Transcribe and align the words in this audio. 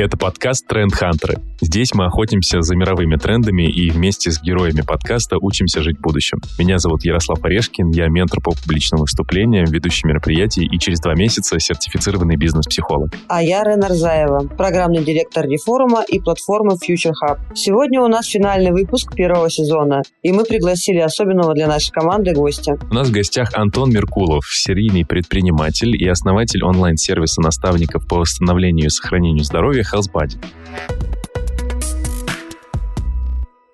Это 0.00 0.16
подкаст 0.16 0.66
«Тренд 0.66 0.94
Хантеры». 0.94 1.40
Здесь 1.60 1.92
мы 1.92 2.06
охотимся 2.06 2.62
за 2.62 2.74
мировыми 2.74 3.16
трендами 3.16 3.70
и 3.70 3.90
вместе 3.90 4.30
с 4.30 4.40
героями 4.40 4.80
подкаста 4.80 5.36
учимся 5.38 5.82
жить 5.82 6.00
будущим. 6.00 6.38
Меня 6.58 6.78
зовут 6.78 7.04
Ярослав 7.04 7.44
Орешкин, 7.44 7.90
я 7.90 8.08
ментор 8.08 8.40
по 8.40 8.52
публичным 8.52 9.02
выступлениям, 9.02 9.66
ведущий 9.66 10.08
мероприятий 10.08 10.64
и 10.64 10.78
через 10.78 11.00
два 11.00 11.14
месяца 11.14 11.60
сертифицированный 11.60 12.36
бизнес-психолог. 12.36 13.10
А 13.28 13.42
я 13.42 13.62
Рена 13.62 13.88
Рзаева, 13.88 14.48
программный 14.56 15.04
директор 15.04 15.46
Реформа 15.46 16.02
и 16.08 16.18
платформы 16.18 16.76
Future 16.76 17.12
Hub. 17.22 17.38
Сегодня 17.54 18.00
у 18.00 18.08
нас 18.08 18.24
финальный 18.24 18.70
выпуск 18.70 19.14
первого 19.14 19.50
сезона, 19.50 20.00
и 20.22 20.32
мы 20.32 20.44
пригласили 20.44 21.00
особенного 21.00 21.52
для 21.52 21.66
нашей 21.66 21.92
команды 21.92 22.32
гостя. 22.32 22.78
У 22.90 22.94
нас 22.94 23.08
в 23.08 23.12
гостях 23.12 23.50
Антон 23.52 23.90
Меркулов, 23.90 24.46
серийный 24.50 25.04
предприниматель 25.04 25.94
и 25.94 26.08
основатель 26.08 26.64
онлайн-сервиса 26.64 27.42
наставников 27.42 28.08
по 28.08 28.16
восстановлению 28.16 28.86
и 28.86 28.88
сохранению 28.88 29.44
здоровья 29.44 29.89
HealthBuddy. 29.92 30.38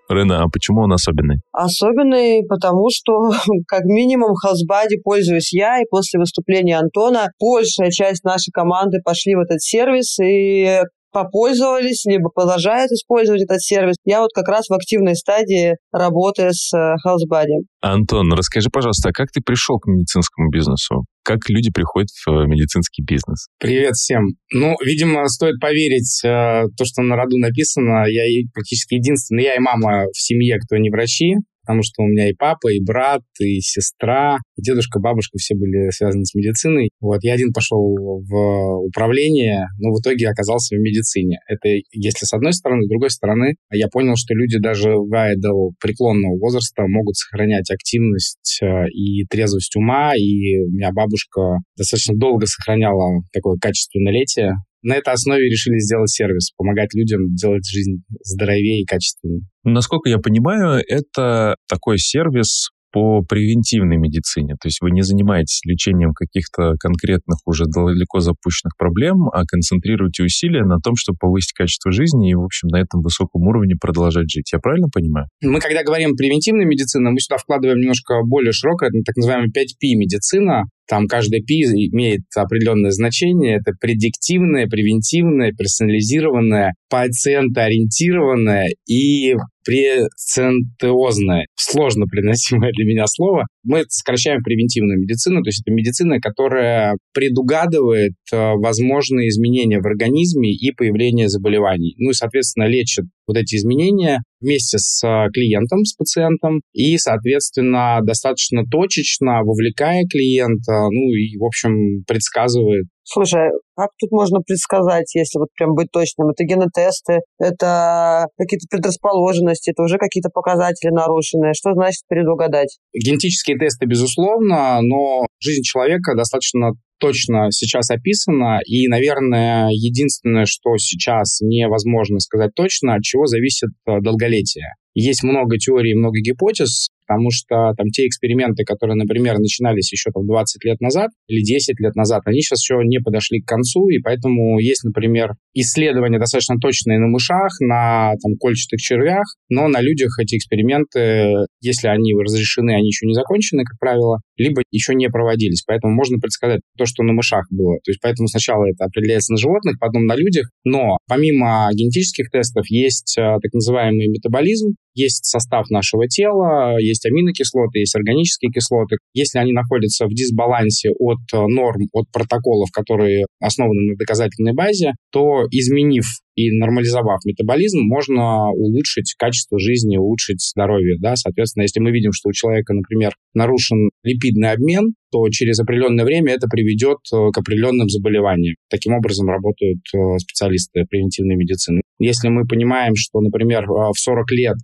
Рена, 0.08 0.44
а 0.44 0.48
почему 0.48 0.82
он 0.82 0.92
особенный? 0.92 1.38
Особенный, 1.52 2.46
потому 2.48 2.88
что, 2.90 3.30
как 3.66 3.84
минимум, 3.84 4.32
HealthBuddy 4.32 5.00
пользуюсь 5.02 5.52
я, 5.52 5.80
и 5.80 5.84
после 5.90 6.20
выступления 6.20 6.78
Антона 6.78 7.30
большая 7.40 7.90
часть 7.90 8.24
нашей 8.24 8.50
команды 8.52 8.98
пошли 9.04 9.34
в 9.34 9.40
этот 9.40 9.60
сервис, 9.60 10.18
и 10.20 10.80
попользовались, 11.16 12.04
либо 12.04 12.28
продолжают 12.28 12.92
использовать 12.92 13.40
этот 13.40 13.62
сервис. 13.62 13.94
Я 14.04 14.20
вот 14.20 14.32
как 14.34 14.48
раз 14.48 14.68
в 14.68 14.74
активной 14.74 15.16
стадии 15.16 15.76
работы 15.90 16.50
с 16.52 16.70
HealthBuddy. 16.74 17.64
Антон, 17.80 18.30
расскажи, 18.34 18.68
пожалуйста, 18.70 19.08
а 19.08 19.12
как 19.12 19.28
ты 19.32 19.40
пришел 19.40 19.78
к 19.78 19.86
медицинскому 19.86 20.50
бизнесу? 20.50 21.06
Как 21.24 21.48
люди 21.48 21.70
приходят 21.72 22.10
в 22.26 22.46
медицинский 22.46 23.02
бизнес? 23.02 23.46
Привет 23.58 23.94
всем. 23.94 24.26
Ну, 24.52 24.74
видимо, 24.84 25.26
стоит 25.28 25.58
поверить 25.58 26.22
э, 26.22 26.64
то, 26.76 26.84
что 26.84 27.00
на 27.00 27.16
роду 27.16 27.38
написано. 27.38 28.04
Я 28.08 28.22
практически 28.52 28.96
единственный, 28.96 29.44
я 29.44 29.54
и 29.54 29.58
мама 29.58 30.04
в 30.12 30.20
семье, 30.20 30.58
кто 30.58 30.76
не 30.76 30.90
врачи 30.90 31.36
потому 31.66 31.82
что 31.82 32.02
у 32.02 32.06
меня 32.06 32.30
и 32.30 32.32
папа, 32.32 32.68
и 32.72 32.80
брат, 32.80 33.22
и 33.40 33.60
сестра, 33.60 34.38
и 34.56 34.62
дедушка, 34.62 35.00
бабушка 35.00 35.36
все 35.38 35.56
были 35.56 35.90
связаны 35.90 36.24
с 36.24 36.34
медициной. 36.34 36.90
Вот, 37.00 37.18
я 37.22 37.34
один 37.34 37.52
пошел 37.52 37.80
в 37.80 38.86
управление, 38.86 39.66
но 39.78 39.90
в 39.90 40.00
итоге 40.00 40.28
оказался 40.28 40.76
в 40.76 40.78
медицине. 40.78 41.38
Это 41.48 41.68
если 41.90 42.24
с 42.24 42.32
одной 42.32 42.52
стороны, 42.52 42.84
с 42.84 42.88
другой 42.88 43.10
стороны, 43.10 43.56
я 43.72 43.88
понял, 43.88 44.14
что 44.16 44.34
люди 44.34 44.58
даже 44.58 44.94
до 45.36 45.70
преклонного 45.80 46.38
возраста 46.38 46.84
могут 46.86 47.16
сохранять 47.16 47.70
активность 47.70 48.60
э, 48.62 48.88
и 48.90 49.24
трезвость 49.26 49.74
ума, 49.76 50.14
и 50.14 50.58
у 50.60 50.70
меня 50.70 50.92
бабушка 50.92 51.58
достаточно 51.76 52.14
долго 52.16 52.46
сохраняла 52.46 53.22
такое 53.32 53.56
качественное 53.60 54.12
летие, 54.12 54.54
на 54.82 54.94
этой 54.94 55.12
основе 55.12 55.44
решили 55.44 55.78
сделать 55.78 56.10
сервис, 56.10 56.52
помогать 56.56 56.94
людям 56.94 57.34
делать 57.34 57.66
жизнь 57.68 58.02
здоровее 58.22 58.82
и 58.82 58.84
качественнее. 58.84 59.42
Насколько 59.64 60.08
я 60.10 60.18
понимаю, 60.18 60.82
это 60.86 61.56
такой 61.68 61.98
сервис 61.98 62.70
по 62.96 63.20
превентивной 63.20 63.98
медицине. 63.98 64.54
То 64.54 64.68
есть 64.68 64.80
вы 64.80 64.90
не 64.90 65.02
занимаетесь 65.02 65.60
лечением 65.66 66.14
каких-то 66.14 66.76
конкретных 66.80 67.36
уже 67.44 67.64
далеко 67.66 68.20
запущенных 68.20 68.74
проблем, 68.78 69.28
а 69.34 69.44
концентрируете 69.44 70.22
усилия 70.22 70.64
на 70.64 70.78
том, 70.78 70.94
чтобы 70.96 71.18
повысить 71.18 71.52
качество 71.52 71.92
жизни 71.92 72.30
и, 72.30 72.34
в 72.34 72.42
общем, 72.42 72.68
на 72.68 72.80
этом 72.80 73.02
высоком 73.02 73.42
уровне 73.48 73.74
продолжать 73.78 74.30
жить. 74.30 74.50
Я 74.50 74.60
правильно 74.60 74.88
понимаю? 74.90 75.26
Мы, 75.42 75.60
когда 75.60 75.84
говорим 75.84 76.16
превентивная 76.16 76.64
медицина, 76.64 77.10
мы 77.10 77.20
сюда 77.20 77.36
вкладываем 77.36 77.80
немножко 77.80 78.22
более 78.24 78.52
широкое, 78.52 78.88
это 78.88 79.00
так 79.04 79.16
называемая 79.16 79.48
5P 79.48 79.92
медицина. 79.94 80.62
Там 80.88 81.06
каждый 81.06 81.40
P 81.42 81.52
имеет 81.52 82.22
определенное 82.34 82.92
значение. 82.92 83.56
Это 83.56 83.72
предиктивное, 83.78 84.68
превентивное, 84.68 85.52
персонализированное, 85.52 86.74
пациентоориентированное 86.88 88.68
и 88.86 89.34
прецентеозное. 89.66 91.46
Сложно 91.56 92.06
приносимое 92.06 92.70
для 92.72 92.84
меня 92.84 93.06
слово. 93.08 93.46
Мы 93.64 93.84
сокращаем 93.88 94.42
превентивную 94.42 94.98
медицину, 94.98 95.42
то 95.42 95.48
есть 95.48 95.62
это 95.66 95.74
медицина, 95.74 96.20
которая 96.20 96.96
предугадывает 97.12 98.14
э, 98.32 98.36
возможные 98.36 99.28
изменения 99.28 99.80
в 99.80 99.86
организме 99.86 100.52
и 100.52 100.70
появление 100.72 101.28
заболеваний. 101.28 101.96
Ну 101.98 102.10
и, 102.10 102.14
соответственно, 102.14 102.66
лечит 102.66 103.06
вот 103.26 103.36
эти 103.36 103.56
изменения 103.56 104.22
вместе 104.40 104.78
с 104.78 105.02
э, 105.04 105.30
клиентом, 105.32 105.84
с 105.84 105.94
пациентом, 105.94 106.60
и, 106.72 106.96
соответственно, 106.98 108.00
достаточно 108.02 108.64
точечно, 108.64 109.42
вовлекая 109.42 110.04
клиента, 110.10 110.88
ну 110.90 111.12
и, 111.14 111.36
в 111.38 111.44
общем, 111.44 112.04
предсказывает 112.06 112.86
Слушай, 113.08 113.50
как 113.76 113.90
тут 114.00 114.10
можно 114.10 114.40
предсказать, 114.40 115.14
если 115.14 115.38
вот 115.38 115.48
прям 115.56 115.74
быть 115.74 115.92
точным? 115.92 116.30
Это 116.30 116.42
генотесты, 116.42 117.20
это 117.38 118.26
какие-то 118.36 118.66
предрасположенности, 118.68 119.70
это 119.70 119.84
уже 119.84 119.96
какие-то 119.96 120.28
показатели 120.28 120.90
нарушенные. 120.90 121.54
Что 121.54 121.72
значит 121.74 122.02
предугадать? 122.08 122.78
Генетические 122.92 123.58
тесты, 123.58 123.86
безусловно, 123.86 124.80
но 124.82 125.26
жизнь 125.38 125.62
человека 125.62 126.16
достаточно 126.16 126.72
точно 126.98 127.50
сейчас 127.50 127.90
описана, 127.90 128.60
и, 128.66 128.88
наверное, 128.88 129.68
единственное, 129.70 130.44
что 130.46 130.76
сейчас 130.78 131.40
невозможно 131.40 132.18
сказать 132.20 132.52
точно, 132.54 132.94
от 132.94 133.02
чего 133.02 133.26
зависит 133.26 133.70
э, 133.86 134.00
долголетие. 134.00 134.74
Есть 134.98 135.22
много 135.22 135.58
теорий, 135.58 135.94
много 135.94 136.20
гипотез, 136.20 136.88
потому 137.06 137.30
что 137.30 137.74
там 137.76 137.88
те 137.88 138.06
эксперименты, 138.06 138.64
которые, 138.64 138.96
например, 138.96 139.38
начинались 139.38 139.92
еще 139.92 140.10
там 140.10 140.26
20 140.26 140.64
лет 140.64 140.80
назад 140.80 141.10
или 141.28 141.42
10 141.42 141.78
лет 141.80 141.94
назад, 141.94 142.22
они 142.24 142.40
сейчас 142.40 142.62
еще 142.62 142.80
не 142.82 142.98
подошли 142.98 143.42
к 143.42 143.46
концу, 143.46 143.90
и 143.90 143.98
поэтому 143.98 144.58
есть, 144.58 144.84
например, 144.84 145.34
исследования 145.52 146.18
достаточно 146.18 146.56
точные 146.58 146.98
на 146.98 147.08
мышах, 147.08 147.60
на 147.60 148.14
там 148.22 148.36
кольчатых 148.40 148.80
червях, 148.80 149.24
но 149.50 149.68
на 149.68 149.82
людях 149.82 150.18
эти 150.18 150.36
эксперименты, 150.36 151.44
если 151.60 151.88
они 151.88 152.14
разрешены, 152.14 152.70
они 152.70 152.88
еще 152.88 153.06
не 153.06 153.12
закончены, 153.12 153.64
как 153.64 153.78
правило, 153.78 154.20
либо 154.38 154.62
еще 154.70 154.94
не 154.94 155.08
проводились. 155.08 155.62
Поэтому 155.66 155.94
можно 155.94 156.18
предсказать 156.18 156.62
то, 156.78 156.86
что 156.86 157.02
на 157.02 157.12
мышах 157.12 157.44
было. 157.50 157.76
То 157.84 157.90
есть 157.90 158.00
поэтому 158.00 158.28
сначала 158.28 158.64
это 158.64 158.86
определяется 158.86 159.32
на 159.32 159.38
животных, 159.38 159.76
потом 159.78 160.06
на 160.06 160.16
людях, 160.16 160.48
но 160.64 160.96
помимо 161.06 161.68
генетических 161.74 162.30
тестов 162.30 162.64
есть 162.70 163.18
э, 163.18 163.38
так 163.42 163.52
называемый 163.52 164.08
метаболизм, 164.08 164.74
есть 164.96 165.26
состав 165.26 165.70
нашего 165.70 166.08
тела, 166.08 166.78
есть 166.78 167.06
аминокислоты, 167.06 167.80
есть 167.80 167.94
органические 167.94 168.50
кислоты. 168.50 168.96
Если 169.14 169.38
они 169.38 169.52
находятся 169.52 170.06
в 170.06 170.10
дисбалансе 170.10 170.90
от 170.98 171.20
э, 171.32 171.38
норм, 171.46 171.82
от 171.92 172.06
протоколов, 172.10 172.70
которые 172.72 173.26
основаны 173.40 173.92
на 173.92 173.96
доказательной 173.96 174.54
базе, 174.54 174.92
то 175.12 175.44
изменив 175.50 176.06
и 176.36 176.52
нормализовав 176.52 177.24
метаболизм, 177.24 177.80
можно 177.80 178.50
улучшить 178.50 179.14
качество 179.18 179.58
жизни, 179.58 179.96
улучшить 179.96 180.40
здоровье. 180.40 180.96
Да? 181.00 181.16
Соответственно, 181.16 181.62
если 181.62 181.80
мы 181.80 181.90
видим, 181.90 182.12
что 182.12 182.28
у 182.28 182.32
человека, 182.32 182.74
например, 182.74 183.12
нарушен 183.34 183.90
липидный 184.04 184.52
обмен, 184.52 184.94
то 185.12 185.28
через 185.30 185.58
определенное 185.60 186.04
время 186.04 186.34
это 186.34 186.46
приведет 186.48 186.98
э, 187.12 187.16
к 187.32 187.38
определенным 187.38 187.88
заболеваниям. 187.88 188.56
Таким 188.68 188.94
образом 188.94 189.28
работают 189.28 189.80
э, 189.94 190.18
специалисты 190.18 190.84
превентивной 190.90 191.36
медицины. 191.36 191.82
Если 191.98 192.28
мы 192.28 192.46
понимаем, 192.46 192.94
что, 192.96 193.20
например, 193.20 193.64
э, 193.64 193.92
в 193.94 193.98
40 193.98 194.30
лет 194.32 194.56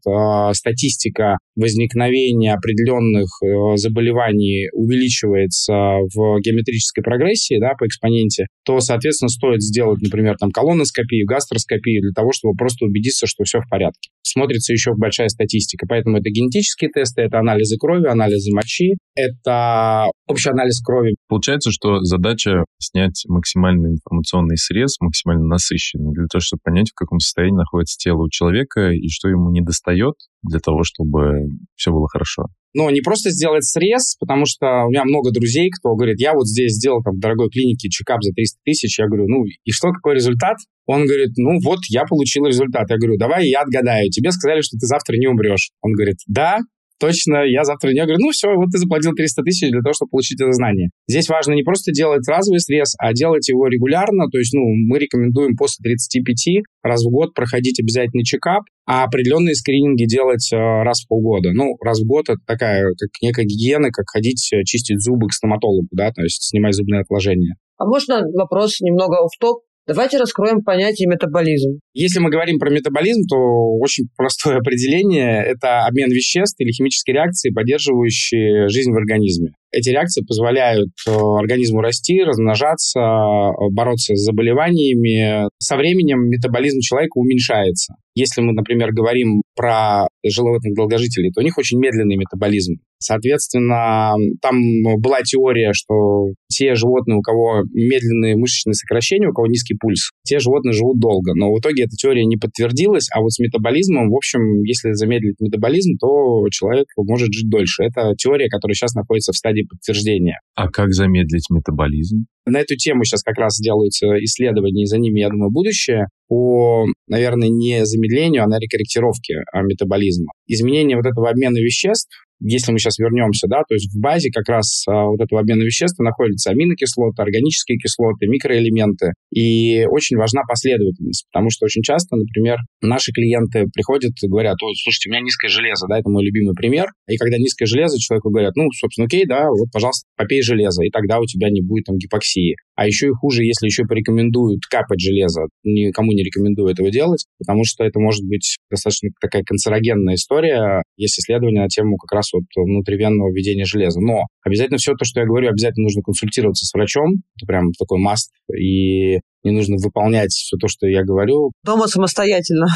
статистика 0.53 1.39
возникновения 1.57 2.55
определенных 2.55 3.29
заболеваний 3.77 4.69
увеличивается 4.73 5.73
в 6.15 6.41
геометрической 6.41 7.03
прогрессии 7.03 7.59
да, 7.59 7.75
по 7.79 7.87
экспоненте, 7.87 8.47
то, 8.65 8.81
соответственно, 8.81 9.29
стоит 9.29 9.63
сделать, 9.63 10.01
например, 10.03 10.37
там, 10.39 10.51
колоноскопию, 10.51 11.27
гастроскопию 11.63 12.03
для 12.03 12.13
того, 12.13 12.31
чтобы 12.33 12.55
просто 12.55 12.87
убедиться, 12.87 13.27
что 13.27 13.45
все 13.45 13.61
в 13.61 13.69
порядке. 13.69 14.11
Смотрится 14.23 14.73
еще 14.73 14.93
большая 14.95 15.29
статистика, 15.29 15.87
поэтому 15.89 16.19
это 16.19 16.31
генетические 16.31 16.91
тесты, 16.91 17.23
это 17.23 17.39
анализы 17.39 17.77
крови, 17.77 18.07
анализы 18.07 18.53
мочи, 18.55 18.97
это 19.15 20.07
общий 20.27 20.51
анализ 20.51 20.83
крови. 20.83 21.17
Получается, 21.29 21.71
что 21.71 22.03
задача 22.03 22.65
снять 22.79 23.25
максимальный 23.29 23.93
информационный 23.93 24.57
срез, 24.57 24.97
максимально 25.01 25.45
насыщенный, 25.45 26.13
для 26.13 26.27
того, 26.31 26.41
чтобы 26.41 26.61
понять, 26.65 26.91
в 26.91 26.95
каком 26.95 27.19
состоянии 27.19 27.57
находится 27.57 27.97
тело 27.99 28.23
у 28.23 28.31
человека 28.31 28.91
и 28.91 29.09
что 29.09 29.29
ему 29.29 29.51
не 29.51 29.61
достает 29.61 30.15
для 30.43 30.61
того, 30.61 30.83
чтобы 30.85 31.49
все 31.77 31.91
было 31.91 32.09
хорошо. 32.09 32.47
Но 32.75 32.91
не 32.91 33.01
просто 33.01 33.31
сделать 33.31 33.65
срез, 33.65 34.17
потому 34.19 34.47
что 34.47 34.85
у 34.87 34.91
меня 34.91 35.05
много 35.05 35.31
друзей, 35.31 35.71
кто 35.71 35.95
говорит, 35.95 36.21
я 36.21 36.33
вот 36.33 36.47
здесь 36.47 36.73
сделал 36.73 37.03
там 37.03 37.17
в 37.17 37.21
дорогой 37.21 37.51
клинике 37.51 37.89
чекап 37.89 38.23
за 38.23 38.33
300 38.33 38.59
тысяч. 38.65 38.99
Я 38.99 39.07
говорю, 39.07 39.27
ну 39.29 39.45
и 39.45 39.71
что, 39.71 39.91
какой 39.91 40.15
результат? 40.15 40.57
Он 40.87 41.05
говорит, 41.05 41.31
ну 41.37 41.59
вот 41.63 41.81
я 41.89 42.05
получил 42.05 42.47
результат. 42.47 42.89
Я 42.91 42.97
говорю, 42.97 43.19
давай 43.19 43.49
я 43.49 43.63
отгадаю. 43.63 44.11
Тебе 44.11 44.31
сказали, 44.33 44.63
что 44.63 44.77
ты 44.79 44.87
завтра 44.87 45.17
не 45.17 45.27
умрешь. 45.27 45.71
Он 45.83 45.93
говорит, 45.93 46.17
да, 46.27 46.59
точно, 47.03 47.43
я 47.43 47.65
завтра 47.65 47.91
не 47.91 48.01
говорю, 48.01 48.23
ну 48.23 48.31
все, 48.31 48.47
вот 48.55 48.71
ты 48.71 48.79
заплатил 48.79 49.11
300 49.11 49.43
тысяч 49.43 49.71
для 49.71 49.83
того, 49.83 49.93
чтобы 49.93 50.11
получить 50.11 50.41
это 50.41 50.53
знание. 50.53 50.91
Здесь 51.09 51.29
важно 51.29 51.53
не 51.55 51.65
просто 51.65 51.91
делать 51.91 52.23
разовый 52.29 52.61
срез, 52.61 52.95
а 52.99 53.13
делать 53.13 53.49
его 53.49 53.67
регулярно, 53.67 54.31
то 54.31 54.39
есть, 54.39 54.55
ну, 54.55 54.63
мы 54.63 55.01
рекомендуем 55.01 55.57
после 55.57 55.83
35 55.83 56.63
раз 56.85 57.03
в 57.03 57.11
год 57.11 57.35
проходить 57.35 57.81
обязательный 57.81 58.23
чекап, 58.23 58.63
а 58.87 59.03
определенные 59.03 59.57
скрининги 59.57 60.05
делать 60.05 60.49
э, 60.53 60.57
раз 60.57 61.03
в 61.03 61.09
полгода. 61.09 61.51
Ну, 61.53 61.77
раз 61.81 62.01
в 62.01 62.07
год 62.07 62.29
это 62.29 62.39
такая, 62.47 62.85
как 62.97 63.11
некая 63.21 63.45
гигиена, 63.45 63.91
как 63.91 64.07
ходить 64.09 64.49
э, 64.53 64.63
чистить 64.63 65.01
зубы 65.03 65.27
к 65.27 65.33
стоматологу, 65.33 65.89
да, 65.91 66.13
то 66.13 66.23
есть 66.23 66.43
снимать 66.43 66.75
зубные 66.75 67.01
отложения. 67.01 67.57
А 67.79 67.85
можно 67.85 68.23
вопрос 68.33 68.81
немного 68.81 69.27
в 69.27 69.37
топ 69.41 69.63
Давайте 69.87 70.19
раскроем 70.19 70.63
понятие 70.63 71.09
метаболизм. 71.09 71.81
Если 71.93 72.21
мы 72.21 72.31
говорим 72.31 72.59
про 72.59 72.71
метаболизм, 72.71 73.23
то 73.29 73.37
очень 73.81 74.07
простое 74.17 74.57
определение– 74.59 75.43
это 75.47 75.87
обмен 75.87 76.11
веществ 76.11 76.61
или 76.61 76.71
химические 76.71 77.15
реакции, 77.15 77.51
поддерживающие 77.51 78.69
жизнь 78.69 78.93
в 78.93 78.97
организме. 78.97 79.51
Эти 79.73 79.89
реакции 79.89 80.23
позволяют 80.23 80.91
э, 81.09 81.11
организму 81.11 81.81
расти, 81.81 82.23
размножаться, 82.23 83.01
э, 83.01 83.51
бороться 83.73 84.15
с 84.15 84.21
заболеваниями. 84.21 85.49
Со 85.59 85.77
временем 85.77 86.29
метаболизм 86.29 86.81
человека 86.81 87.19
уменьшается. 87.19 87.95
Если 88.15 88.41
мы, 88.41 88.53
например, 88.53 88.93
говорим 88.93 89.43
про 89.55 90.07
животных 90.25 90.75
долгожителей, 90.75 91.31
то 91.33 91.41
у 91.41 91.45
них 91.45 91.59
очень 91.59 91.79
медленный 91.79 92.17
метаболизм. 92.17 92.77
Соответственно, 92.99 94.15
там 94.41 94.57
была 94.99 95.23
теория, 95.23 95.73
что 95.73 96.29
те 96.49 96.75
животные, 96.75 97.19
у 97.19 97.21
кого 97.21 97.63
медленные 97.73 98.37
мышечные 98.37 98.75
сокращения, 98.75 99.29
у 99.29 99.33
кого 99.33 99.49
низкий 99.49 99.75
пульс, 99.75 100.13
те 100.25 100.39
животные 100.39 100.73
живут 100.73 101.01
долго. 101.01 101.35
Но 101.35 101.53
в 101.53 101.59
итоге 101.59 101.85
эта 101.85 101.97
теория 101.97 102.25
не 102.25 102.37
подтвердилась, 102.37 103.09
а 103.13 103.21
вот 103.21 103.33
с 103.33 103.41
метаболизмом, 103.41 104.09
в 104.09 104.15
общем, 104.15 104.63
если 104.63 104.93
замедлить 104.93 105.41
метаболизм, 105.41 105.97
то 106.01 106.47
человек 106.51 106.87
может 106.97 107.33
жить 107.33 107.51
дольше. 107.51 107.83
Это 107.83 108.15
теория, 108.17 108.49
которая 108.49 108.75
сейчас 108.75 108.95
находится 108.95 109.33
в 109.33 109.37
стадии 109.37 109.63
подтверждения. 109.63 110.39
А 110.55 110.69
как 110.69 110.93
замедлить 110.93 111.51
метаболизм? 111.51 112.27
На 112.47 112.61
эту 112.61 112.77
тему 112.77 113.05
сейчас 113.05 113.23
как 113.23 113.39
раз 113.39 113.59
делаются 113.59 114.07
исследования, 114.25 114.83
и 114.83 114.87
за 114.87 114.99
ними, 114.99 115.21
я 115.21 115.29
думаю, 115.29 115.51
будущее 115.51 116.07
по, 116.29 116.87
наверное, 117.09 117.49
не 117.49 117.85
замедлению, 118.03 118.45
а 118.45 118.47
на 118.47 118.59
рекорректировке 118.59 119.35
метаболизма. 119.55 120.33
Изменение 120.47 120.97
вот 120.97 121.07
этого 121.07 121.31
обмена 121.31 121.59
веществ 121.59 122.09
если 122.43 122.73
мы 122.73 122.79
сейчас 122.79 122.99
вернемся, 122.99 123.47
да, 123.49 123.63
то 123.69 123.75
есть 123.75 123.95
в 123.95 124.01
базе 124.01 124.31
как 124.31 124.49
раз 124.49 124.85
а, 124.89 125.07
вот 125.07 125.21
этого 125.21 125.41
обмена 125.41 125.63
веществ 125.63 125.99
находятся 126.01 126.51
аминокислоты, 126.51 127.23
органические 127.23 127.79
кислоты, 127.79 128.27
микроэлементы. 128.27 129.13
И 129.33 129.87
очень 129.87 130.17
важна 130.17 130.43
последовательность, 130.49 131.27
потому 131.33 131.51
что 131.51 131.65
очень 131.67 131.83
часто, 131.83 132.17
например, 132.17 132.59
наши 132.81 133.13
клиенты 133.13 133.67
приходят 133.73 134.13
и 134.21 134.29
говорят, 134.29 134.57
ой, 134.63 134.75
слушайте, 134.83 135.09
у 135.09 135.13
меня 135.13 135.23
низкое 135.23 135.49
железо, 135.49 135.87
да, 135.89 135.99
это 135.99 136.11
мой 136.11 136.25
любимый 136.25 136.55
пример. 136.55 136.87
И 137.09 137.17
когда 137.17 137.39
низкое 137.39 137.67
железо, 137.67 137.99
человеку 137.99 138.31
говорят, 138.31 138.57
ну, 138.57 138.67
собственно, 138.73 139.07
окей, 139.07 139.25
да, 139.25 139.49
вот, 139.49 139.71
пожалуйста, 139.73 140.09
попей 140.17 140.43
железо, 140.43 140.83
и 140.83 140.91
тогда 140.91 141.21
у 141.21 141.27
тебя 141.27 141.49
не 141.49 141.63
будет 141.63 141.85
там 141.85 141.97
гипоксии. 141.97 142.57
А 142.75 142.87
еще 142.87 143.09
и 143.09 143.13
хуже, 143.13 143.45
если 143.45 143.67
еще 143.67 143.85
порекомендуют 143.85 144.65
капать 144.69 145.01
железо. 145.01 145.43
Никому 145.63 146.13
не 146.13 146.23
рекомендую 146.23 146.73
этого 146.73 146.91
делать, 146.91 147.27
потому 147.39 147.65
что 147.65 147.85
это 147.85 148.01
может 148.01 148.25
быть 148.25 148.57
достаточно 148.71 149.11
такая 149.21 149.43
канцерогенная 149.45 150.15
история. 150.15 150.83
Есть 150.97 151.19
исследования 151.21 151.61
на 151.61 151.69
тему 151.69 151.97
как 151.97 152.13
раз 152.17 152.33
вот 152.33 152.45
внутривенного 152.57 153.31
введения 153.31 153.65
железа. 153.65 154.01
Но 154.01 154.23
обязательно 154.45 154.79
все 154.79 154.95
то, 154.95 155.05
что 155.05 155.21
я 155.21 155.27
говорю, 155.27 155.49
обязательно 155.51 155.85
нужно 155.85 156.03
консультироваться 156.03 156.65
с 156.65 156.73
врачом. 156.73 157.23
Это 157.37 157.47
прям 157.47 157.73
такой 157.79 157.99
маст. 157.99 158.31
И 158.57 159.19
не 159.45 159.51
нужно 159.51 159.77
выполнять 159.77 160.31
все 160.31 160.57
то, 160.57 160.69
что 160.69 160.87
я 160.87 161.03
говорю. 161.03 161.53
Дома 161.65 161.89
самостоятельно. 161.89 162.67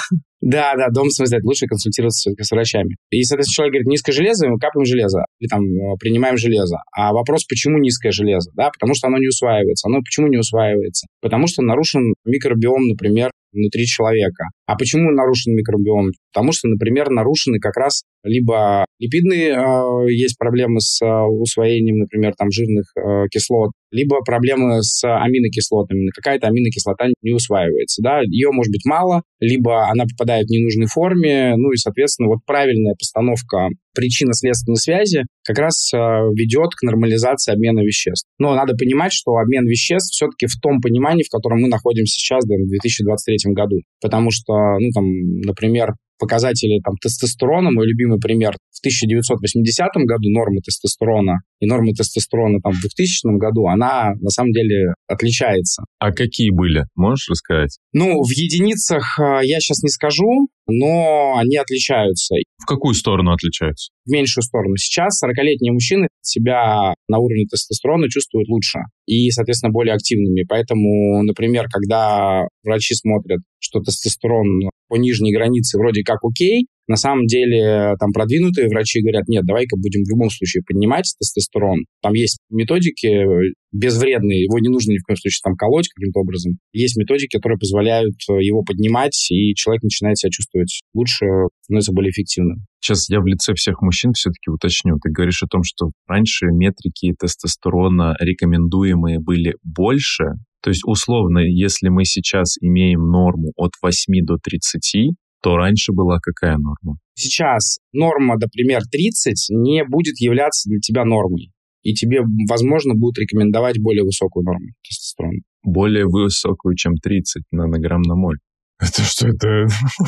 Да, 0.41 0.75
да, 0.77 0.89
дома 0.91 1.11
самостоятельно. 1.11 1.49
Лучше 1.49 1.67
консультироваться 1.67 2.31
все-таки 2.31 2.45
с 2.45 2.51
врачами. 2.51 2.97
И, 3.11 3.23
соответственно, 3.23 3.55
человек 3.55 3.73
говорит, 3.73 3.89
низкое 3.89 4.13
железо, 4.15 4.49
мы 4.49 4.59
капаем 4.59 4.85
железо, 4.85 5.25
или 5.41 5.49
там 5.49 5.63
э, 5.63 5.97
принимаем 5.99 6.37
железо. 6.37 6.77
А 6.93 7.13
вопрос, 7.13 7.45
почему 7.45 7.79
низкое 7.79 8.13
железо? 8.13 8.51
Да, 8.55 8.71
потому 8.71 8.95
что 8.95 9.09
оно 9.09 9.19
не 9.19 9.29
усваивается. 9.29 9.89
Оно 9.89 10.01
почему 10.01 10.29
не 10.29 10.37
усваивается? 10.37 11.07
Потому 11.21 11.47
что 11.47 11.63
нарушен 11.63 12.15
микробиом, 12.25 12.87
например, 12.89 13.31
внутри 13.57 13.87
человека. 13.87 14.45
А 14.67 14.77
почему 14.77 15.11
нарушен 15.11 15.55
микробиом? 15.55 16.11
Потому 16.33 16.53
что, 16.53 16.69
например, 16.69 17.09
нарушены 17.11 17.59
как 17.59 17.77
раз 17.77 18.03
либо 18.23 18.85
липидные, 18.99 19.53
э, 19.53 20.13
есть 20.13 20.37
проблемы 20.39 20.81
с 20.81 21.01
э, 21.03 21.07
усвоением, 21.07 21.99
например, 21.99 22.35
там 22.37 22.51
жирных 22.51 22.87
э, 22.97 23.29
кислот, 23.31 23.71
либо 23.91 24.21
проблемы 24.23 24.83
с 24.83 25.03
аминокислотами. 25.05 26.11
Какая-то 26.15 26.49
аминокислота 26.49 27.07
не 27.23 27.33
усваивается, 27.33 28.03
да, 28.03 28.21
ее 28.23 28.51
может 28.51 28.73
быть 28.73 28.85
мало, 28.85 29.23
либо 29.41 29.89
она 29.89 30.05
в 30.27 30.51
ненужной 30.51 30.87
форме, 30.87 31.55
ну 31.57 31.73
и, 31.73 31.77
соответственно, 31.77 32.29
вот 32.29 32.41
правильная 32.47 32.95
постановка 32.99 33.69
причинно-следственной 33.95 34.77
связи 34.77 35.23
как 35.45 35.59
раз 35.59 35.93
э, 35.93 35.97
ведет 35.97 36.75
к 36.75 36.83
нормализации 36.83 37.53
обмена 37.53 37.81
веществ. 37.81 38.29
Но 38.39 38.55
надо 38.55 38.75
понимать, 38.77 39.13
что 39.13 39.37
обмен 39.37 39.65
веществ 39.67 40.13
все-таки 40.13 40.47
в 40.47 40.61
том 40.61 40.81
понимании, 40.81 41.25
в 41.25 41.31
котором 41.31 41.61
мы 41.61 41.69
находимся 41.69 42.19
сейчас, 42.19 42.45
да, 42.45 42.57
в 42.57 42.69
2023 42.69 43.53
году. 43.53 43.81
Потому 44.03 44.31
что, 44.31 44.53
ну, 44.79 44.91
там, 44.95 45.05
например, 45.47 45.95
показатели 46.19 46.81
там, 46.85 46.97
тестостерона, 46.97 47.71
мой 47.71 47.87
любимый 47.87 48.19
пример, 48.19 48.57
в 48.77 48.81
1980 48.81 49.89
году 50.05 50.29
норма 50.31 50.61
тестостерона 50.61 51.41
и 51.61 51.67
норма 51.67 51.93
тестостерона 51.93 52.61
там, 52.63 52.73
в 52.73 52.81
2000 52.81 53.39
году, 53.39 53.67
она 53.67 54.13
на 54.21 54.29
самом 54.29 54.53
деле 54.53 54.95
отличается. 55.09 55.85
А 55.99 56.13
какие 56.13 56.51
были? 56.51 56.85
Можешь 56.95 57.29
рассказать? 57.31 57.79
Ну, 57.93 58.23
в 58.23 58.31
единицах 58.31 59.19
э, 59.19 59.41
я 59.45 59.61
сейчас 59.61 59.83
не 59.83 59.89
скажу, 59.89 60.49
но 60.69 61.37
они 61.39 61.57
отличаются. 61.57 62.35
В 62.59 62.67
какую 62.67 62.95
сторону 62.95 63.33
отличаются? 63.33 63.93
В 64.05 64.11
меньшую 64.11 64.43
сторону. 64.43 64.77
Сейчас 64.77 65.23
40-летние 65.25 65.73
мужчины 65.73 66.09
себя 66.21 66.95
на 67.09 67.19
уровне 67.19 67.47
тестостерона 67.47 68.09
чувствуют 68.11 68.49
лучше 68.49 68.81
и, 69.07 69.31
соответственно, 69.31 69.73
более 69.73 69.95
активными. 69.95 70.45
Поэтому, 70.47 71.23
например, 71.23 71.67
когда 71.71 72.47
врачи 72.63 72.95
смотрят, 72.95 73.41
что 73.59 73.81
тестостерон 73.81 74.69
по 74.89 74.97
нижней 74.97 75.33
границе 75.33 75.79
вроде 75.79 76.03
как 76.03 76.19
окей, 76.23 76.67
на 76.89 76.97
самом 76.97 77.27
деле 77.27 77.95
там 77.99 78.13
продвинутые 78.13 78.69
врачи 78.69 79.01
говорят, 79.01 79.29
нет, 79.29 79.45
давай-ка 79.45 79.77
будем 79.77 80.05
в 80.05 80.09
любом 80.09 80.31
случае 80.31 80.63
поднимать 80.67 81.13
тестостерон. 81.19 81.85
Там 82.03 82.13
есть 82.15 82.39
методики 82.51 83.53
безвредные, 83.73 84.45
его 84.45 84.59
не 84.59 84.69
нужно 84.69 84.93
ни 84.93 84.99
в 84.99 85.03
коем 85.03 85.17
случае 85.17 85.41
там 85.43 85.55
колоть 85.57 85.89
каким-то 85.89 86.21
образом. 86.21 86.59
Есть 86.73 86.97
методики, 86.97 87.37
которые 87.37 87.59
позволяют 87.59 88.15
э, 88.31 88.43
его 88.43 88.63
поднимать, 88.63 89.27
и 89.31 89.55
человек 89.55 89.83
начинает 89.83 90.17
себя 90.17 90.31
чувствовать 90.31 90.81
лучше, 90.95 91.27
становится 91.63 91.93
более 91.93 92.11
эффективным. 92.11 92.65
Сейчас 92.81 93.09
я 93.11 93.21
в 93.21 93.27
лице 93.27 93.55
всех 93.55 93.83
мужчин 93.83 94.13
все-таки 94.13 94.51
уточню. 94.51 94.97
Ты 95.03 95.11
говоришь 95.11 95.43
о 95.43 95.49
том, 95.49 95.63
что 95.63 95.91
раньше 96.07 96.47
метрики 96.47 97.13
тестостерона 97.19 98.17
рекомендуемые 98.21 99.19
были 99.19 99.57
больше, 99.63 100.37
то 100.63 100.71
есть, 100.71 100.83
условно, 100.85 101.39
если 101.39 101.91
мы 101.91 102.05
сейчас 102.05 102.57
имеем 102.61 103.09
норму 103.09 103.53
от 103.57 103.73
8 103.81 104.25
до 104.25 104.37
30, 104.37 105.15
то 105.43 105.57
раньше 105.57 105.93
была 105.93 106.19
какая 106.21 106.57
норма? 106.57 106.99
Сейчас 107.15 107.79
норма, 107.93 108.37
например, 108.37 108.83
30 108.91 109.47
не 109.51 109.85
будет 109.85 110.19
являться 110.19 110.69
для 110.69 110.81
тебя 110.81 111.05
нормой. 111.05 111.53
И 111.83 111.95
тебе, 111.95 112.21
возможно, 112.49 112.95
будут 112.95 113.19
рекомендовать 113.19 113.81
более 113.81 114.03
высокую 114.03 114.45
норму 114.45 114.67
тестостерона. 114.83 115.39
Более 115.63 116.07
высокую, 116.07 116.75
чем 116.75 116.97
30 116.97 117.45
нанограмм 117.53 118.03
на 118.03 118.17
моль. 118.17 118.39
Это 118.81 119.03
что 119.03 119.29
это? 119.29 119.67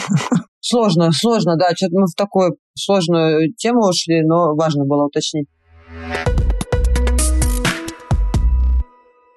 Сложно, 0.61 1.13
сложно, 1.13 1.57
да. 1.57 1.71
Что-то 1.75 1.95
мы 1.95 2.07
в 2.07 2.15
такую 2.17 2.57
сложную 2.77 3.55
тему 3.57 3.89
ушли, 3.89 4.23
но 4.23 4.55
важно 4.55 4.85
было 4.85 5.07
уточнить. 5.07 5.47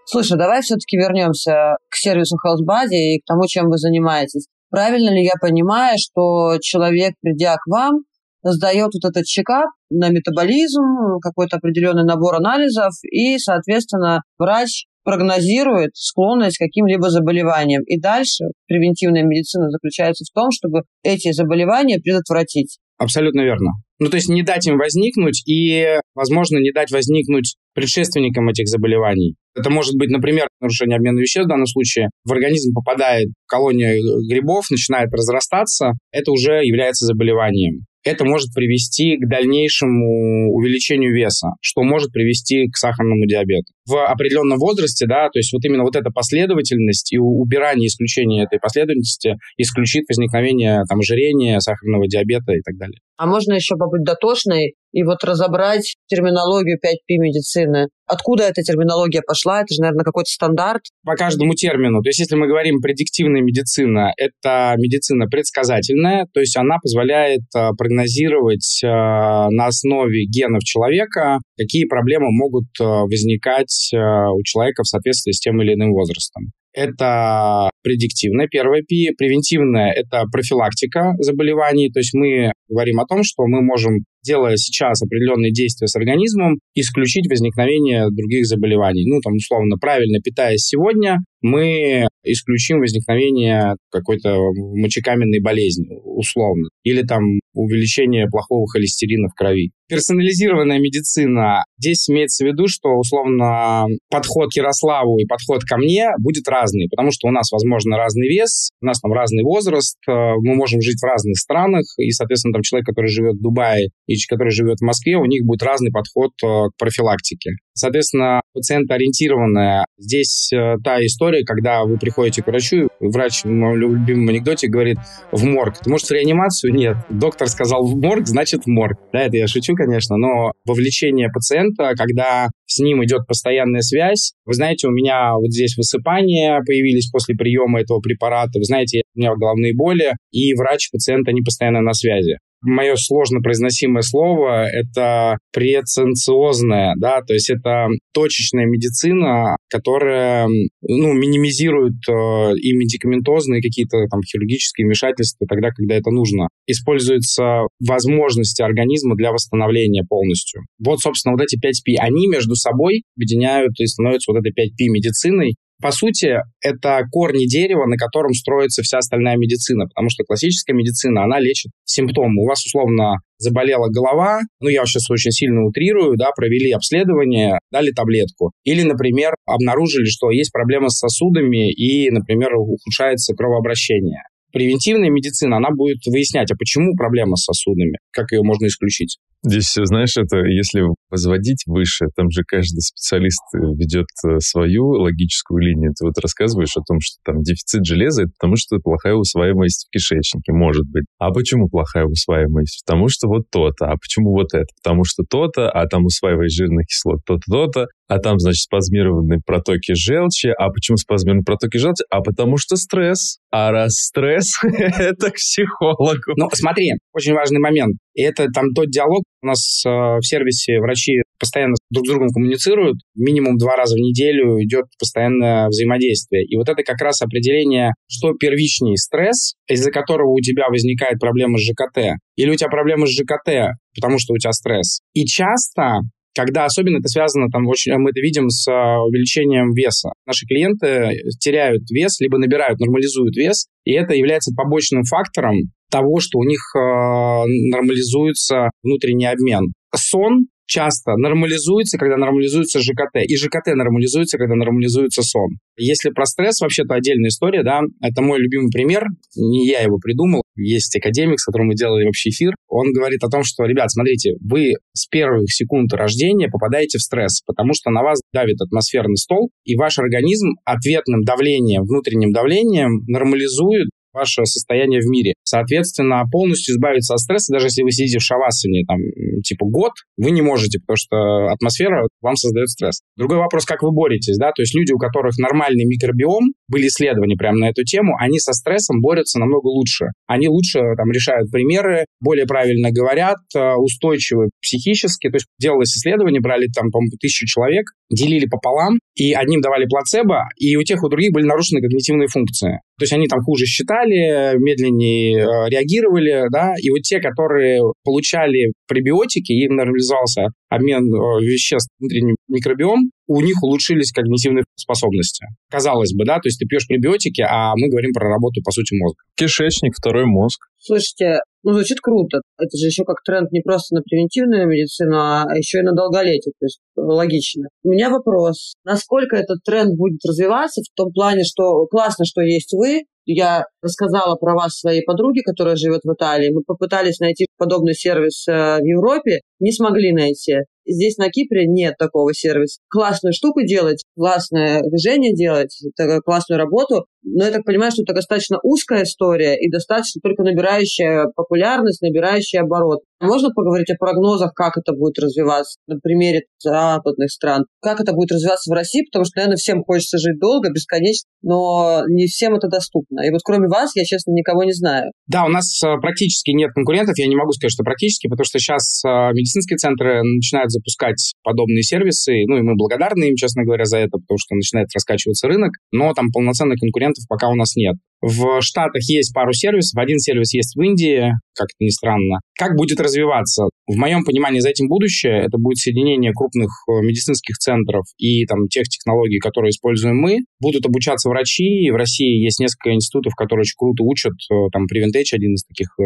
Слушай, 0.05 0.37
давай 0.37 0.61
все-таки 0.61 0.97
вернемся 0.97 1.77
к 1.87 1.95
сервису 1.95 2.35
HealthBuddy 2.35 3.15
и 3.15 3.19
к 3.21 3.25
тому, 3.25 3.47
чем 3.47 3.69
вы 3.69 3.77
занимаетесь. 3.77 4.47
Правильно 4.71 5.09
ли 5.09 5.23
я 5.23 5.33
понимаю, 5.39 5.97
что 5.99 6.57
человек, 6.61 7.13
придя 7.21 7.55
к 7.57 7.67
вам, 7.67 8.03
сдает 8.41 8.91
вот 8.93 9.07
этот 9.07 9.25
чекап 9.25 9.69
на 9.89 10.09
метаболизм, 10.09 11.19
какой-то 11.21 11.57
определенный 11.57 12.05
набор 12.05 12.35
анализов, 12.35 12.93
и, 13.03 13.37
соответственно, 13.37 14.21
врач 14.39 14.85
прогнозирует 15.03 15.91
склонность 15.95 16.57
к 16.57 16.63
каким-либо 16.63 17.09
заболеваниям. 17.09 17.83
И 17.83 17.99
дальше 17.99 18.45
превентивная 18.67 19.23
медицина 19.23 19.69
заключается 19.69 20.23
в 20.23 20.33
том, 20.33 20.49
чтобы 20.51 20.83
эти 21.03 21.31
заболевания 21.31 21.99
предотвратить. 21.99 22.79
Абсолютно 22.97 23.41
верно. 23.41 23.71
Ну, 24.01 24.09
то 24.09 24.17
есть 24.17 24.29
не 24.29 24.41
дать 24.41 24.65
им 24.65 24.79
возникнуть 24.79 25.43
и, 25.45 25.99
возможно, 26.15 26.57
не 26.57 26.71
дать 26.71 26.89
возникнуть 26.89 27.55
предшественникам 27.75 28.49
этих 28.49 28.67
заболеваний. 28.67 29.35
Это 29.55 29.69
может 29.69 29.95
быть, 29.95 30.09
например, 30.09 30.47
нарушение 30.59 30.97
обмена 30.97 31.19
веществ 31.19 31.45
в 31.45 31.49
данном 31.49 31.67
случае. 31.67 32.09
В 32.25 32.31
организм 32.31 32.73
попадает 32.73 33.27
колония 33.47 33.99
грибов, 34.27 34.71
начинает 34.71 35.13
разрастаться. 35.13 35.91
Это 36.11 36.31
уже 36.31 36.65
является 36.65 37.05
заболеванием 37.05 37.85
это 38.03 38.25
может 38.25 38.53
привести 38.53 39.17
к 39.17 39.29
дальнейшему 39.29 40.51
увеличению 40.53 41.13
веса, 41.13 41.49
что 41.61 41.83
может 41.83 42.11
привести 42.11 42.67
к 42.67 42.75
сахарному 42.75 43.25
диабету. 43.25 43.73
В 43.87 44.05
определенном 44.05 44.59
возрасте, 44.59 45.05
да, 45.07 45.29
то 45.29 45.39
есть 45.39 45.51
вот 45.53 45.63
именно 45.65 45.83
вот 45.83 45.95
эта 45.95 46.11
последовательность 46.11 47.11
и 47.13 47.17
убирание, 47.17 47.87
исключение 47.87 48.43
этой 48.43 48.59
последовательности 48.59 49.35
исключит 49.57 50.05
возникновение 50.07 50.83
там 50.87 50.99
ожирения, 50.99 51.59
сахарного 51.59 52.07
диабета 52.07 52.53
и 52.53 52.61
так 52.61 52.77
далее. 52.77 52.99
А 53.17 53.27
можно 53.27 53.53
еще 53.53 53.75
побыть 53.75 54.03
дотошной 54.03 54.73
и 54.91 55.03
вот 55.03 55.23
разобрать 55.23 55.95
терминологию 56.07 56.77
5P 56.77 57.17
медицины. 57.17 57.87
Откуда 58.07 58.43
эта 58.43 58.61
терминология 58.61 59.21
пошла? 59.21 59.61
Это 59.61 59.73
же, 59.73 59.81
наверное, 59.81 60.03
какой-то 60.03 60.29
стандарт. 60.29 60.81
По 61.05 61.15
каждому 61.15 61.53
термину. 61.53 62.01
То 62.01 62.09
есть, 62.09 62.19
если 62.19 62.35
мы 62.35 62.47
говорим 62.47 62.81
предиктивная 62.81 63.41
медицина, 63.41 64.11
это 64.17 64.73
медицина 64.77 65.27
предсказательная, 65.27 66.27
то 66.33 66.39
есть 66.39 66.57
она 66.57 66.77
позволяет 66.81 67.41
э, 67.55 67.69
прогнозировать 67.77 68.81
э, 68.83 68.87
на 68.87 69.67
основе 69.67 70.25
генов 70.25 70.63
человека 70.63 71.39
какие 71.61 71.85
проблемы 71.85 72.27
могут 72.31 72.67
э, 72.79 72.83
возникать 72.83 73.91
э, 73.93 73.97
у 73.97 74.41
человека 74.43 74.83
в 74.83 74.87
соответствии 74.87 75.31
с 75.31 75.39
тем 75.39 75.61
или 75.61 75.73
иным 75.73 75.91
возрастом. 75.91 76.51
Это 76.73 77.69
предиктивное, 77.83 78.47
первое 78.47 78.81
P. 78.81 79.13
Превентивное– 79.17 79.91
это 79.95 80.23
профилактика 80.31 81.13
заболеваний. 81.19 81.89
То 81.91 81.99
есть 81.99 82.13
мы 82.13 82.53
говорим 82.69 82.99
о 83.01 83.05
том, 83.05 83.23
что 83.23 83.43
мы 83.45 83.61
можем, 83.61 84.05
делая 84.23 84.55
сейчас 84.55 85.01
определенные 85.01 85.51
действия 85.51 85.87
с 85.87 85.95
организмом, 85.95 86.59
исключить 86.73 87.27
возникновение 87.29 88.07
других 88.09 88.45
заболеваний. 88.45 89.03
Ну, 89.05 89.19
там, 89.19 89.33
условно, 89.33 89.75
правильно 89.81 90.19
питаясь 90.23 90.61
сегодня, 90.61 91.17
мы 91.41 92.07
исключим 92.23 92.79
возникновение 92.79 93.75
какой-то 93.91 94.37
мочекаменной 94.55 95.41
болезни, 95.41 95.89
условно. 96.05 96.69
Или 96.83 97.01
там 97.01 97.23
увеличение 97.53 98.27
плохого 98.27 98.65
холестерина 98.67 99.27
в 99.27 99.33
крови. 99.33 99.71
Персонализированная 99.91 100.79
медицина. 100.79 101.65
Здесь 101.77 102.09
имеется 102.09 102.45
в 102.45 102.47
виду, 102.47 102.69
что, 102.69 102.91
условно, 102.95 103.87
подход 104.09 104.51
к 104.53 104.55
Ярославу 104.55 105.17
и 105.19 105.25
подход 105.25 105.63
ко 105.63 105.75
мне 105.75 106.11
будет 106.17 106.47
разный, 106.47 106.87
потому 106.89 107.11
что 107.11 107.27
у 107.27 107.31
нас, 107.31 107.51
возможно, 107.51 107.97
разный 107.97 108.29
вес, 108.29 108.69
у 108.81 108.85
нас 108.85 109.01
там 109.01 109.11
разный 109.11 109.43
возраст, 109.43 109.97
э, 110.07 110.11
мы 110.11 110.55
можем 110.55 110.79
жить 110.79 111.01
в 111.01 111.05
разных 111.05 111.37
странах, 111.37 111.83
и, 111.97 112.09
соответственно, 112.11 112.53
там 112.53 112.61
человек, 112.61 112.85
который 112.85 113.09
живет 113.09 113.35
в 113.35 113.41
Дубае 113.41 113.89
и 114.07 114.15
который 114.29 114.51
живет 114.51 114.77
в 114.79 114.85
Москве, 114.85 115.17
у 115.17 115.25
них 115.25 115.43
будет 115.43 115.61
разный 115.61 115.91
подход 115.91 116.31
э, 116.41 116.69
к 116.69 116.77
профилактике. 116.77 117.51
Соответственно, 117.73 118.41
пациентоориентированная. 118.53 119.85
Здесь 119.97 120.51
э, 120.53 120.75
та 120.83 121.03
история, 121.05 121.43
когда 121.43 121.83
вы 121.83 121.97
приходите 121.97 122.43
к 122.43 122.47
врачу, 122.47 122.89
врач 122.99 123.43
в 123.43 123.49
моем 123.49 123.75
любимом 123.75 124.29
анекдоте 124.29 124.67
говорит 124.67 124.97
в 125.31 125.43
морг. 125.43 125.79
Ты 125.79 125.89
можешь 125.89 126.07
в 126.07 126.11
реанимацию? 126.11 126.73
Нет. 126.73 126.97
Доктор 127.09 127.47
сказал 127.47 127.85
в 127.85 127.95
морг, 127.95 128.27
значит 128.27 128.63
в 128.63 128.67
морг. 128.67 128.97
Да, 129.13 129.23
это 129.23 129.37
я 129.37 129.47
шучу, 129.47 129.73
конечно, 129.83 130.17
но 130.17 130.51
вовлечение 130.65 131.29
пациента, 131.33 131.93
когда 131.97 132.49
с 132.65 132.79
ним 132.79 133.03
идет 133.03 133.27
постоянная 133.27 133.81
связь. 133.81 134.33
Вы 134.45 134.53
знаете, 134.53 134.87
у 134.87 134.91
меня 134.91 135.33
вот 135.35 135.51
здесь 135.51 135.75
высыпания 135.77 136.61
появились 136.65 137.09
после 137.09 137.35
приема 137.35 137.81
этого 137.81 137.99
препарата. 137.99 138.59
Вы 138.59 138.63
знаете, 138.63 139.01
у 139.15 139.19
меня 139.19 139.35
головные 139.35 139.73
боли, 139.75 140.13
и 140.31 140.53
врач 140.53 140.89
пациента 140.91 141.31
не 141.31 141.41
постоянно 141.41 141.81
на 141.81 141.93
связи 141.93 142.37
мое 142.61 142.95
сложно 142.95 143.41
произносимое 143.41 144.01
слово, 144.01 144.67
это 144.67 145.37
преценциозная, 145.51 146.93
да, 146.97 147.21
то 147.21 147.33
есть 147.33 147.49
это 147.49 147.87
точечная 148.13 148.65
медицина, 148.65 149.57
которая, 149.69 150.47
ну, 150.81 151.13
минимизирует 151.13 151.95
э, 152.09 152.53
и 152.57 152.73
медикаментозные 152.73 153.61
какие-то 153.61 154.05
там 154.09 154.21
хирургические 154.21 154.85
вмешательства 154.85 155.47
тогда, 155.47 155.69
когда 155.71 155.95
это 155.95 156.11
нужно. 156.11 156.47
Используются 156.67 157.61
возможности 157.79 158.61
организма 158.61 159.15
для 159.15 159.31
восстановления 159.31 160.03
полностью. 160.07 160.63
Вот, 160.79 160.99
собственно, 160.99 161.33
вот 161.33 161.41
эти 161.41 161.57
5P, 161.57 161.95
они 161.99 162.27
между 162.27 162.55
собой 162.55 163.03
объединяют 163.17 163.79
и 163.79 163.85
становятся 163.85 164.31
вот 164.31 164.39
этой 164.39 164.51
5P 164.51 164.89
медициной, 164.89 165.55
по 165.81 165.91
сути, 165.91 166.37
это 166.61 167.01
корни 167.11 167.45
дерева, 167.45 167.85
на 167.85 167.97
котором 167.97 168.33
строится 168.33 168.81
вся 168.83 168.99
остальная 168.99 169.37
медицина, 169.37 169.85
потому 169.85 170.09
что 170.09 170.23
классическая 170.23 170.73
медицина, 170.73 171.23
она 171.23 171.39
лечит 171.39 171.71
симптомы. 171.85 172.43
У 172.43 172.47
вас, 172.47 172.65
условно, 172.65 173.15
заболела 173.37 173.87
голова, 173.89 174.41
ну, 174.59 174.69
я 174.69 174.85
сейчас 174.85 175.09
очень 175.09 175.31
сильно 175.31 175.65
утрирую, 175.65 176.15
да, 176.17 176.31
провели 176.35 176.71
обследование, 176.71 177.59
дали 177.71 177.91
таблетку. 177.91 178.51
Или, 178.63 178.83
например, 178.83 179.33
обнаружили, 179.45 180.05
что 180.05 180.29
есть 180.31 180.51
проблема 180.51 180.89
с 180.89 180.99
сосудами 180.99 181.71
и, 181.71 182.09
например, 182.11 182.55
ухудшается 182.55 183.33
кровообращение. 183.35 184.21
Превентивная 184.51 185.09
медицина, 185.09 185.57
она 185.57 185.69
будет 185.71 186.05
выяснять, 186.05 186.51
а 186.51 186.55
почему 186.55 186.95
проблема 186.95 187.35
с 187.35 187.45
сосудами, 187.45 187.97
как 188.11 188.31
ее 188.31 188.41
можно 188.43 188.67
исключить. 188.67 189.17
Здесь, 189.43 189.73
знаешь, 189.75 190.17
это 190.17 190.37
если 190.45 190.83
возводить 191.09 191.63
выше, 191.65 192.05
там 192.15 192.29
же 192.29 192.43
каждый 192.45 192.81
специалист 192.81 193.41
э, 193.55 193.57
ведет 193.75 194.05
э, 194.23 194.37
свою 194.37 194.85
логическую 194.89 195.59
линию. 195.63 195.93
Ты 195.97 196.05
вот 196.05 196.13
рассказываешь 196.19 196.77
о 196.77 196.83
том, 196.87 196.99
что 197.01 197.17
там 197.25 197.41
дефицит 197.41 197.83
железа, 197.83 198.23
это 198.23 198.31
потому 198.39 198.55
что 198.55 198.77
плохая 198.77 199.15
усваиваемость 199.15 199.87
в 199.87 199.91
кишечнике, 199.91 200.53
может 200.53 200.85
быть. 200.91 201.05
А 201.17 201.31
почему 201.31 201.69
плохая 201.69 202.05
усваиваемость? 202.05 202.83
Потому 202.85 203.09
что 203.09 203.27
вот 203.27 203.43
то-то. 203.51 203.87
А 203.87 203.95
почему 203.97 204.31
вот 204.31 204.53
это? 204.53 204.67
Потому 204.83 205.05
что 205.05 205.23
то-то, 205.27 205.71
а 205.71 205.87
там 205.87 206.05
усваиваешь 206.05 206.53
жирных 206.53 206.85
кислот 206.85 207.21
то-то, 207.25 207.41
то-то, 207.49 207.87
а 208.11 208.19
там, 208.19 208.39
значит, 208.39 208.63
спазмированные 208.63 209.39
протоки 209.39 209.93
желчи. 209.93 210.47
А 210.47 210.69
почему 210.69 210.97
спазмированные 210.97 211.45
протоки 211.45 211.77
желчи? 211.77 212.03
А 212.09 212.19
потому 212.19 212.57
что 212.57 212.75
стресс. 212.75 213.37
А 213.51 213.71
раз 213.71 213.93
стресс, 213.93 214.59
это 214.63 215.31
к 215.31 215.35
психологу. 215.35 216.33
Ну, 216.35 216.49
смотри, 216.51 216.91
очень 217.13 217.31
важный 217.31 217.59
момент. 217.61 217.95
И 218.13 218.21
это 218.21 218.47
там 218.53 218.73
тот 218.75 218.89
диалог, 218.89 219.23
у 219.41 219.47
нас 219.47 219.81
э, 219.85 219.89
в 219.89 220.21
сервисе 220.23 220.79
врачи 220.79 221.21
постоянно 221.39 221.75
друг 221.89 222.05
с 222.05 222.09
другом 222.09 222.27
коммуницируют, 222.27 222.97
минимум 223.15 223.57
два 223.57 223.77
раза 223.77 223.95
в 223.95 223.99
неделю 223.99 224.61
идет 224.61 224.87
постоянное 224.99 225.69
взаимодействие. 225.69 226.43
И 226.43 226.57
вот 226.57 226.67
это 226.67 226.83
как 226.83 226.99
раз 227.01 227.21
определение, 227.21 227.93
что 228.09 228.33
первичнее 228.33 228.97
стресс, 228.97 229.53
из-за 229.69 229.89
которого 229.89 230.31
у 230.31 230.41
тебя 230.41 230.67
возникает 230.67 231.17
проблема 231.17 231.57
с 231.57 231.61
ЖКТ, 231.61 232.17
или 232.35 232.49
у 232.49 232.55
тебя 232.55 232.69
проблема 232.69 233.07
с 233.07 233.11
ЖКТ, 233.11 233.71
потому 233.95 234.19
что 234.19 234.33
у 234.33 234.37
тебя 234.37 234.51
стресс. 234.51 234.99
И 235.13 235.23
часто 235.25 236.01
когда 236.33 236.65
особенно 236.65 236.97
это 236.97 237.07
связано, 237.07 237.47
там, 237.51 237.67
очень, 237.67 237.93
мы 237.97 238.11
это 238.11 238.21
видим 238.21 238.49
с 238.49 238.67
а, 238.67 239.01
увеличением 239.03 239.73
веса. 239.73 240.11
Наши 240.25 240.45
клиенты 240.45 241.09
теряют 241.39 241.83
вес, 241.89 242.19
либо 242.19 242.37
набирают, 242.37 242.79
нормализуют 242.79 243.35
вес, 243.35 243.67
и 243.83 243.93
это 243.93 244.13
является 244.13 244.53
побочным 244.55 245.03
фактором 245.03 245.55
того, 245.89 246.19
что 246.19 246.39
у 246.39 246.43
них 246.43 246.61
э, 246.73 246.79
нормализуется 246.79 248.69
внутренний 248.81 249.25
обмен. 249.25 249.73
Сон 249.93 250.47
часто 250.71 251.17
нормализуется, 251.17 251.97
когда 251.97 252.15
нормализуется 252.15 252.79
ЖКТ, 252.79 253.27
и 253.27 253.35
ЖКТ 253.35 253.75
нормализуется, 253.75 254.37
когда 254.37 254.55
нормализуется 254.55 255.21
сон. 255.21 255.57
Если 255.77 256.11
про 256.11 256.25
стресс, 256.25 256.61
вообще-то 256.61 256.95
отдельная 256.95 257.27
история, 257.27 257.61
да, 257.63 257.81
это 258.01 258.21
мой 258.21 258.39
любимый 258.39 258.71
пример, 258.71 259.03
не 259.35 259.67
я 259.67 259.81
его 259.81 259.97
придумал, 259.97 260.43
есть 260.55 260.95
академик, 260.95 261.39
с 261.39 261.45
которым 261.45 261.67
мы 261.67 261.75
делали 261.75 262.05
вообще 262.05 262.29
эфир, 262.29 262.53
он 262.69 262.93
говорит 262.93 263.21
о 263.23 263.29
том, 263.29 263.43
что, 263.43 263.65
ребят, 263.65 263.91
смотрите, 263.91 264.35
вы 264.39 264.73
с 264.93 265.07
первых 265.07 265.51
секунд 265.51 265.91
рождения 265.93 266.47
попадаете 266.49 266.99
в 266.99 267.01
стресс, 267.01 267.41
потому 267.45 267.73
что 267.73 267.89
на 267.89 268.01
вас 268.01 268.21
давит 268.33 268.61
атмосферный 268.61 269.17
стол, 269.17 269.49
и 269.65 269.75
ваш 269.75 269.99
организм 269.99 270.51
ответным 270.63 271.23
давлением, 271.23 271.83
внутренним 271.83 272.31
давлением 272.31 273.03
нормализует 273.07 273.89
ваше 274.13 274.45
состояние 274.45 275.01
в 275.01 275.09
мире. 275.09 275.33
Соответственно, 275.43 276.23
полностью 276.31 276.73
избавиться 276.73 277.13
от 277.13 277.19
стресса, 277.19 277.53
даже 277.53 277.67
если 277.67 277.83
вы 277.83 277.91
сидите 277.91 278.19
в 278.19 278.23
шавасане, 278.23 278.83
там, 278.87 278.97
типа 279.43 279.65
год, 279.65 279.91
вы 280.17 280.31
не 280.31 280.41
можете, 280.41 280.79
потому 280.79 280.97
что 280.97 281.51
атмосфера 281.51 282.07
вам 282.21 282.35
создает 282.35 282.69
стресс. 282.69 283.01
Другой 283.17 283.37
вопрос, 283.37 283.65
как 283.65 283.83
вы 283.83 283.91
боретесь, 283.91 284.37
да, 284.37 284.51
то 284.51 284.61
есть 284.61 284.75
люди, 284.75 284.93
у 284.93 284.97
которых 284.97 285.37
нормальный 285.37 285.85
микробиом, 285.85 286.53
были 286.67 286.87
исследования 286.87 287.35
прямо 287.35 287.57
на 287.57 287.69
эту 287.69 287.83
тему, 287.83 288.15
они 288.19 288.39
со 288.39 288.53
стрессом 288.53 289.01
борются 289.01 289.39
намного 289.39 289.67
лучше. 289.67 290.05
Они 290.27 290.47
лучше 290.47 290.79
там 290.97 291.11
решают 291.11 291.51
примеры, 291.51 292.05
более 292.21 292.45
правильно 292.45 292.91
говорят, 292.91 293.39
э, 293.55 293.73
устойчивы 293.75 294.49
психически. 294.61 295.29
То 295.29 295.35
есть 295.35 295.47
делалось 295.59 295.95
исследование, 295.95 296.41
брали 296.41 296.67
там, 296.73 296.89
по-моему, 296.91 297.11
тысячу 297.19 297.45
человек, 297.45 297.85
делили 298.09 298.45
пополам, 298.45 298.99
и 299.15 299.33
одним 299.33 299.61
давали 299.61 299.85
плацебо, 299.85 300.43
и 300.57 300.75
у 300.75 300.83
тех, 300.83 301.03
у 301.03 301.09
других 301.09 301.33
были 301.33 301.45
нарушены 301.45 301.81
когнитивные 301.81 302.27
функции. 302.27 302.79
То 303.01 303.05
есть 303.05 303.13
они 303.13 303.25
там 303.25 303.41
хуже 303.41 303.65
считали, 303.65 304.55
медленнее 304.59 305.39
э, 305.39 305.69
реагировали, 305.71 306.45
да, 306.51 306.75
и 306.79 306.91
вот 306.91 307.01
те, 307.01 307.19
которые 307.19 307.81
получали 308.03 308.73
пребиотики, 308.87 309.53
им 309.53 309.75
нормализовался 309.75 310.49
обмен 310.69 311.05
э, 311.05 311.41
веществ 311.41 311.89
внутренний 311.97 312.35
микробиом, 312.47 313.09
у 313.25 313.41
них 313.41 313.63
улучшились 313.63 314.11
когнитивные 314.11 314.65
способности. 314.75 315.47
Казалось 315.71 316.13
бы, 316.13 316.25
да, 316.25 316.35
то 316.35 316.45
есть 316.45 316.59
ты 316.59 316.67
пьешь 316.67 316.85
пребиотики, 316.87 317.41
а 317.41 317.73
мы 317.75 317.89
говорим 317.89 318.13
про 318.13 318.29
работу, 318.29 318.61
по 318.63 318.69
сути, 318.69 318.93
мозга. 318.93 319.17
Кишечник, 319.35 319.93
второй 319.97 320.27
мозг. 320.27 320.61
Слушайте, 320.77 321.39
ну, 321.63 321.73
звучит 321.73 321.99
круто. 322.01 322.41
Это 322.57 322.77
же 322.77 322.87
еще 322.87 323.03
как 323.03 323.17
тренд 323.25 323.51
не 323.51 323.61
просто 323.61 323.95
на 323.95 324.01
превентивную 324.01 324.67
медицину, 324.67 325.17
а 325.17 325.45
еще 325.55 325.79
и 325.79 325.83
на 325.83 325.93
долголетие. 325.93 326.53
То 326.59 326.65
есть 326.65 326.79
логично. 326.95 327.67
У 327.83 327.89
меня 327.89 328.09
вопрос. 328.09 328.73
Насколько 328.83 329.37
этот 329.37 329.63
тренд 329.63 329.95
будет 329.95 330.19
развиваться 330.27 330.81
в 330.81 330.95
том 330.95 331.11
плане, 331.11 331.43
что 331.43 331.85
классно, 331.87 332.25
что 332.25 332.41
есть 332.41 332.73
вы, 332.73 333.03
я 333.25 333.65
рассказала 333.81 334.35
про 334.35 334.55
вас 334.55 334.79
своей 334.79 335.03
подруге, 335.03 335.41
которая 335.43 335.75
живет 335.75 336.01
в 336.03 336.13
Италии. 336.13 336.49
Мы 336.49 336.63
попытались 336.63 337.19
найти 337.19 337.45
подобный 337.57 337.93
сервис 337.93 338.47
э, 338.47 338.51
в 338.79 338.83
Европе, 338.83 339.41
не 339.59 339.71
смогли 339.71 340.11
найти. 340.11 340.57
Здесь 340.87 341.17
на 341.17 341.29
Кипре 341.29 341.67
нет 341.67 341.95
такого 341.97 342.33
сервиса. 342.33 342.79
Классную 342.89 343.33
штуку 343.33 343.61
делать, 343.61 344.03
классное 344.17 344.81
движение 344.81 345.33
делать, 345.35 345.77
классную 346.25 346.57
работу, 346.57 347.05
но 347.23 347.45
я 347.45 347.51
так 347.51 347.63
понимаю, 347.63 347.91
что 347.91 348.03
это 348.03 348.13
достаточно 348.13 348.57
узкая 348.63 349.03
история 349.03 349.55
и 349.55 349.69
достаточно 349.69 350.19
только 350.21 350.43
набирающая 350.43 351.27
популярность, 351.35 352.01
набирающая 352.01 352.61
оборот. 352.61 353.01
Можно 353.19 353.49
поговорить 353.53 353.89
о 353.91 353.95
прогнозах, 353.99 354.53
как 354.53 354.77
это 354.77 354.93
будет 354.93 355.19
развиваться 355.19 355.77
на 355.87 355.99
примере 355.99 356.41
западных 356.59 357.29
стран? 357.29 357.65
Как 357.79 358.01
это 358.01 358.13
будет 358.13 358.31
развиваться 358.31 358.71
в 358.71 358.73
России? 358.73 359.05
Потому 359.05 359.25
что, 359.25 359.37
наверное, 359.37 359.57
всем 359.57 359.83
хочется 359.83 360.17
жить 360.17 360.39
долго, 360.39 360.71
бесконечно, 360.71 361.29
но 361.43 362.01
не 362.09 362.25
всем 362.25 362.55
это 362.55 362.67
доступно. 362.67 363.21
И 363.21 363.29
вот 363.29 363.41
кроме 363.43 363.67
вас, 363.67 363.95
я, 363.95 364.03
честно, 364.05 364.31
никого 364.31 364.63
не 364.63 364.73
знаю. 364.73 365.11
Да, 365.27 365.45
у 365.45 365.49
нас 365.49 365.81
э, 365.83 365.87
практически 366.01 366.51
нет 366.51 366.71
конкурентов. 366.73 367.17
Я 367.17 367.27
не 367.27 367.35
могу 367.35 367.51
сказать, 367.51 367.71
что 367.71 367.83
практически, 367.83 368.27
потому 368.27 368.45
что 368.45 368.57
сейчас 368.57 369.03
э, 369.05 369.07
медицинские 369.33 369.77
центры 369.77 370.23
начинают 370.23 370.71
запускать 370.71 371.33
подобные 371.43 371.83
сервисы. 371.83 372.33
Ну, 372.47 372.57
и 372.57 372.61
мы 372.61 372.75
благодарны 372.75 373.25
им, 373.29 373.35
честно 373.35 373.63
говоря, 373.63 373.85
за 373.85 373.99
это, 373.99 374.17
потому 374.17 374.39
что 374.39 374.55
начинает 374.55 374.87
раскачиваться 374.95 375.47
рынок. 375.47 375.73
Но 375.91 376.13
там 376.13 376.31
полноценных 376.31 376.81
конкурентов 377.11 377.25
пока 377.27 377.49
у 377.49 377.55
нас 377.55 377.75
нет. 377.75 377.95
В 378.21 378.61
Штатах 378.61 379.01
есть 379.07 379.33
пару 379.33 379.51
сервисов. 379.51 379.99
Один 379.99 380.19
сервис 380.19 380.53
есть 380.53 380.75
в 380.75 380.81
Индии, 380.81 381.31
как 381.55 381.67
это 381.69 381.79
ни 381.79 381.89
странно. 381.89 382.39
Как 382.57 382.75
будет 382.75 382.99
развиваться? 382.99 383.65
В 383.87 383.97
моем 383.97 384.23
понимании 384.23 384.59
за 384.59 384.69
этим 384.69 384.87
будущее. 384.87 385.41
Это 385.41 385.57
будет 385.57 385.77
соединение 385.77 386.31
крупных 386.33 386.69
э, 386.87 387.01
медицинских 387.01 387.57
центров 387.57 388.05
и 388.17 388.45
там 388.45 388.67
тех 388.67 388.83
технологий, 388.83 389.39
которые 389.39 389.71
используем 389.71 390.17
мы. 390.17 390.39
Будут 390.59 390.85
обучаться 390.85 391.29
врачи. 391.29 391.89
В 391.89 391.95
России 391.95 392.43
есть 392.43 392.59
несколько 392.59 392.93
институтов, 392.93 393.33
которые 393.35 393.63
очень 393.63 393.75
круто 393.77 394.03
учат. 394.03 394.33
Э, 394.51 394.69
там 394.71 394.83
Preventech 394.83 395.33
один 395.33 395.55
из 395.55 395.63
таких 395.63 395.87
э, 395.99 396.03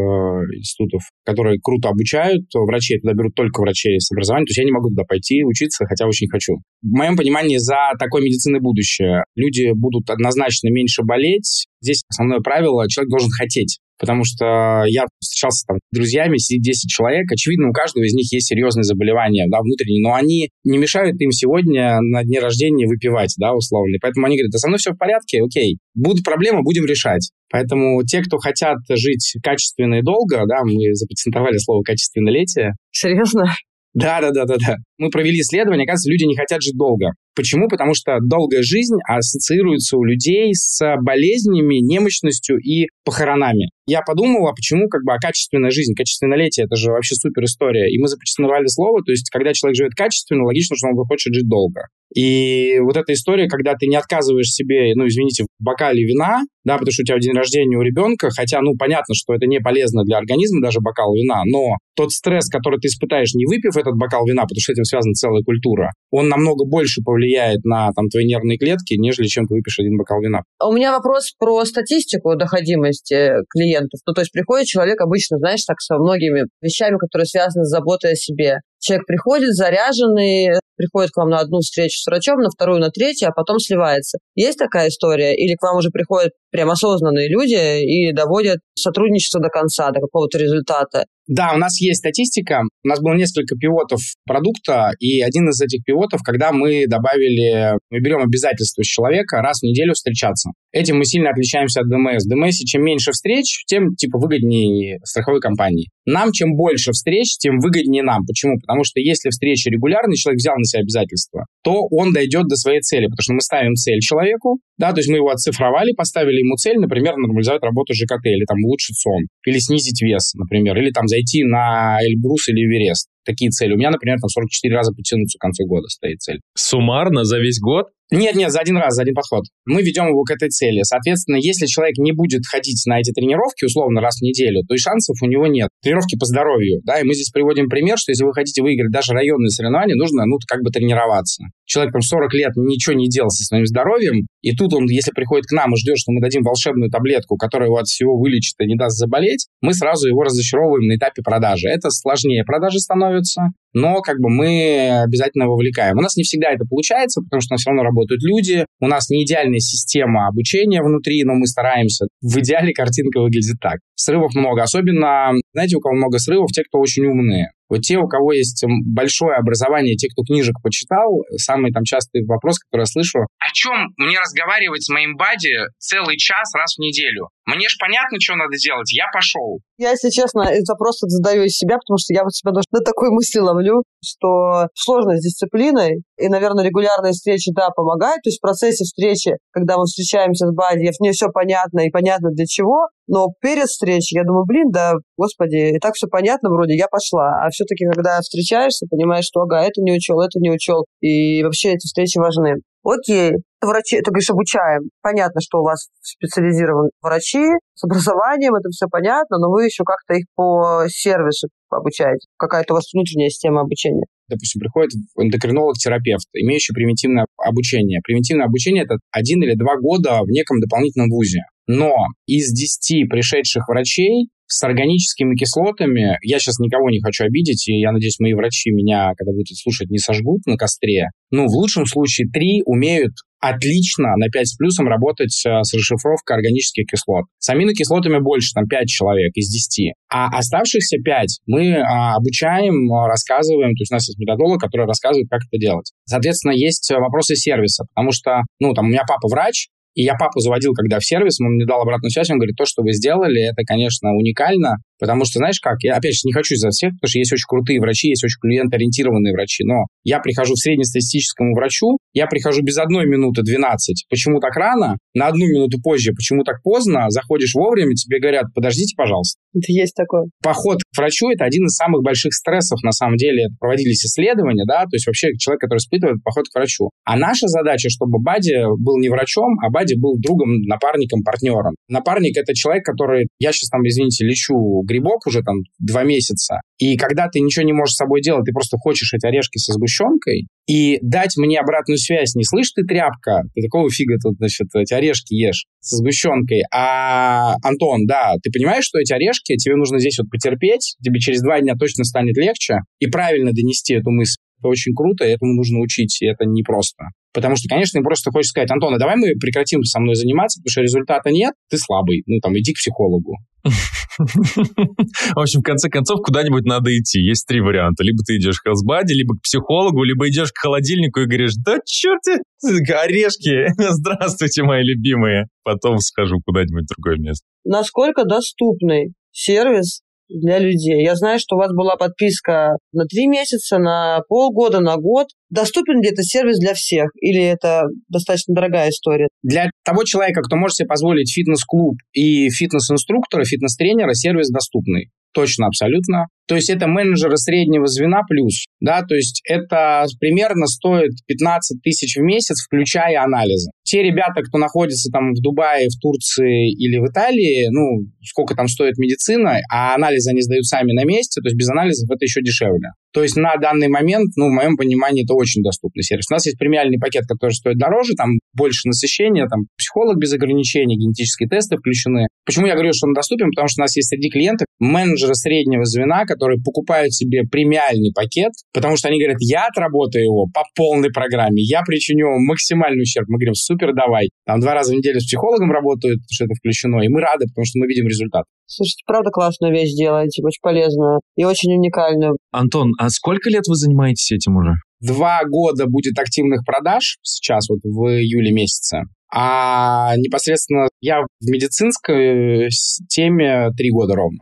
институтов, 0.55 1.01
которые 1.25 1.60
круто 1.62 1.89
обучают. 1.89 2.46
Врачей 2.55 3.00
туда 3.00 3.13
берут 3.13 3.36
только 3.36 3.60
врачей 3.60 4.00
с 4.00 4.12
образованием. 4.12 4.48
То 4.48 4.51
есть 4.51 4.60
я 4.60 4.65
не 4.65 4.72
могу 4.72 4.89
туда 4.89 5.03
пойти 5.03 5.44
учиться, 5.44 5.86
хотя 5.86 6.08
очень 6.08 6.29
хочу. 6.29 6.55
В 6.82 6.96
моем 6.96 7.17
понимании 7.17 7.58
за 7.58 7.91
такой 8.00 8.24
медицины 8.24 8.60
будущее. 8.62 9.24
Люди 9.36 9.72
будут 9.75 10.10
однозначно 10.10 10.70
меньше 10.70 11.03
болеть. 11.03 11.67
Здесь 11.82 12.03
основное 12.10 12.39
правило, 12.39 12.88
человек 12.89 13.12
должен 13.12 13.29
хотеть. 13.29 13.79
Потому 13.97 14.23
что 14.25 14.83
я 14.87 15.05
встречался 15.21 15.65
там 15.67 15.77
с 15.77 15.95
друзьями, 15.95 16.37
сидит 16.37 16.63
10 16.63 16.89
человек, 16.89 17.31
очевидно, 17.31 17.69
у 17.69 17.73
каждого 17.73 18.03
из 18.03 18.13
них 18.13 18.31
есть 18.31 18.47
серьезные 18.47 18.83
заболевания, 18.83 19.47
да, 19.49 19.59
внутренние, 19.61 20.03
но 20.03 20.15
они 20.15 20.49
не 20.63 20.77
мешают 20.77 21.19
им 21.21 21.31
сегодня 21.31 21.97
на 22.01 22.23
дне 22.23 22.39
рождения 22.39 22.87
выпивать, 22.87 23.33
да, 23.37 23.53
условно. 23.53 23.97
Поэтому 24.01 24.25
они 24.25 24.37
говорят, 24.37 24.51
да 24.51 24.57
со 24.57 24.67
мной 24.67 24.79
все 24.79 24.91
в 24.91 24.97
порядке, 24.97 25.41
окей, 25.41 25.77
будут 25.93 26.23
проблемы, 26.23 26.61
будем 26.63 26.85
решать. 26.85 27.31
Поэтому 27.51 28.03
те, 28.03 28.21
кто 28.21 28.37
хотят 28.37 28.77
жить 28.89 29.37
качественно 29.41 29.95
и 29.95 30.01
долго, 30.01 30.43
да, 30.47 30.63
мы 30.63 30.93
запатентовали 30.93 31.57
слово 31.57 31.83
«качественнолетие». 31.83 32.73
Серьезно? 32.91 33.45
Да, 33.93 34.19
да, 34.19 34.31
да, 34.31 34.43
да, 34.43 34.57
да. 34.57 34.75
Мы 34.97 35.09
провели 35.09 35.39
исследование, 35.39 35.85
оказывается, 35.85 36.11
люди 36.11 36.25
не 36.25 36.35
хотят 36.35 36.61
жить 36.61 36.75
долго. 36.75 37.11
Почему? 37.33 37.69
Потому 37.69 37.93
что 37.93 38.17
долгая 38.21 38.61
жизнь 38.61 38.97
ассоциируется 39.07 39.95
у 39.95 40.03
людей 40.03 40.53
с 40.53 40.81
болезнями, 41.01 41.77
немощностью 41.77 42.57
и 42.57 42.87
похоронами. 43.05 43.69
Я 43.88 44.01
подумал, 44.01 44.48
а 44.48 44.54
почему 44.54 44.89
как 44.89 45.04
бы 45.04 45.13
а 45.13 45.20
качественная 45.20 45.70
жизнь, 45.70 45.94
качественнолетие, 45.96 46.65
это 46.65 46.75
же 46.75 46.92
вообще 46.92 47.13
супер 47.15 47.44
история. 47.44 47.92
И 47.92 48.00
мы 48.00 48.08
запатентовали 48.08 48.68
слово, 48.68 49.01
то 49.04 49.12
есть 49.12 49.30
когда 49.30 49.54
человек 49.54 49.77
живет 49.77 49.94
качественно, 49.94 50.44
логично, 50.44 50.75
что 50.75 50.88
он 50.88 50.96
хочет 51.06 51.34
жить 51.34 51.48
долго. 51.48 51.82
И 52.15 52.80
вот 52.80 52.98
эта 52.98 53.13
история, 53.13 53.48
когда 53.48 53.74
ты 53.75 53.88
не 53.88 53.96
отказываешь 53.96 54.48
себе, 54.48 54.94
ну, 54.96 55.08
извините, 55.08 55.44
в 55.44 55.63
бокале 55.63 56.04
вина, 56.04 56.42
да, 56.63 56.77
потому 56.77 56.92
что 56.92 57.04
у 57.04 57.06
тебя 57.06 57.20
день 57.20 57.34
рождения 57.34 57.77
у 57.77 57.82
ребенка, 57.82 58.30
хотя, 58.30 58.62
ну, 58.62 58.75
понятно, 58.77 59.13
что 59.13 59.34
это 59.34 59.46
не 59.46 59.60
полезно 59.60 60.04
для 60.04 60.18
организма, 60.18 60.62
даже 60.62 60.80
бокал 60.80 61.13
вина, 61.13 61.44
но 61.46 61.77
тот 61.96 62.12
стресс, 62.12 62.50
который 62.50 62.80
ты 62.80 62.88
испытаешь, 62.88 63.34
не 63.34 63.46
выпив 63.46 63.77
этот 63.77 63.96
бокал 63.96 64.25
вина, 64.25 64.44
потому 64.44 64.62
что 64.62 64.72
этим 64.72 64.84
связана 64.84 65.13
целая 65.13 65.44
культура, 65.44 65.92
он 66.10 66.30
намного 66.30 66.65
больше 66.65 67.01
повлияет 67.04 67.63
на 67.65 67.92
там, 67.94 68.08
твои 68.08 68.25
нервные 68.25 68.58
клетки, 68.58 68.96
нежели 68.96 69.27
чем 69.27 69.46
ты 69.46 69.56
выпьешь 69.56 69.80
один 69.80 69.98
бокал 69.98 70.22
вина. 70.22 70.42
У 70.63 70.74
меня 70.74 70.92
вопрос 70.92 71.34
про 71.38 71.65
статистику 71.65 72.36
доходимости 72.36 73.32
клиентов. 73.50 73.75
Ну, 73.82 74.13
то 74.13 74.22
есть 74.22 74.32
приходит 74.32 74.67
человек 74.67 75.01
обычно, 75.01 75.38
знаешь, 75.38 75.63
так 75.65 75.79
со 75.79 75.96
многими 75.96 76.46
вещами, 76.62 76.98
которые 76.98 77.25
связаны 77.25 77.65
с 77.65 77.70
заботой 77.70 78.13
о 78.13 78.15
себе. 78.15 78.60
Человек 78.86 79.08
приходит 79.08 79.50
заряженный, 79.50 80.60
приходит 80.77 81.10
к 81.10 81.18
вам 81.18 81.30
на 81.30 81.39
одну 81.39 81.60
встречу 81.60 81.98
с 81.98 82.06
врачом, 82.06 82.39
на 82.39 82.50
вторую, 82.51 82.80
на 82.80 82.92
третью, 82.92 83.30
а 83.30 83.32
потом 83.32 83.58
сливается. 83.58 84.20
Есть 84.36 84.60
такая 84.60 84.89
история? 84.89 85.34
Или 85.34 85.56
к 85.56 85.63
вам 85.63 85.77
уже 85.77 85.89
приходят 85.89 86.34
прям 86.51 86.70
осознанные 86.70 87.27
люди 87.27 87.82
и 87.84 88.13
доводят 88.13 88.60
сотрудничество 88.78 89.41
до 89.41 89.50
конца, 89.50 89.89
до 89.89 90.02
какого-то 90.02 90.38
результата? 90.38 91.06
Да, 91.28 91.54
у 91.56 91.58
нас 91.58 91.82
есть 91.82 92.00
статистика. 92.00 92.62
У 92.84 92.88
нас 92.88 93.02
было 93.02 93.15
несколько 93.15 93.56
пивотов 93.56 94.00
продукта, 94.28 94.91
и 95.00 95.21
один 95.21 95.50
из 95.50 95.60
этих 95.60 95.84
пивотов, 95.84 96.21
когда 96.24 96.52
мы 96.52 96.86
добавили, 96.88 97.80
мы 97.89 98.00
берем 98.00 98.21
обязательство 98.21 98.84
с 98.84 98.86
человека 98.86 99.41
раз 99.41 99.62
в 99.62 99.63
неделю 99.63 99.93
встречаться. 99.93 100.52
Этим 100.71 100.98
мы 100.98 101.06
сильно 101.06 101.32
отличаемся 101.32 101.82
от 101.82 101.88
ДМС. 101.88 102.26
ДМС, 102.26 102.58
чем 102.60 102.84
меньше 102.84 103.12
встреч, 103.12 103.63
тем 103.65 103.95
типа 103.95 104.19
выгоднее 104.19 105.00
страховой 105.04 105.39
компании. 105.39 105.89
Нам 106.06 106.32
чем 106.32 106.56
больше 106.56 106.91
встреч, 106.91 107.38
тем 107.39 107.58
выгоднее 107.60 108.04
нам. 108.04 108.24
Почему? 108.28 108.60
Потому 108.60 108.74
что 108.83 108.99
если 108.99 109.29
встречи 109.29 109.69
регулярные, 109.69 110.15
человек 110.15 110.39
взял 110.39 110.55
на 110.57 110.65
себя 110.65 110.81
обязательства, 110.81 111.45
то 111.63 111.88
он 111.91 112.13
дойдет 112.13 112.47
до 112.47 112.55
своей 112.55 112.81
цели, 112.81 113.05
потому 113.05 113.21
что 113.21 113.33
мы 113.33 113.41
ставим 113.41 113.75
цель 113.75 113.99
человеку, 113.99 114.59
да, 114.77 114.91
то 114.91 114.99
есть 114.99 115.09
мы 115.09 115.17
его 115.17 115.29
оцифровали, 115.29 115.93
поставили 115.93 116.39
ему 116.39 116.55
цель, 116.55 116.77
например, 116.77 117.15
нормализовать 117.17 117.63
работу 117.63 117.93
ЖКТ, 117.93 118.25
или 118.25 118.45
там 118.45 118.57
улучшить 118.63 118.99
сон, 118.99 119.27
или 119.45 119.59
снизить 119.59 120.01
вес, 120.01 120.33
например, 120.35 120.77
или 120.77 120.91
там 120.91 121.07
зайти 121.07 121.43
на 121.43 121.97
Эльбрус 122.01 122.49
или 122.49 122.65
Эверест. 122.65 123.07
Такие 123.25 123.49
цели. 123.49 123.73
У 123.73 123.77
меня, 123.77 123.91
например, 123.91 124.17
там 124.19 124.29
44 124.29 124.75
раза 124.75 124.93
потянуться 124.93 125.38
к 125.38 125.41
концу 125.41 125.65
года 125.65 125.88
стоит 125.88 126.21
цель. 126.21 126.39
Суммарно 126.55 127.23
за 127.23 127.39
весь 127.39 127.59
год? 127.59 127.88
Нет, 128.11 128.35
нет, 128.35 128.51
за 128.51 128.59
один 128.59 128.77
раз, 128.77 128.93
за 128.93 129.01
один 129.01 129.15
подход. 129.15 129.45
Мы 129.65 129.81
ведем 129.81 130.05
его 130.07 130.21
к 130.23 130.31
этой 130.31 130.49
цели. 130.49 130.81
Соответственно, 130.83 131.38
если 131.38 131.65
человек 131.65 131.97
не 131.97 132.11
будет 132.11 132.45
ходить 132.45 132.83
на 132.85 132.99
эти 132.99 133.11
тренировки, 133.11 133.65
условно, 133.65 133.99
раз 133.99 134.19
в 134.19 134.21
неделю, 134.21 134.61
то 134.67 134.75
и 134.75 134.77
шансов 134.77 135.17
у 135.23 135.25
него 135.25 135.47
нет. 135.47 135.69
Тренировки 135.81 136.15
по 136.15 136.25
здоровью, 136.25 136.81
да, 136.83 136.99
и 136.99 137.03
мы 137.03 137.15
здесь 137.15 137.31
приводим 137.31 137.67
пример, 137.67 137.97
что 137.97 138.11
если 138.11 138.23
вы 138.23 138.33
хотите 138.33 138.61
выиграть 138.61 138.91
даже 138.91 139.13
районные 139.13 139.49
соревнования, 139.49 139.95
нужно, 139.95 140.25
ну, 140.27 140.38
как 140.47 140.61
бы 140.61 140.69
тренироваться. 140.69 141.45
Человек 141.65 141.93
там 141.93 142.01
40 142.01 142.33
лет 142.35 142.51
ничего 142.55 142.93
не 142.93 143.09
делал 143.09 143.31
со 143.31 143.43
своим 143.43 143.65
здоровьем, 143.65 144.27
и 144.41 144.55
тут 144.55 144.75
он, 144.75 144.85
если 144.85 145.11
приходит 145.11 145.47
к 145.47 145.51
нам 145.51 145.73
и 145.73 145.77
ждет, 145.77 145.97
что 145.97 146.11
мы 146.11 146.21
дадим 146.21 146.43
волшебную 146.43 146.91
таблетку, 146.91 147.38
которая 147.38 147.69
его 147.69 147.77
от 147.77 147.88
всего 147.88 148.19
вылечит 148.19 148.53
и 148.59 148.67
не 148.67 148.75
даст 148.75 148.99
заболеть, 148.99 149.47
мы 149.61 149.73
сразу 149.73 150.07
его 150.07 150.21
разочаровываем 150.21 150.85
на 150.88 150.95
этапе 150.95 151.23
продажи. 151.23 151.69
Это 151.69 151.89
сложнее 151.89 152.43
продажи 152.43 152.79
становится, 152.79 153.14
становятся 153.23 153.54
но 153.75 154.01
как 154.01 154.17
бы 154.19 154.29
мы 154.29 155.03
обязательно 155.03 155.47
вовлекаем. 155.47 155.97
У 155.97 156.01
нас 156.01 156.15
не 156.15 156.23
всегда 156.23 156.49
это 156.49 156.65
получается, 156.65 157.21
потому 157.21 157.41
что 157.41 157.53
у 157.53 157.55
нас 157.55 157.61
все 157.61 157.69
равно 157.69 157.83
работают 157.83 158.23
люди, 158.23 158.65
у 158.79 158.88
нас 158.88 159.09
не 159.09 159.23
идеальная 159.23 159.59
система 159.59 160.27
обучения 160.27 160.81
внутри, 160.81 161.23
но 161.25 161.33
мы 161.33 161.45
стараемся. 161.45 162.07
В 162.21 162.38
идеале 162.39 162.73
картинка 162.73 163.19
выглядит 163.19 163.57
так. 163.61 163.79
Срывов 163.95 164.33
много, 164.33 164.63
особенно, 164.63 165.33
знаете, 165.53 165.75
у 165.75 165.81
кого 165.81 165.95
много 165.95 166.19
срывов, 166.19 166.51
те, 166.51 166.63
кто 166.63 166.79
очень 166.79 167.05
умные. 167.05 167.49
Вот 167.67 167.81
те, 167.81 167.97
у 167.97 168.07
кого 168.07 168.31
есть 168.31 168.63
большое 168.85 169.38
образование, 169.38 169.95
те, 169.95 170.07
кто 170.07 170.21
книжек 170.21 170.53
почитал, 170.61 171.23
самый 171.38 171.71
там 171.71 171.83
частый 171.83 172.23
вопрос, 172.25 172.59
который 172.59 172.81
я 172.81 172.85
слышу, 172.85 173.19
о 173.21 173.49
чем 173.53 173.89
мне 173.97 174.19
разговаривать 174.19 174.83
с 174.83 174.89
моим 174.89 175.15
бади 175.17 175.49
целый 175.79 176.17
час 176.17 176.53
раз 176.53 176.75
в 176.75 176.79
неделю? 176.79 177.29
Мне 177.45 177.67
ж 177.67 177.75
понятно, 177.79 178.19
что 178.19 178.35
надо 178.35 178.55
делать, 178.57 178.93
я 178.93 179.05
пошел. 179.11 179.59
Я, 179.77 179.91
если 179.91 180.09
честно, 180.09 180.43
этот 180.43 180.69
вопрос 180.69 180.99
задаю 181.01 181.43
из 181.43 181.57
себя, 181.57 181.77
потому 181.77 181.97
что 181.97 182.13
я 182.13 182.23
вот 182.23 182.35
себя 182.35 182.51
даже 182.51 182.65
на 182.71 182.81
такой 182.81 183.09
мысли 183.09 183.39
ловлю, 183.39 183.64
что 184.04 184.67
сложно 184.75 185.17
с 185.17 185.21
дисциплиной, 185.21 186.04
и, 186.17 186.28
наверное, 186.28 186.63
регулярные 186.63 187.12
встречи, 187.12 187.51
да, 187.54 187.69
помогают. 187.69 188.21
То 188.23 188.30
есть 188.30 188.39
в 188.39 188.41
процессе 188.41 188.84
встречи, 188.84 189.32
когда 189.51 189.78
мы 189.78 189.86
встречаемся 189.86 190.47
с 190.47 190.54
Бади, 190.54 190.89
мне 190.99 191.12
все 191.12 191.28
понятно 191.34 191.82
и 191.82 191.89
понятно 191.89 192.30
для 192.32 192.45
чего, 192.45 192.88
но 193.08 193.28
перед 193.41 193.67
встречей 193.67 194.17
я 194.17 194.23
думаю, 194.23 194.45
блин, 194.45 194.69
да, 194.71 194.93
господи, 195.17 195.75
и 195.75 195.80
так 195.80 195.95
все 195.95 196.08
понятно 196.08 196.49
вроде, 196.49 196.75
я 196.75 196.88
пошла. 196.88 197.45
А 197.45 197.49
все-таки, 197.49 197.86
когда 197.86 198.19
встречаешься, 198.21 198.88
понимаешь, 198.89 199.25
что, 199.25 199.41
ага, 199.41 199.62
это 199.62 199.82
не 199.82 199.93
учел, 199.93 200.21
это 200.21 200.39
не 200.39 200.51
учел, 200.51 200.86
и 201.01 201.43
вообще 201.43 201.73
эти 201.73 201.86
встречи 201.86 202.17
важны. 202.17 202.56
Окей, 202.84 203.32
врачи, 203.65 203.97
ты 203.97 204.12
говоришь, 204.12 204.30
обучаем. 204.30 204.89
Понятно, 205.01 205.41
что 205.41 205.60
у 205.60 205.63
вас 205.63 205.89
специализированные 206.01 206.91
врачи 207.01 207.43
с 207.73 207.84
образованием, 207.84 208.56
это 208.56 208.69
все 208.69 208.88
понятно, 208.88 209.38
но 209.38 209.49
вы 209.51 209.65
еще 209.65 209.84
как-то 209.84 210.13
их 210.13 210.25
по 210.36 210.86
сервису 210.88 211.49
обучаете. 211.69 212.28
Какая-то 212.38 212.73
у 212.73 212.78
вас 212.78 212.91
внутренняя 212.93 213.30
система 213.30 213.62
обучения. 213.62 214.06
Допустим, 214.28 214.60
приходит 214.60 214.91
эндокринолог-терапевт, 215.17 216.28
имеющий 216.34 216.73
примитивное 216.73 217.25
обучение. 217.38 218.01
Примитивное 218.04 218.45
обучение– 218.45 218.84
это 218.86 218.97
один 219.12 219.43
или 219.43 219.56
два 219.56 219.78
года 219.78 220.21
в 220.21 220.30
неком 220.30 220.60
дополнительном 220.60 221.10
вузе. 221.10 221.41
Но 221.67 221.93
из 222.28 222.51
10 222.54 223.10
пришедших 223.10 223.67
врачей 223.67 224.30
с 224.47 224.63
органическими 224.63 225.36
кислотами, 225.36 226.17
я 226.21 226.39
сейчас 226.39 226.60
никого 226.60 226.89
не 226.89 227.01
хочу 227.01 227.25
обидеть, 227.25 227.67
и 227.67 227.80
я 227.80 227.91
надеюсь, 227.91 228.19
мои 228.19 228.34
врачи 228.34 228.71
меня, 228.71 229.12
когда 229.17 229.32
будут 229.32 229.47
слушать, 229.58 229.89
не 229.89 229.97
сожгут 229.97 230.45
на 230.45 230.56
костре. 230.56 231.06
Ну, 231.32 231.47
в 231.47 231.56
лучшем 231.56 231.86
случае, 231.86 232.28
три 232.32 232.62
умеют 232.65 233.13
отлично 233.39 234.15
на 234.17 234.28
5 234.30 234.47
с 234.47 234.56
плюсом 234.56 234.88
работать 234.88 235.43
э, 235.45 235.62
с 235.62 235.73
расшифровкой 235.73 236.38
органических 236.38 236.86
кислот. 236.86 237.25
С 237.39 237.49
аминокислотами 237.49 238.19
больше, 238.19 238.51
там 238.54 238.65
5 238.67 238.88
человек 238.88 239.32
из 239.36 239.49
10. 239.49 239.93
А 240.10 240.30
оставшихся 240.38 240.97
5 240.97 241.41
мы 241.45 241.75
а, 241.75 242.15
обучаем, 242.15 242.91
рассказываем, 242.91 243.75
то 243.75 243.82
есть 243.82 243.91
у 243.91 243.95
нас 243.95 244.08
есть 244.08 244.17
методолог, 244.17 244.60
который 244.60 244.88
рассказывает, 244.88 245.28
как 245.30 245.41
это 245.51 245.60
делать. 245.60 245.91
Соответственно, 246.06 246.54
есть 246.54 246.89
вопросы 246.91 247.36
сервиса, 247.36 247.86
потому 247.93 248.12
что, 248.12 248.41
ну, 248.60 248.73
там, 248.73 248.86
у 248.86 248.89
меня 248.89 249.04
папа 249.08 249.28
врач, 249.28 249.67
И 249.95 250.03
я 250.03 250.15
папу 250.15 250.39
заводил, 250.39 250.73
когда 250.73 250.99
в 250.99 251.05
сервис, 251.05 251.39
он 251.39 251.55
мне 251.55 251.65
дал 251.65 251.81
обратную 251.81 252.12
связь, 252.12 252.29
он 252.29 252.38
говорит, 252.38 252.55
то, 252.55 252.65
что 252.65 252.84
вы 252.84 252.91
сделали, 252.91 253.49
это, 253.49 253.63
конечно, 253.65 254.12
уникально, 254.12 254.75
потому 254.99 255.25
что, 255.25 255.39
знаешь 255.39 255.60
как, 255.60 255.77
я, 255.81 255.95
опять 255.95 256.13
же, 256.13 256.21
не 256.25 256.34
хочу 256.34 256.55
за 256.55 256.69
всех, 256.69 256.91
потому 256.91 257.10
что 257.10 257.19
есть 257.19 257.34
очень 257.34 257.47
крутые 257.47 257.79
врачи, 257.79 258.10
есть 258.10 258.23
очень 258.23 258.39
клиент-ориентированные 258.41 259.34
врачи, 259.34 259.63
но 259.63 259.86
я 260.03 260.19
прихожу 260.19 260.53
в 260.53 260.60
среднестатистическому 260.60 261.55
врачу, 261.55 261.97
я 262.13 262.27
прихожу 262.27 262.62
без 262.62 262.77
одной 262.77 263.05
минуты 263.08 263.41
12. 263.41 264.05
Почему 264.10 264.39
так 264.39 264.55
рано? 264.55 264.97
На 265.13 265.27
одну 265.27 265.45
минуту 265.45 265.79
позже. 265.81 266.12
Почему 266.12 266.43
так 266.43 266.62
поздно? 266.62 267.10
Заходишь 267.10 267.55
вовремя, 267.55 267.93
тебе 267.95 268.19
говорят, 268.19 268.45
подождите, 268.53 268.95
пожалуйста. 268.97 269.39
Это 269.56 269.72
есть 269.72 269.96
такое. 269.96 270.26
Поход 270.44 270.80
к 270.84 270.98
врачу– 270.98 271.30
это 271.34 271.46
один 271.46 271.65
из 271.65 271.76
самых 271.76 272.04
больших 272.04 272.34
стрессов, 272.34 272.84
на 272.84 272.91
самом 272.91 273.15
деле. 273.15 273.48
Проводились 273.60 274.06
исследования, 274.06 274.65
да, 274.68 274.84
то 274.84 274.94
есть 274.94 275.08
вообще 275.08 275.30
человек, 275.38 275.62
который 275.62 275.80
испытывает 275.80 276.22
поход 276.24 276.46
к 276.52 276.56
врачу. 276.56 276.89
А 277.06 277.15
наша 277.15 277.48
задача, 277.48 277.89
чтобы 277.89 278.20
Бади 278.22 278.54
был 278.78 279.00
не 279.00 279.08
врачом, 279.08 279.56
а 279.63 279.70
Бади 279.70 279.96
был 279.96 280.18
другом, 280.20 280.62
напарником, 280.63 281.24
партнером. 281.24 281.76
Напарник– 281.88 282.38
это 282.38 282.54
человек, 282.54 282.84
который, 282.84 283.28
я 283.39 283.54
сейчас 283.54 283.70
там, 283.70 283.82
извините, 283.88 284.26
лечу 284.26 284.82
грибок 284.84 285.26
уже 285.26 285.41
там 285.41 285.56
два 285.80 286.04
месяца, 286.04 286.60
и 286.78 286.98
когда 286.98 287.30
ты 287.30 287.39
ничего 287.39 287.63
не 287.65 287.74
можешь 287.74 287.94
с 287.94 287.98
собой 287.98 288.22
делать, 288.22 288.46
ты 288.46 288.52
просто 288.52 288.78
хочешь 288.78 289.13
эти 289.13 289.26
орешки 289.26 289.58
со 289.58 289.72
сгущенкой, 289.72 290.48
и 290.67 290.99
дать 291.01 291.38
мне 291.38 291.60
обратную 291.60 291.97
связь. 291.97 292.36
Не 292.36 292.43
слышь 292.43 292.71
ты, 292.71 292.84
тряпка, 292.84 293.43
ты 293.54 293.62
такого 293.62 293.89
фига 293.89 294.15
тут, 294.21 294.38
значит, 294.38 294.67
эти 294.75 294.93
орешки 294.93 295.34
ешь 295.34 295.65
со 295.80 295.97
сгущенкой. 295.97 296.63
А, 296.73 297.56
Антон, 297.63 298.06
да, 298.06 298.34
ты 298.41 298.51
понимаешь, 298.51 298.86
что 298.86 298.99
эти 298.99 299.13
орешки, 299.13 299.56
тебе 299.58 299.75
нужно 299.75 299.99
здесь 299.99 300.17
вот 300.19 300.30
потерпеть, 300.30 300.95
тебе 301.04 301.19
через 301.19 301.41
два 301.41 301.62
дня 301.62 301.75
точно 301.80 302.04
станет 302.04 302.38
легче, 302.38 302.80
и 302.99 303.08
правильно 303.08 303.51
донести 303.51 303.93
эту 303.93 304.10
мысль. 304.10 304.39
Это 304.65 304.69
очень 304.71 304.93
круто, 304.95 305.25
и 305.25 305.30
этому 305.30 305.54
нужно 305.54 305.80
учить, 305.80 306.17
и 306.21 306.25
это 306.25 306.45
непросто. 306.45 307.06
Потому 307.34 307.56
что, 307.56 307.69
конечно, 307.69 307.99
им 307.99 308.04
просто 308.04 308.32
хочешь 308.32 308.49
сказать, 308.49 308.71
Антон, 308.71 308.95
а 308.95 308.97
давай 308.97 309.15
мы 309.15 309.34
прекратим 309.39 309.84
со 309.84 309.99
мной 309.99 310.15
заниматься, 310.15 310.60
потому 310.60 310.71
что 310.71 310.82
результата 310.82 311.30
нет, 311.30 311.54
ты 311.69 311.78
слабый, 311.78 312.23
ну 312.25 312.39
там 312.41 312.58
иди 312.58 312.73
к 312.73 312.78
психологу. 312.78 313.36
В 313.63 315.39
общем, 315.39 315.60
в 315.60 315.63
конце 315.63 315.89
концов, 315.89 316.21
куда-нибудь 316.23 316.65
надо 316.65 316.97
идти. 316.97 317.19
Есть 317.19 317.45
три 317.47 317.62
варианта. 317.62 318.04
Либо 318.04 318.19
ты 318.25 318.38
идешь 318.38 318.60
к 318.60 318.67
хелсбаде, 318.67 319.13
либо 319.13 319.36
к 319.36 319.41
психологу, 319.41 320.04
либо 320.04 320.30
идешь 320.30 320.51
к 320.51 320.58
холодильнику 320.58 321.19
и 321.19 321.25
говоришь, 321.25 321.54
да 321.63 321.78
черт, 321.86 322.21
орешки, 322.63 323.67
здравствуйте, 323.78 324.63
мои 324.63 324.84
любимые. 324.84 325.45
Потом 325.63 325.99
схожу 325.99 326.39
куда-нибудь 326.43 326.86
в 326.86 326.95
другое 326.95 327.17
место. 327.19 327.45
Насколько 327.65 328.23
доступный 328.23 329.13
сервис 329.32 330.01
для 330.29 330.59
людей. 330.59 331.03
Я 331.03 331.15
знаю, 331.15 331.39
что 331.39 331.55
у 331.55 331.59
вас 331.59 331.71
была 331.73 331.95
подписка 331.95 332.77
на 332.91 333.05
три 333.05 333.27
месяца, 333.27 333.77
на 333.77 334.21
полгода, 334.27 334.79
на 334.79 334.97
год. 334.97 335.27
Доступен 335.49 336.01
ли 336.01 336.09
этот 336.09 336.25
сервис 336.25 336.59
для 336.59 336.73
всех? 336.73 337.09
Или 337.21 337.43
это 337.43 337.83
достаточно 338.09 338.53
дорогая 338.55 338.89
история? 338.89 339.27
Для 339.43 339.69
того 339.83 340.03
человека, 340.03 340.41
кто 340.41 340.55
может 340.55 340.75
себе 340.77 340.88
позволить 340.88 341.31
фитнес-клуб 341.33 341.95
и 342.13 342.49
фитнес-инструктора, 342.49 343.43
фитнес-тренера, 343.43 344.13
сервис 344.13 344.49
доступный. 344.49 345.11
Точно, 345.33 345.67
абсолютно. 345.67 346.27
То 346.47 346.55
есть 346.55 346.69
это 346.69 346.88
менеджеры 346.88 347.38
среднего 347.38 347.88
звена 347.88 348.21
плюс, 348.29 348.65
да, 348.79 349.01
то 349.01 349.15
есть 349.15 349.41
это 349.49 350.05
примерно 350.19 350.67
стоит 350.67 351.12
15 351.27 351.81
тысяч 351.81 352.17
в 352.17 352.21
месяц, 352.21 352.63
включая 352.65 353.23
анализы. 353.23 353.71
Те 353.84 354.03
ребята, 354.03 354.41
кто 354.41 354.58
находится 354.58 355.10
там 355.12 355.34
в 355.34 355.41
Дубае, 355.41 355.88
в 355.88 355.99
Турции 355.99 356.71
или 356.71 356.97
в 356.97 357.10
Италии, 357.10 357.67
ну, 357.69 358.08
сколько 358.23 358.55
там 358.55 358.67
стоит 358.67 358.97
медицина, 358.97 359.60
а 359.71 359.95
анализы 359.95 360.31
они 360.31 360.41
сдают 360.41 360.65
сами 360.65 360.91
на 360.91 361.05
месте, 361.05 361.41
то 361.41 361.47
есть 361.47 361.58
без 361.58 361.69
анализов 361.69 362.10
это 362.10 362.23
еще 362.23 362.41
дешевле. 362.41 362.89
То 363.15 363.23
есть 363.23 363.38
на 363.38 363.55
данный 363.55 363.88
момент, 363.88 364.31
ну, 364.36 364.47
в 364.47 364.51
моем 364.51 364.75
понимании, 364.75 365.23
это 365.23 365.34
очень 365.34 365.63
доступный 365.63 366.03
сервис. 366.03 366.25
У 366.29 366.34
нас 366.34 366.45
есть 366.45 366.60
премиальный 366.60 366.99
пакет, 366.99 367.23
который 367.25 367.51
стоит 367.51 367.77
дороже, 367.77 368.13
там 368.13 368.31
больше 368.53 368.89
насыщения, 368.89 369.47
там 369.47 369.67
психолог 369.77 370.17
без 370.17 370.34
ограничений, 370.34 370.97
генетические 370.97 371.47
тесты 371.47 371.77
включены. 371.77 372.27
Почему 372.45 372.67
я 372.67 372.73
говорю, 372.73 372.91
что 372.91 373.08
он 373.08 373.13
доступен? 373.13 373.51
Потому 373.55 373.69
что 373.69 373.81
у 373.81 373.84
нас 373.84 373.95
есть 373.95 374.10
среди 374.10 374.29
клиентов 374.29 374.67
менеджеры 374.79 375.34
среднего 375.34 375.86
звена, 375.86 376.25
которые 376.36 376.60
покупают 376.62 377.13
себе 377.13 377.43
премиальный 377.50 378.12
пакет, 378.13 378.52
потому 378.74 378.98
что 378.98 379.08
они 379.08 379.19
говорят, 379.19 379.38
я 379.39 379.67
отработаю 379.67 380.24
его 380.24 380.48
по 380.54 380.63
полной 380.76 381.12
программе, 381.12 381.63
я 381.63 381.82
причиню 381.82 382.28
максимальный 382.45 383.04
ущерб. 383.04 383.28
Мы 383.30 383.38
говорим, 383.38 383.56
супер, 383.56 383.93
давай. 383.93 384.30
Там 384.45 384.60
два 384.60 384.74
раза 384.74 384.93
в 384.93 384.98
неделю 384.98 385.19
с 385.19 385.26
психологом 385.26 385.71
работают, 385.71 386.19
что 386.30 386.45
это 386.45 386.54
включено, 386.54 387.02
и 387.04 387.08
мы 387.08 387.21
рады, 387.21 387.45
потому 387.48 387.65
что 387.65 387.80
мы 387.80 387.88
видим 387.88 388.08
результат. 388.08 388.43
Слушайте, 388.67 389.04
правда 389.06 389.30
классную 389.30 389.74
вещь 389.74 389.93
делаете, 389.93 390.41
очень 390.43 390.60
полезную 390.62 391.21
и 391.36 391.45
очень 391.45 391.74
уникальную. 391.74 392.38
Антон, 392.52 392.91
а 393.00 393.10
сколько 393.10 393.50
лет 393.50 393.63
вы 393.67 393.76
занимаетесь 393.76 394.32
этим 394.32 394.58
уже? 394.58 394.74
Два 395.02 395.41
года 395.45 395.86
будет 395.88 396.17
активных 396.19 396.65
продаж 396.65 397.17
сейчас, 397.21 397.69
вот 397.69 397.80
в 397.84 398.08
июле 398.10 398.52
месяце. 398.52 399.04
А 399.32 400.15
непосредственно 400.17 400.88
я 401.02 401.21
в 401.21 401.50
медицинской 401.50 402.69
теме 403.10 403.69
три 403.76 403.91
года 403.91 404.15
ровно. 404.15 404.39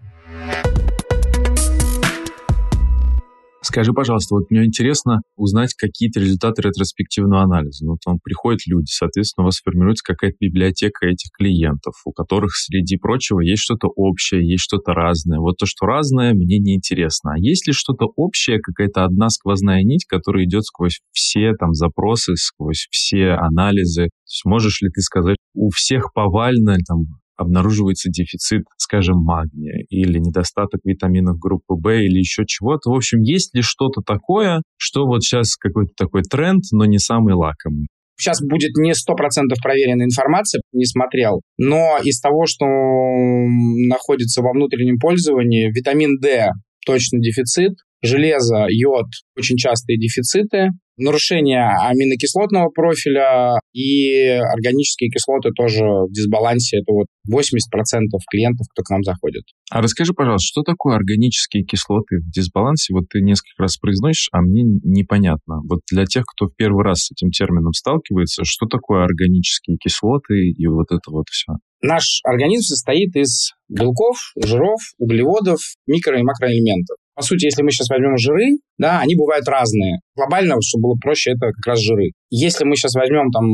Скажи, 3.66 3.94
пожалуйста, 3.94 4.36
вот 4.36 4.52
мне 4.52 4.66
интересно 4.66 5.22
узнать 5.38 5.74
какие-то 5.74 6.20
результаты 6.20 6.64
ретроспективного 6.64 7.44
анализа. 7.44 7.86
Ну, 7.86 7.92
вот 7.92 8.00
вам 8.06 8.20
приходят 8.22 8.60
люди, 8.68 8.90
соответственно, 8.90 9.46
у 9.46 9.48
вас 9.48 9.62
формируется 9.64 10.04
какая-то 10.06 10.36
библиотека 10.42 11.08
этих 11.08 11.32
клиентов, 11.32 11.94
у 12.04 12.12
которых, 12.12 12.52
среди 12.56 12.98
прочего, 12.98 13.40
есть 13.40 13.62
что-то 13.62 13.88
общее, 13.88 14.46
есть 14.46 14.64
что-то 14.64 14.94
разное. 14.94 15.40
Вот 15.40 15.56
то, 15.58 15.66
что 15.66 15.86
разное, 15.86 16.34
мне 16.34 16.60
не 16.60 16.76
интересно. 16.76 17.36
А 17.36 17.40
есть 17.40 17.66
ли 17.66 17.72
что-то 17.72 18.08
общее, 18.18 18.60
какая-то 18.60 19.06
одна 19.06 19.30
сквозная 19.30 19.82
нить, 19.84 20.06
которая 20.06 20.44
идет 20.44 20.66
сквозь 20.66 21.00
все 21.14 21.54
там 21.58 21.74
запросы, 21.74 22.36
сквозь 22.36 22.88
все 22.92 23.30
анализы? 23.30 24.10
Можешь 24.44 24.82
ли 24.82 24.90
ты 24.90 25.00
сказать, 25.00 25.38
у 25.54 25.70
всех 25.70 26.12
повально 26.14 26.76
там 26.86 27.06
обнаруживается 27.44 28.10
дефицит, 28.10 28.64
скажем, 28.78 29.18
магния 29.18 29.86
или 29.90 30.18
недостаток 30.18 30.82
витаминов 30.84 31.38
группы 31.38 31.76
В 31.76 31.90
или 31.92 32.18
еще 32.18 32.44
чего-то. 32.46 32.90
В 32.90 32.96
общем, 32.96 33.22
есть 33.22 33.56
ли 33.56 33.62
что-то 33.62 34.02
такое, 34.02 34.62
что 34.78 35.06
вот 35.06 35.24
сейчас 35.24 35.56
какой-то 35.56 35.92
такой 35.96 36.24
тренд, 36.24 36.64
но 36.72 36.86
не 36.86 37.00
самый 37.00 37.34
лакомый? 37.34 37.88
Сейчас 38.18 38.42
будет 38.42 38.78
не 38.78 38.92
100% 38.92 38.94
проверенная 39.62 40.06
информация, 40.06 40.62
не 40.72 40.86
смотрел, 40.86 41.42
но 41.58 41.98
из 42.04 42.20
того, 42.20 42.46
что 42.46 42.66
находится 42.66 44.42
во 44.42 44.52
внутреннем 44.52 44.98
пользовании, 45.00 45.72
витамин 45.74 46.20
D 46.20 46.48
точно 46.86 47.20
дефицит, 47.20 47.74
железо, 48.02 48.66
йод 48.70 49.08
очень 49.38 49.58
частые 49.58 49.98
дефициты, 49.98 50.70
нарушение 50.98 51.64
аминокислотного 51.64 52.70
профиля 52.70 53.60
и 53.74 54.28
органические 54.28 55.10
кислоты 55.10 55.50
тоже 55.56 55.84
в 55.84 56.12
дисбалансе. 56.12 56.78
Это 56.78 56.94
вот 56.94 57.08
80% 57.30 57.50
клиентов, 58.30 58.68
кто 58.72 58.84
к 58.84 58.90
нам 58.90 59.04
заходит. 59.04 59.44
А 59.72 59.82
расскажи, 59.82 60.14
пожалуйста, 60.14 60.46
что 60.46 60.62
такое 60.62 60.96
органические 60.96 61.64
кислоты 61.64 62.18
в 62.18 62.32
дисбалансе? 62.32 62.94
Вот 62.94 63.06
ты 63.10 63.22
несколько 63.22 63.64
раз 63.64 63.78
произносишь, 63.78 64.30
а 64.32 64.42
мне 64.42 64.64
непонятно. 64.84 65.62
Вот 65.68 65.82
для 65.92 66.06
тех, 66.06 66.26
кто 66.26 66.48
в 66.48 66.56
первый 66.56 66.84
раз 66.84 67.06
с 67.06 67.12
этим 67.12 67.30
термином 67.32 67.74
сталкивается, 67.74 68.44
что 68.46 68.68
такое 68.68 69.04
органические 69.04 69.78
кислоты 69.78 70.50
и 70.50 70.68
вот 70.68 70.88
это 70.92 71.12
вот 71.12 71.26
все? 71.30 71.54
Наш 71.82 72.22
организм 72.24 72.64
состоит 72.64 73.14
из 73.16 73.52
белков, 73.68 74.16
жиров, 74.42 74.80
углеводов, 74.98 75.60
микро- 75.90 76.18
и 76.18 76.24
макроэлементов. 76.24 76.96
По 77.16 77.22
сути, 77.22 77.46
если 77.46 77.62
мы 77.62 77.72
сейчас 77.72 77.90
возьмем 77.90 78.18
жиры, 78.18 78.58
да, 78.78 79.00
они 79.00 79.16
бывают 79.16 79.48
разные. 79.48 80.00
Глобально, 80.16 80.56
чтобы 80.62 80.90
было 80.90 80.96
проще, 81.00 81.32
это 81.32 81.52
как 81.52 81.66
раз 81.66 81.80
жиры. 81.80 82.12
Если 82.32 82.66
мы 82.66 82.76
сейчас 82.76 82.96
возьмем 82.96 83.30
там 83.32 83.46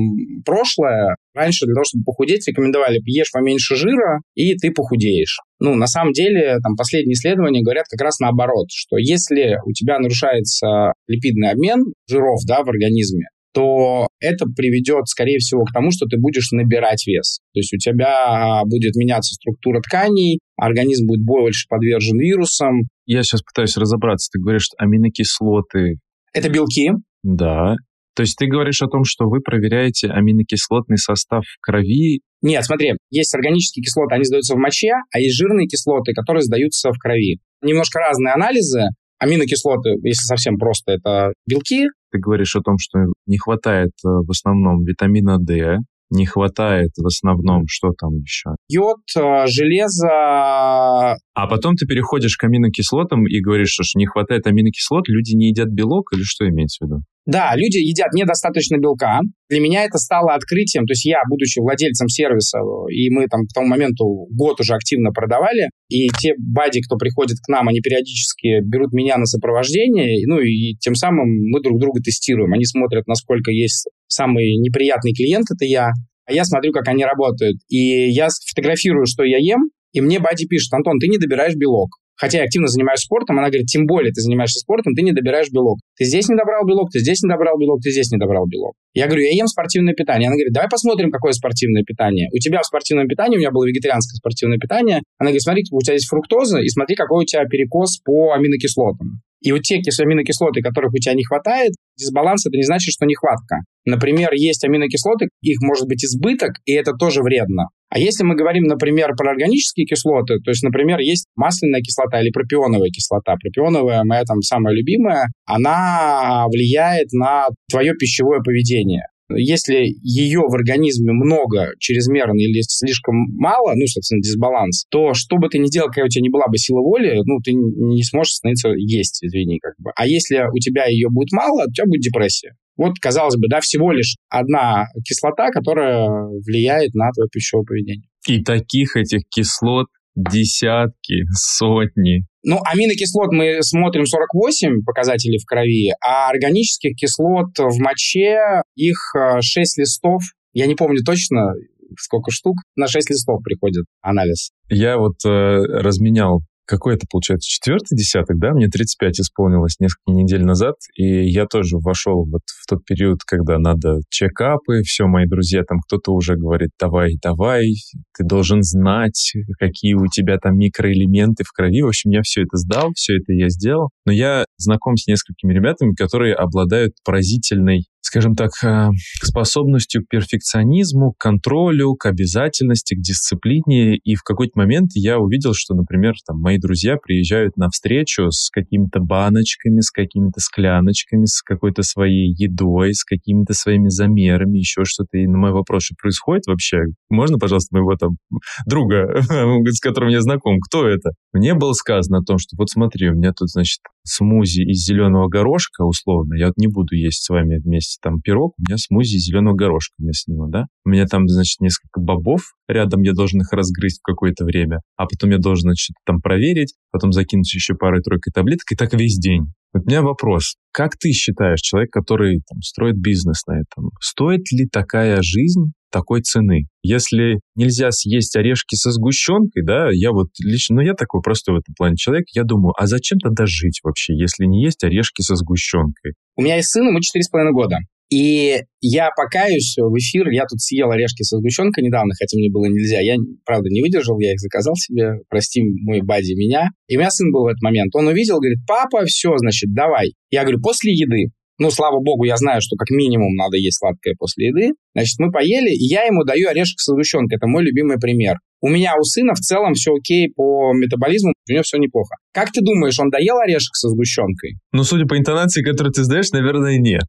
прошлое, 0.45 1.15
раньше 1.33 1.65
для 1.65 1.73
того, 1.73 1.83
чтобы 1.83 2.03
похудеть, 2.05 2.47
рекомендовали 2.47 2.99
ешь 3.05 3.31
поменьше 3.31 3.75
жира, 3.75 4.21
и 4.35 4.55
ты 4.55 4.71
похудеешь. 4.71 5.39
Ну, 5.59 5.75
на 5.75 5.87
самом 5.87 6.13
деле, 6.13 6.57
там 6.63 6.75
последние 6.77 7.13
исследования 7.13 7.61
говорят 7.61 7.85
как 7.89 8.01
раз 8.01 8.19
наоборот, 8.19 8.67
что 8.71 8.97
если 8.97 9.57
у 9.65 9.73
тебя 9.73 9.99
нарушается 9.99 10.93
липидный 11.07 11.51
обмен 11.51 11.83
жиров, 12.07 12.39
да, 12.47 12.63
в 12.63 12.69
организме, 12.69 13.25
то 13.53 14.07
это 14.19 14.45
приведет, 14.55 15.07
скорее 15.07 15.39
всего, 15.39 15.63
к 15.63 15.73
тому, 15.73 15.91
что 15.91 16.05
ты 16.05 16.17
будешь 16.17 16.51
набирать 16.51 17.05
вес. 17.07 17.39
То 17.53 17.59
есть 17.59 17.73
у 17.73 17.77
тебя 17.77 18.61
будет 18.65 18.95
меняться 18.95 19.33
структура 19.33 19.81
тканей, 19.81 20.39
организм 20.59 21.07
будет 21.07 21.23
больше 21.23 21.65
подвержен 21.69 22.17
вирусам. 22.19 22.81
Я 23.05 23.23
сейчас 23.23 23.41
пытаюсь 23.41 23.77
разобраться. 23.77 24.29
Ты 24.31 24.39
говоришь, 24.39 24.63
что 24.63 24.75
аминокислоты... 24.77 25.97
Это 26.33 26.49
белки. 26.49 26.91
Да. 27.23 27.75
То 28.15 28.23
есть 28.23 28.37
ты 28.37 28.47
говоришь 28.47 28.81
о 28.81 28.87
том, 28.87 29.03
что 29.03 29.25
вы 29.29 29.39
проверяете 29.39 30.09
аминокислотный 30.09 30.97
состав 30.97 31.43
в 31.45 31.61
крови? 31.61 32.21
Нет, 32.41 32.63
смотри, 32.65 32.93
есть 33.09 33.33
органические 33.33 33.83
кислоты, 33.83 34.15
они 34.15 34.23
сдаются 34.23 34.55
в 34.55 34.57
моче, 34.57 34.91
а 35.13 35.19
есть 35.19 35.35
жирные 35.35 35.67
кислоты, 35.67 36.13
которые 36.13 36.41
сдаются 36.41 36.91
в 36.91 36.97
крови. 36.97 37.39
Немножко 37.61 37.99
разные 37.99 38.33
анализы, 38.33 38.89
Аминокислоты, 39.19 39.95
если 40.01 40.23
совсем 40.23 40.57
просто, 40.57 40.93
это 40.93 41.33
белки. 41.45 41.87
Ты 42.11 42.19
говоришь 42.19 42.55
о 42.55 42.61
том, 42.61 42.75
что 42.79 42.99
не 43.27 43.37
хватает 43.37 43.91
э, 44.05 44.07
в 44.07 44.31
основном 44.31 44.85
витамина 44.85 45.37
D, 45.37 45.79
не 46.09 46.25
хватает 46.25 46.91
в 46.97 47.05
основном, 47.05 47.63
что 47.67 47.91
там 47.97 48.15
еще? 48.15 48.51
Йод, 48.67 48.99
э, 49.17 49.47
железо. 49.47 50.09
А 50.09 51.15
А 51.33 51.47
потом 51.47 51.75
ты 51.75 51.85
переходишь 51.85 52.37
к 52.37 52.43
аминокислотам 52.43 53.25
и 53.27 53.39
говоришь, 53.39 53.69
что 53.69 53.83
не 53.95 54.05
хватает 54.05 54.47
аминокислот, 54.47 55.07
люди 55.07 55.35
не 55.35 55.49
едят 55.49 55.69
белок 55.69 56.13
или 56.13 56.23
что 56.23 56.47
имеется 56.47 56.85
в 56.85 56.87
виду? 56.87 57.01
Да, 57.29 57.53
люди 57.55 57.77
едят 57.77 58.11
недостаточно 58.13 58.77
белка. 58.77 59.19
Для 59.49 59.59
меня 59.59 59.83
это 59.83 59.99
стало 59.99 60.33
открытием. 60.33 60.87
То 60.87 60.93
есть 60.93 61.05
я, 61.05 61.21
будучи 61.29 61.59
владельцем 61.59 62.07
сервиса, 62.07 62.57
и 62.89 63.11
мы 63.11 63.27
там 63.27 63.41
к 63.41 63.53
тому 63.53 63.67
моменту 63.67 64.25
год 64.31 64.59
уже 64.59 64.73
активно 64.73 65.11
продавали, 65.11 65.69
и 65.89 66.07
те 66.07 66.33
бади, 66.39 66.81
кто 66.81 66.97
приходит 66.97 67.37
к 67.37 67.47
нам, 67.47 67.67
они 67.67 67.81
периодически 67.81 68.61
берут 68.65 68.93
меня 68.93 69.17
на 69.17 69.25
сопровождение, 69.25 70.25
ну 70.25 70.39
и 70.39 70.73
тем 70.79 70.95
самым 70.95 71.27
мы 71.51 71.61
друг 71.61 71.79
друга 71.79 72.01
тестируем. 72.01 72.51
Они 72.51 72.65
смотрят, 72.65 73.05
насколько 73.05 73.51
есть 73.51 73.87
самый 74.07 74.57
неприятный 74.57 75.13
клиент, 75.13 75.45
это 75.53 75.65
я, 75.65 75.91
а 76.25 76.33
я 76.33 76.43
смотрю, 76.45 76.71
как 76.71 76.87
они 76.87 77.05
работают. 77.05 77.57
И 77.69 78.09
я 78.09 78.29
фотографирую, 78.49 79.05
что 79.05 79.23
я 79.23 79.37
ем, 79.37 79.69
и 79.93 80.01
мне 80.01 80.17
Бади 80.17 80.47
пишет, 80.47 80.73
Антон, 80.73 80.97
ты 80.97 81.07
не 81.07 81.19
добираешь 81.19 81.53
белок 81.53 81.89
хотя 82.19 82.39
я 82.39 82.43
активно 82.43 82.67
занимаюсь 82.67 82.99
спортом, 82.99 83.39
она 83.39 83.47
говорит, 83.47 83.67
тем 83.67 83.85
более 83.85 84.11
ты 84.11 84.21
занимаешься 84.21 84.59
спортом, 84.59 84.93
ты 84.93 85.01
не 85.01 85.13
добираешь 85.13 85.49
белок. 85.51 85.79
Ты 85.97 86.05
здесь 86.05 86.27
не 86.27 86.35
добрал 86.35 86.65
белок, 86.65 86.91
ты 86.91 86.99
здесь 86.99 87.21
не 87.23 87.29
добрал 87.29 87.57
белок, 87.57 87.81
ты 87.81 87.91
здесь 87.91 88.11
не 88.11 88.17
добрал 88.17 88.45
белок. 88.45 88.75
Я 88.93 89.07
говорю, 89.07 89.23
я 89.23 89.31
ем 89.31 89.47
спортивное 89.47 89.93
питание. 89.93 90.27
Она 90.27 90.35
говорит, 90.35 90.53
давай 90.53 90.69
посмотрим, 90.69 91.11
какое 91.11 91.31
спортивное 91.31 91.83
питание. 91.83 92.27
У 92.33 92.37
тебя 92.37 92.61
в 92.61 92.65
спортивном 92.65 93.07
питании, 93.07 93.37
у 93.37 93.39
меня 93.39 93.51
было 93.51 93.65
вегетарианское 93.65 94.17
спортивное 94.17 94.57
питание. 94.57 95.01
Она 95.17 95.29
говорит, 95.29 95.41
смотри, 95.41 95.63
у 95.71 95.79
тебя 95.79 95.93
есть 95.93 96.09
фруктоза, 96.09 96.59
и 96.59 96.67
смотри, 96.67 96.95
какой 96.95 97.23
у 97.23 97.25
тебя 97.25 97.45
перекос 97.45 97.99
по 98.03 98.33
аминокислотам. 98.33 99.21
И 99.41 99.51
вот 99.51 99.61
те 99.61 99.77
аминокислоты, 99.77 100.61
которых 100.61 100.93
у 100.93 100.97
тебя 100.97 101.13
не 101.13 101.23
хватает, 101.23 101.71
дисбаланс 101.97 102.45
это 102.45 102.55
не 102.57 102.63
значит, 102.63 102.93
что 102.93 103.05
нехватка. 103.05 103.57
Например, 103.85 104.29
есть 104.33 104.63
аминокислоты, 104.65 105.29
их 105.41 105.57
может 105.61 105.87
быть 105.87 106.03
избыток, 106.03 106.51
и 106.65 106.73
это 106.73 106.93
тоже 106.93 107.21
вредно. 107.21 107.67
А 107.89 107.97
если 107.97 108.23
мы 108.23 108.35
говорим, 108.35 108.63
например, 108.63 109.15
про 109.17 109.31
органические 109.31 109.87
кислоты, 109.87 110.37
то 110.43 110.51
есть, 110.51 110.61
например, 110.63 110.99
есть 110.99 111.25
масляная 111.35 111.81
кислота 111.81 112.21
или 112.21 112.29
пропионовая 112.29 112.89
кислота. 112.89 113.35
Пропионовая, 113.41 114.03
моя 114.03 114.23
там 114.23 114.41
самая 114.41 114.75
любимая, 114.75 115.27
она 115.45 116.45
влияет 116.47 117.11
на 117.13 117.47
твое 117.69 117.93
пищевое 117.93 118.41
поведение. 118.43 119.07
Если 119.35 119.95
ее 120.01 120.41
в 120.41 120.53
организме 120.53 121.13
много, 121.13 121.73
чрезмерно 121.79 122.39
или 122.39 122.61
слишком 122.61 123.15
мало, 123.37 123.73
ну, 123.75 123.85
собственно, 123.87 124.21
дисбаланс, 124.21 124.85
то 124.89 125.13
что 125.13 125.37
бы 125.37 125.49
ты 125.49 125.59
ни 125.59 125.67
делал, 125.67 125.87
какая 125.87 126.05
у 126.05 126.09
тебя 126.09 126.21
не 126.21 126.29
была 126.29 126.47
бы 126.47 126.57
сила 126.57 126.79
воли, 126.79 127.21
ну, 127.25 127.39
ты 127.43 127.53
не 127.53 128.03
сможешь 128.03 128.33
становиться 128.33 128.69
есть, 128.75 129.23
извини, 129.23 129.59
как 129.59 129.73
бы. 129.77 129.91
А 129.95 130.07
если 130.07 130.41
у 130.51 130.57
тебя 130.59 130.85
ее 130.85 131.09
будет 131.09 131.31
мало, 131.31 131.65
у 131.67 131.71
тебя 131.71 131.85
будет 131.85 132.01
депрессия. 132.01 132.55
Вот, 132.77 132.93
казалось 132.99 133.35
бы, 133.35 133.47
да, 133.49 133.59
всего 133.59 133.91
лишь 133.91 134.15
одна 134.29 134.85
кислота, 135.03 135.51
которая 135.51 136.07
влияет 136.07 136.93
на 136.93 137.11
твое 137.11 137.27
пищевое 137.29 137.65
поведение. 137.65 138.07
И 138.27 138.41
таких 138.41 138.95
этих 138.95 139.27
кислот 139.29 139.87
десятки, 140.15 141.23
сотни. 141.33 142.25
Ну, 142.43 142.59
аминокислот 142.63 143.31
мы 143.31 143.61
смотрим 143.61 144.05
48 144.05 144.83
показателей 144.85 145.39
в 145.39 145.45
крови, 145.45 145.91
а 146.01 146.29
органических 146.29 146.95
кислот 146.95 147.57
в 147.57 147.79
моче 147.79 148.61
их 148.75 148.97
6 149.41 149.77
э, 149.77 149.81
листов. 149.81 150.23
Я 150.53 150.67
не 150.67 150.75
помню 150.75 151.03
точно, 151.03 151.53
сколько 151.97 152.31
штук. 152.31 152.55
На 152.75 152.87
6 152.87 153.09
листов 153.09 153.43
приходит 153.43 153.85
анализ. 154.01 154.51
Я 154.69 154.97
вот 154.97 155.15
э, 155.25 155.29
разменял 155.29 156.41
какой 156.69 156.93
это 156.93 157.07
получается, 157.09 157.49
четвертый 157.49 157.95
десяток, 157.97 158.37
да, 158.37 158.51
мне 158.51 158.67
35 158.67 159.21
исполнилось 159.21 159.79
несколько 159.79 160.11
недель 160.11 160.43
назад, 160.43 160.75
и 160.95 161.27
я 161.27 161.47
тоже 161.47 161.77
вошел 161.77 162.25
вот 162.25 162.41
в 162.45 162.67
тот 162.69 162.85
период, 162.85 163.21
когда 163.25 163.57
надо 163.57 164.01
чекапы, 164.09 164.83
все, 164.83 165.07
мои 165.07 165.25
друзья, 165.25 165.63
там 165.63 165.79
кто-то 165.79 166.13
уже 166.13 166.35
говорит, 166.35 166.69
давай, 166.79 167.17
давай, 167.23 167.73
ты 168.15 168.23
должен 168.23 168.61
знать, 168.61 169.33
какие 169.57 169.95
у 169.95 170.05
тебя 170.05 170.37
там 170.37 170.57
микроэлементы 170.57 171.43
в 171.43 171.51
крови. 171.51 171.81
В 171.81 171.87
общем, 171.87 172.11
я 172.11 172.21
все 172.21 172.43
это 172.43 172.57
сдал, 172.57 172.91
все 172.95 173.17
это 173.17 173.33
я 173.33 173.49
сделал, 173.49 173.89
но 174.05 174.11
я 174.11 174.45
знаком 174.57 174.95
с 174.95 175.07
несколькими 175.07 175.53
ребятами, 175.53 175.93
которые 175.95 176.35
обладают 176.35 176.93
поразительной 177.03 177.85
скажем 178.01 178.35
так, 178.35 178.51
э, 178.63 178.89
способностью 179.21 180.03
к 180.03 180.09
перфекционизму, 180.09 181.11
к 181.11 181.17
контролю, 181.17 181.95
к 181.95 182.05
обязательности, 182.05 182.95
к 182.95 183.01
дисциплине. 183.01 183.97
И 183.97 184.15
в 184.15 184.23
какой-то 184.23 184.53
момент 184.55 184.91
я 184.95 185.19
увидел, 185.19 185.51
что, 185.53 185.75
например, 185.75 186.13
там, 186.25 186.39
мои 186.39 186.57
друзья 186.57 186.97
приезжают 186.97 187.57
на 187.57 187.69
встречу 187.69 188.31
с 188.31 188.49
какими-то 188.49 188.99
баночками, 188.99 189.81
с 189.81 189.91
какими-то 189.91 190.39
скляночками, 190.39 191.25
с 191.25 191.41
какой-то 191.41 191.83
своей 191.83 192.33
едой, 192.33 192.93
с 192.93 193.03
какими-то 193.03 193.53
своими 193.53 193.89
замерами, 193.89 194.57
еще 194.57 194.85
что-то. 194.85 195.17
И 195.17 195.27
на 195.27 195.37
мой 195.37 195.51
вопрос, 195.51 195.83
что 195.83 195.95
происходит 196.01 196.47
вообще, 196.47 196.77
можно, 197.09 197.37
пожалуйста, 197.37 197.75
моего 197.75 197.95
там 197.95 198.17
друга, 198.65 199.21
с 199.67 199.79
которым 199.79 200.09
я 200.09 200.21
знаком, 200.21 200.59
кто 200.59 200.87
это? 200.87 201.11
Мне 201.33 201.53
было 201.53 201.73
сказано 201.73 202.19
о 202.19 202.23
том, 202.23 202.37
что 202.37 202.55
вот 202.57 202.69
смотри, 202.69 203.09
у 203.09 203.13
меня 203.13 203.33
тут, 203.33 203.49
значит, 203.49 203.79
смузи 204.03 204.61
из 204.61 204.85
зеленого 204.85 205.27
горошка, 205.27 205.83
условно, 205.83 206.35
я 206.35 206.47
вот 206.47 206.57
не 206.57 206.67
буду 206.67 206.95
есть 206.95 207.23
с 207.23 207.29
вами 207.29 207.59
вместе 207.63 207.88
там 208.01 208.21
пирог, 208.21 208.53
у 208.57 208.61
меня 208.61 208.77
смузи 208.77 209.17
зеленого 209.17 209.55
горошка 209.55 209.95
вместо 209.97 210.31
него, 210.31 210.47
да? 210.47 210.65
У 210.85 210.89
меня 210.89 211.05
там, 211.05 211.27
значит, 211.27 211.59
несколько 211.61 211.99
бобов 211.99 212.41
рядом, 212.67 213.01
я 213.01 213.13
должен 213.13 213.41
их 213.41 213.51
разгрызть 213.51 213.99
в 213.99 214.03
какое-то 214.03 214.45
время, 214.45 214.79
а 214.97 215.05
потом 215.05 215.31
я 215.31 215.37
должен, 215.37 215.69
значит, 215.69 215.95
там 216.05 216.19
проверить, 216.21 216.75
потом 216.91 217.11
закинуть 217.11 217.53
еще 217.53 217.75
парой-тройкой 217.75 218.31
таблеток, 218.33 218.71
и 218.71 218.75
так 218.75 218.93
весь 218.93 219.17
день. 219.17 219.45
Вот 219.73 219.83
у 219.85 219.89
меня 219.89 220.01
вопрос. 220.01 220.55
Как 220.71 220.97
ты 220.97 221.11
считаешь, 221.11 221.61
человек, 221.61 221.91
который 221.91 222.41
там, 222.49 222.61
строит 222.61 222.95
бизнес 222.99 223.45
на 223.47 223.59
этом, 223.59 223.91
стоит 224.01 224.51
ли 224.51 224.67
такая 224.67 225.21
жизнь 225.21 225.73
такой 225.91 226.21
цены. 226.21 226.67
Если 226.83 227.39
нельзя 227.55 227.91
съесть 227.91 228.35
орешки 228.35 228.75
со 228.75 228.91
сгущенкой, 228.91 229.63
да, 229.65 229.89
я 229.91 230.11
вот 230.11 230.27
лично, 230.43 230.77
ну 230.77 230.81
я 230.81 230.93
такой 230.93 231.21
простой 231.21 231.55
в 231.55 231.59
этом 231.59 231.73
плане 231.77 231.95
человек, 231.95 232.25
я 232.33 232.43
думаю, 232.43 232.73
а 232.77 232.87
зачем 232.87 233.19
тогда 233.19 233.45
жить 233.45 233.79
вообще, 233.83 234.17
если 234.17 234.45
не 234.45 234.63
есть 234.63 234.83
орешки 234.83 235.21
со 235.21 235.35
сгущенкой? 235.35 236.13
У 236.35 236.41
меня 236.41 236.55
есть 236.55 236.69
сын, 236.69 236.87
ему 236.87 236.99
4,5 236.99 237.51
года. 237.51 237.77
И 238.09 238.55
я 238.81 239.09
покаюсь 239.15 239.75
в 239.77 239.95
эфир, 239.97 240.29
я 240.29 240.45
тут 240.45 240.59
съел 240.59 240.89
орешки 240.89 241.21
со 241.21 241.37
сгущенкой 241.37 241.83
недавно, 241.83 242.13
хотя 242.19 242.37
мне 242.37 242.49
было 242.49 242.65
нельзя. 242.65 242.99
Я, 243.01 243.15
правда, 243.45 243.69
не 243.69 243.81
выдержал, 243.81 244.17
я 244.19 244.33
их 244.33 244.39
заказал 244.39 244.73
себе, 244.75 245.19
прости 245.29 245.61
мой 245.61 246.01
бади 246.01 246.33
меня. 246.33 246.69
И 246.87 246.97
у 246.97 246.99
меня 246.99 247.11
сын 247.11 247.31
был 247.31 247.43
в 247.43 247.47
этот 247.47 247.61
момент. 247.61 247.95
Он 247.95 248.07
увидел, 248.07 248.39
говорит, 248.39 248.59
папа, 248.67 249.05
все, 249.05 249.37
значит, 249.37 249.73
давай. 249.75 250.13
Я 250.31 250.41
говорю, 250.41 250.59
после 250.59 250.93
еды. 250.93 251.31
Ну, 251.59 251.69
слава 251.71 251.99
богу, 251.99 252.23
я 252.23 252.37
знаю, 252.37 252.61
что 252.61 252.77
как 252.77 252.89
минимум 252.89 253.35
надо 253.35 253.57
есть 253.57 253.79
сладкое 253.79 254.15
после 254.17 254.47
еды. 254.47 254.71
Значит, 254.95 255.19
мы 255.19 255.29
поели, 255.29 255.69
и 255.69 255.85
я 255.85 256.03
ему 256.03 256.23
даю 256.23 256.47
орешек 256.47 256.79
со 256.79 256.93
сгущенкой. 256.93 257.35
Это 257.35 257.47
мой 257.47 257.63
любимый 257.63 257.97
пример. 257.99 258.37
У 258.61 258.69
меня 258.69 258.95
у 258.97 259.03
сына 259.03 259.33
в 259.33 259.39
целом 259.39 259.73
все 259.73 259.91
окей 259.93 260.31
по 260.33 260.73
метаболизму, 260.73 261.33
у 261.49 261.51
него 261.51 261.63
все 261.63 261.77
неплохо. 261.77 262.15
Как 262.33 262.51
ты 262.51 262.61
думаешь, 262.61 262.97
он 262.99 263.09
доел 263.09 263.37
орешек 263.39 263.75
со 263.75 263.89
сгущенкой? 263.89 264.55
Ну, 264.71 264.83
судя 264.83 265.05
по 265.05 265.17
интонации, 265.17 265.61
которую 265.61 265.93
ты 265.93 266.03
сдаешь, 266.03 266.31
наверное, 266.31 266.77
нет. 266.77 267.03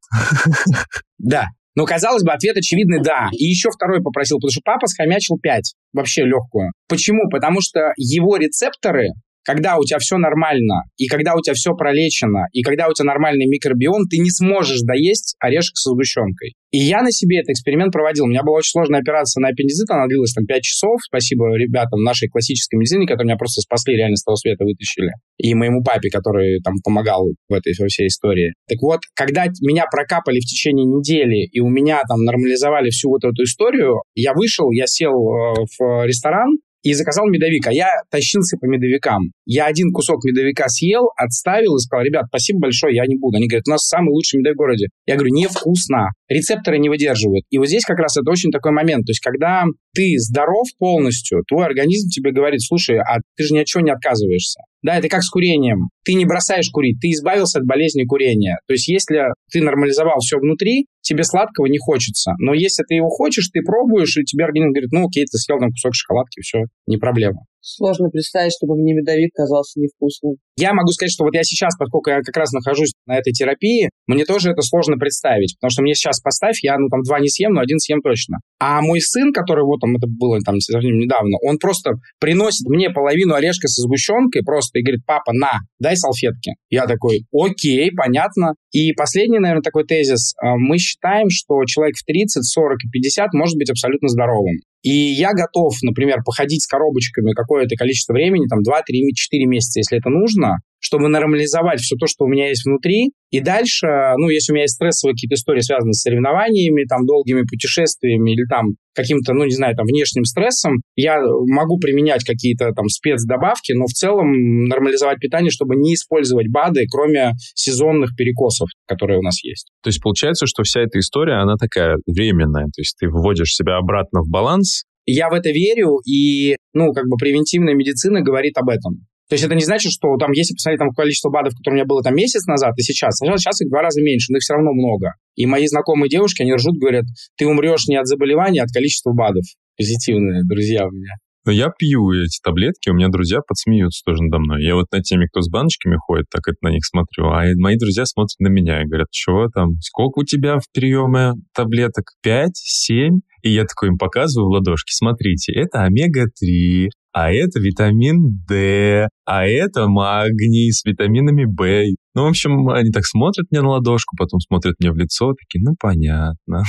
Да. 1.19 1.47
Но, 1.77 1.87
казалось 1.87 2.25
бы, 2.25 2.33
ответ 2.33 2.57
очевидный 2.57 3.01
«да». 3.01 3.29
И 3.33 3.45
еще 3.45 3.71
второй 3.71 4.03
попросил, 4.03 4.39
потому 4.39 4.51
что 4.51 4.61
папа 4.65 4.89
схомячил 4.89 5.39
5, 5.41 5.75
вообще 5.93 6.25
легкую. 6.25 6.73
Почему? 6.89 7.29
Потому 7.31 7.61
что 7.61 7.93
его 7.97 8.37
рецепторы 8.37 9.11
когда 9.51 9.79
у 9.79 9.85
тебя 9.85 9.99
все 9.99 10.17
нормально, 10.17 10.85
и 10.97 11.09
когда 11.09 11.35
у 11.35 11.41
тебя 11.41 11.55
все 11.55 11.75
пролечено, 11.75 12.47
и 12.53 12.63
когда 12.63 12.87
у 12.87 12.93
тебя 12.93 13.07
нормальный 13.07 13.47
микробиом, 13.47 14.07
ты 14.09 14.19
не 14.19 14.31
сможешь 14.31 14.81
доесть 14.83 15.35
орешек 15.41 15.77
со 15.77 15.91
сгущенкой. 15.91 16.55
И 16.71 16.79
я 16.79 17.03
на 17.03 17.11
себе 17.11 17.41
этот 17.41 17.51
эксперимент 17.51 17.93
проводил. 17.93 18.27
У 18.27 18.29
меня 18.29 18.45
была 18.45 18.59
очень 18.59 18.71
сложная 18.71 19.01
операция 19.01 19.41
на 19.41 19.49
аппендицит, 19.49 19.91
она 19.91 20.07
длилась 20.07 20.33
там 20.35 20.47
5 20.47 20.63
часов. 20.63 21.01
Спасибо 21.03 21.53
ребятам 21.57 22.05
нашей 22.05 22.29
классической 22.29 22.77
медицине, 22.77 23.07
которые 23.07 23.27
меня 23.27 23.37
просто 23.37 23.61
спасли, 23.61 23.97
реально 23.97 24.15
с 24.15 24.23
того 24.23 24.37
света 24.37 24.65
вытащили. 24.65 25.11
И 25.39 25.53
моему 25.55 25.83
папе, 25.83 26.11
который 26.11 26.61
там 26.63 26.75
помогал 26.85 27.27
в 27.49 27.53
этой 27.53 27.75
во 27.77 27.89
всей 27.89 28.07
истории. 28.07 28.53
Так 28.69 28.79
вот, 28.83 29.01
когда 29.17 29.47
меня 29.63 29.87
прокапали 29.91 30.39
в 30.39 30.47
течение 30.47 30.87
недели, 30.87 31.49
и 31.51 31.59
у 31.59 31.69
меня 31.69 32.03
там 32.09 32.23
нормализовали 32.23 32.91
всю 32.91 33.09
вот 33.09 33.25
эту 33.25 33.43
историю, 33.43 34.03
я 34.15 34.33
вышел, 34.33 34.71
я 34.71 34.87
сел 34.87 35.11
э, 35.11 35.65
в 35.77 36.07
ресторан, 36.07 36.51
и 36.83 36.95
заказал 36.95 37.27
медовик, 37.27 37.67
а 37.67 37.73
я 37.73 37.89
тащился 38.11 38.57
по 38.59 38.67
медовикам. 38.67 39.33
Я 39.45 39.67
один 39.67 39.93
кусок 39.93 40.25
медовика 40.25 40.69
съел, 40.69 41.11
отставил 41.17 41.77
и 41.77 41.81
сказал, 41.81 42.05
ребят, 42.05 42.27
спасибо 42.29 42.61
большое, 42.61 42.97
я 42.97 43.07
не 43.07 43.17
буду. 43.17 43.37
Они 43.37 43.49
говорят, 43.49 43.69
у 43.69 43.71
нас 43.71 43.87
самый 43.87 44.11
лучший 44.11 44.39
медовик 44.39 44.57
в 44.57 44.59
городе. 44.59 44.87
Я 45.07 45.17
говорю, 45.17 45.35
невкусно. 45.35 46.11
Рецепторы 46.31 46.79
не 46.79 46.89
выдерживают. 46.89 47.45
И 47.51 47.59
вот 47.59 47.67
здесь 47.67 47.85
как 47.85 47.99
раз 47.99 48.17
это 48.17 48.31
очень 48.31 48.53
такой 48.53 48.71
момент. 48.71 49.05
То 49.05 49.11
есть, 49.11 49.21
когда 49.21 49.65
ты 49.93 50.15
здоров 50.17 50.69
полностью, 50.79 51.43
твой 51.49 51.67
организм 51.67 52.09
тебе 52.09 52.31
говорит, 52.31 52.63
слушай, 52.63 52.99
а 52.99 53.19
ты 53.37 53.45
же 53.45 53.53
ни 53.53 53.59
от 53.59 53.67
чего 53.67 53.83
не 53.83 53.91
отказываешься. 53.91 54.61
Да, 54.83 54.97
это 54.97 55.09
как 55.09 55.25
с 55.25 55.29
курением. 55.29 55.89
Ты 56.05 56.15
не 56.15 56.25
бросаешь 56.25 56.71
курить, 56.71 56.99
ты 57.01 57.11
избавился 57.11 57.59
от 57.59 57.67
болезни 57.67 58.05
курения. 58.05 58.59
То 58.69 58.75
есть 58.75 58.87
если 58.87 59.25
ты 59.53 59.61
нормализовал 59.61 60.21
все 60.21 60.39
внутри, 60.39 60.87
тебе 61.03 61.25
сладкого 61.25 61.67
не 61.67 61.79
хочется. 61.79 62.33
Но 62.39 62.55
если 62.55 62.85
ты 62.85 62.95
его 62.95 63.09
хочешь, 63.09 63.51
ты 63.53 63.61
пробуешь, 63.63 64.17
и 64.17 64.23
тебе 64.23 64.45
организм 64.45 64.71
говорит, 64.71 64.93
ну 64.93 65.07
окей, 65.09 65.25
ты 65.25 65.37
съел 65.37 65.59
там 65.59 65.71
кусок 65.71 65.95
шоколадки, 65.95 66.41
все, 66.41 66.61
не 66.87 66.97
проблема. 66.97 67.41
Сложно 67.63 68.09
представить, 68.09 68.53
чтобы 68.53 68.77
мне 68.77 68.95
медовик 68.95 69.33
казался 69.35 69.81
невкусным. 69.81 70.37
Я 70.57 70.73
могу 70.73 70.89
сказать, 70.93 71.13
что 71.13 71.25
вот 71.25 71.35
я 71.35 71.43
сейчас, 71.43 71.77
поскольку 71.79 72.11
я 72.11 72.21
как 72.21 72.37
раз 72.37 72.53
нахожусь 72.53 72.93
на 73.07 73.19
этой 73.19 73.33
терапии, 73.33 73.91
мне 74.07 74.25
тоже 74.25 74.51
это 74.51 74.63
сложно 74.63 74.97
представить, 74.97 75.57
потому 75.59 75.71
что 75.71 75.83
мне 75.83 75.95
сейчас 75.95 76.21
поставь, 76.21 76.59
я 76.63 76.79
ну 76.79 76.89
там 76.89 77.03
два 77.03 77.21
не 77.21 77.29
съем, 77.29 77.53
но 77.53 77.61
один 77.61 77.79
съем 77.79 78.01
точно. 78.01 78.39
А 78.59 78.81
мой 78.81 79.01
сын, 79.01 79.33
который 79.33 79.65
вот 79.65 79.81
там, 79.81 79.97
это 79.97 80.07
было 80.07 80.39
там 80.41 80.59
совсем 80.61 80.99
недавно, 80.99 81.37
он 81.43 81.59
просто 81.59 81.93
приносит 82.19 82.67
мне 82.69 82.91
половину 82.91 83.35
орешка 83.35 83.69
со 83.69 83.83
сгущенкой 83.83 84.43
просто 84.45 84.79
и 84.79 84.83
говорит, 84.83 85.05
папа, 85.07 85.33
на, 85.33 85.61
дай 85.79 85.97
салфетки. 85.97 86.53
Я 86.71 86.87
такой, 86.87 87.25
окей, 87.33 87.91
понятно. 87.93 88.55
И 88.73 88.93
последний, 88.93 89.39
наверное, 89.39 89.63
такой 89.63 89.85
тезис. 89.85 90.35
А, 90.41 90.57
мы 90.57 90.79
считаем, 90.79 91.29
что 91.31 91.63
человек 91.65 91.97
в 91.97 92.05
30, 92.05 92.45
40 92.45 92.79
и 92.85 92.91
50 92.91 93.33
может 93.35 93.57
быть 93.57 93.71
абсолютно 93.71 94.09
здоровым. 94.09 94.57
И 94.83 94.91
я 94.91 95.33
готов, 95.33 95.75
например, 95.83 96.23
походить 96.25 96.63
с 96.63 96.67
коробочками 96.67 97.33
какое-то 97.33 97.77
количество 97.77 98.15
времени, 98.15 98.47
там 98.49 98.63
2, 98.63 98.83
3, 98.83 99.13
4 99.15 99.47
месяца, 99.47 99.81
если 99.81 99.99
это 99.99 100.09
нужно, 100.09 100.59
чтобы 100.81 101.09
нормализовать 101.09 101.81
все 101.81 101.97
то, 101.97 102.07
что 102.07 102.25
у 102.25 102.29
меня 102.29 102.49
есть 102.49 102.65
внутри. 102.65 103.13
И 103.31 103.41
дальше, 103.41 103.87
ну, 104.19 104.29
если 104.29 104.53
у 104.53 104.55
меня 104.55 104.65
есть 104.65 104.75
стрессовые 104.75 105.15
какие-то 105.15 105.35
истории, 105.35 105.61
связанные 105.61 105.93
с 105.93 106.01
соревнованиями, 106.01 106.85
там, 106.89 107.07
долгими 107.07 107.43
путешествиями 107.43 108.33
или 108.33 108.45
там 108.49 108.71
каким-то, 108.95 109.35
ну, 109.35 109.45
не 109.45 109.55
знаю, 109.55 109.77
там, 109.77 109.87
внешним 109.87 110.25
стрессом, 110.25 110.81
я 110.97 111.21
могу 111.21 111.79
применять 111.79 112.25
какие-то 112.25 112.73
там 112.73 112.89
спецдобавки, 112.89 113.73
но 113.73 113.85
в 113.85 113.93
целом 113.93 114.65
нормализовать 114.65 115.19
питание, 115.21 115.51
чтобы 115.51 115.77
не 115.77 115.95
использовать 115.95 116.49
БАДы, 116.49 116.87
кроме 116.91 117.33
сезонных 117.55 118.17
перекосов, 118.17 118.69
которые 118.87 119.21
у 119.21 119.23
нас 119.23 119.45
есть. 119.45 119.69
То 119.83 119.89
есть 119.89 120.03
получается, 120.03 120.47
что 120.47 120.65
вся 120.65 120.81
эта 120.81 120.99
история, 120.99 121.35
она 121.35 121.55
такая 121.57 121.99
временная, 122.07 122.65
то 122.65 122.81
есть 122.81 122.97
ты 122.99 123.09
вводишь 123.09 123.55
себя 123.55 123.77
обратно 123.77 124.23
в 124.23 124.29
баланс, 124.29 124.85
я 125.07 125.29
в 125.29 125.33
это 125.33 125.51
верю, 125.51 125.99
и, 126.07 126.57
ну, 126.73 126.93
как 126.93 127.07
бы 127.09 127.17
превентивная 127.17 127.75
медицина 127.75 128.23
говорит 128.23 128.57
об 128.59 128.69
этом. 128.69 129.07
То 129.31 129.35
есть 129.35 129.45
это 129.45 129.55
не 129.55 129.63
значит, 129.63 129.93
что 129.93 130.17
там, 130.19 130.33
если 130.33 130.55
посмотреть 130.55 130.81
там 130.81 130.91
количество 130.91 131.31
БАДов, 131.31 131.55
которое 131.55 131.75
у 131.75 131.79
меня 131.79 131.87
было 131.87 132.03
там 132.03 132.17
месяц 132.17 132.47
назад 132.47 132.75
и 132.77 132.83
сейчас, 132.83 133.17
сейчас 133.21 133.61
их 133.61 133.69
в 133.69 133.71
два 133.71 133.81
раза 133.81 134.03
меньше, 134.03 134.33
но 134.33 134.39
их 134.39 134.43
все 134.43 134.55
равно 134.55 134.73
много. 134.73 135.15
И 135.37 135.47
мои 135.47 135.69
знакомые 135.69 136.11
девушки, 136.11 136.43
они 136.43 136.53
ржут, 136.53 136.77
говорят, 136.77 137.05
ты 137.39 137.47
умрешь 137.47 137.87
не 137.87 137.95
от 137.95 138.09
заболевания, 138.09 138.61
а 138.61 138.65
от 138.65 138.73
количества 138.73 139.13
БАДов. 139.13 139.45
Позитивные 139.79 140.43
друзья 140.45 140.85
у 140.85 140.91
меня. 140.91 141.15
Но 141.47 141.53
я 141.53 141.71
пью 141.71 142.11
эти 142.11 142.41
таблетки, 142.43 142.91
у 142.91 142.95
меня 142.95 143.09
друзья 143.09 143.39
подсмеются 143.47 144.03
тоже 144.05 144.23
надо 144.25 144.41
мной. 144.41 144.65
Я 144.65 144.75
вот 144.75 144.87
на 144.91 145.01
теми, 145.01 145.27
кто 145.27 145.41
с 145.41 145.49
баночками 145.49 145.97
ходит, 145.97 146.27
так 146.29 146.43
это 146.49 146.59
на 146.63 146.71
них 146.71 146.85
смотрю, 146.85 147.31
а 147.31 147.45
мои 147.57 147.79
друзья 147.79 148.07
смотрят 148.07 148.39
на 148.41 148.49
меня 148.49 148.83
и 148.83 148.87
говорят, 148.87 149.09
что 149.13 149.47
там, 149.55 149.77
сколько 149.81 150.19
у 150.19 150.25
тебя 150.25 150.59
в 150.59 150.65
приеме 150.75 151.35
таблеток? 151.55 152.05
Пять? 152.21 152.57
Семь? 152.57 153.21
И 153.43 153.51
я 153.51 153.65
такой 153.65 153.89
им 153.89 153.97
показываю 153.97 154.49
в 154.49 154.53
ладошки, 154.53 154.93
смотрите, 154.93 155.53
это 155.55 155.85
омега-3, 155.85 156.89
а 157.13 157.33
это 157.33 157.59
витамин 157.61 158.43
D, 158.49 159.09
а 159.25 159.47
это 159.47 159.89
магний 159.89 160.71
с 160.73 160.85
витаминами 160.85 161.45
В. 161.45 161.97
Ну, 162.15 162.25
в 162.25 162.29
общем, 162.29 162.69
они 162.71 162.91
так 162.91 163.05
смотрят 163.07 163.47
мне 163.51 163.61
на 163.63 163.71
ладошку, 163.71 164.17
потом 164.17 164.41
смотрят 164.41 164.75
мне 164.81 164.91
в 164.91 164.97
лицо, 164.97 165.33
такие, 165.33 165.63
ну, 165.63 165.77
понятно. 165.79 166.65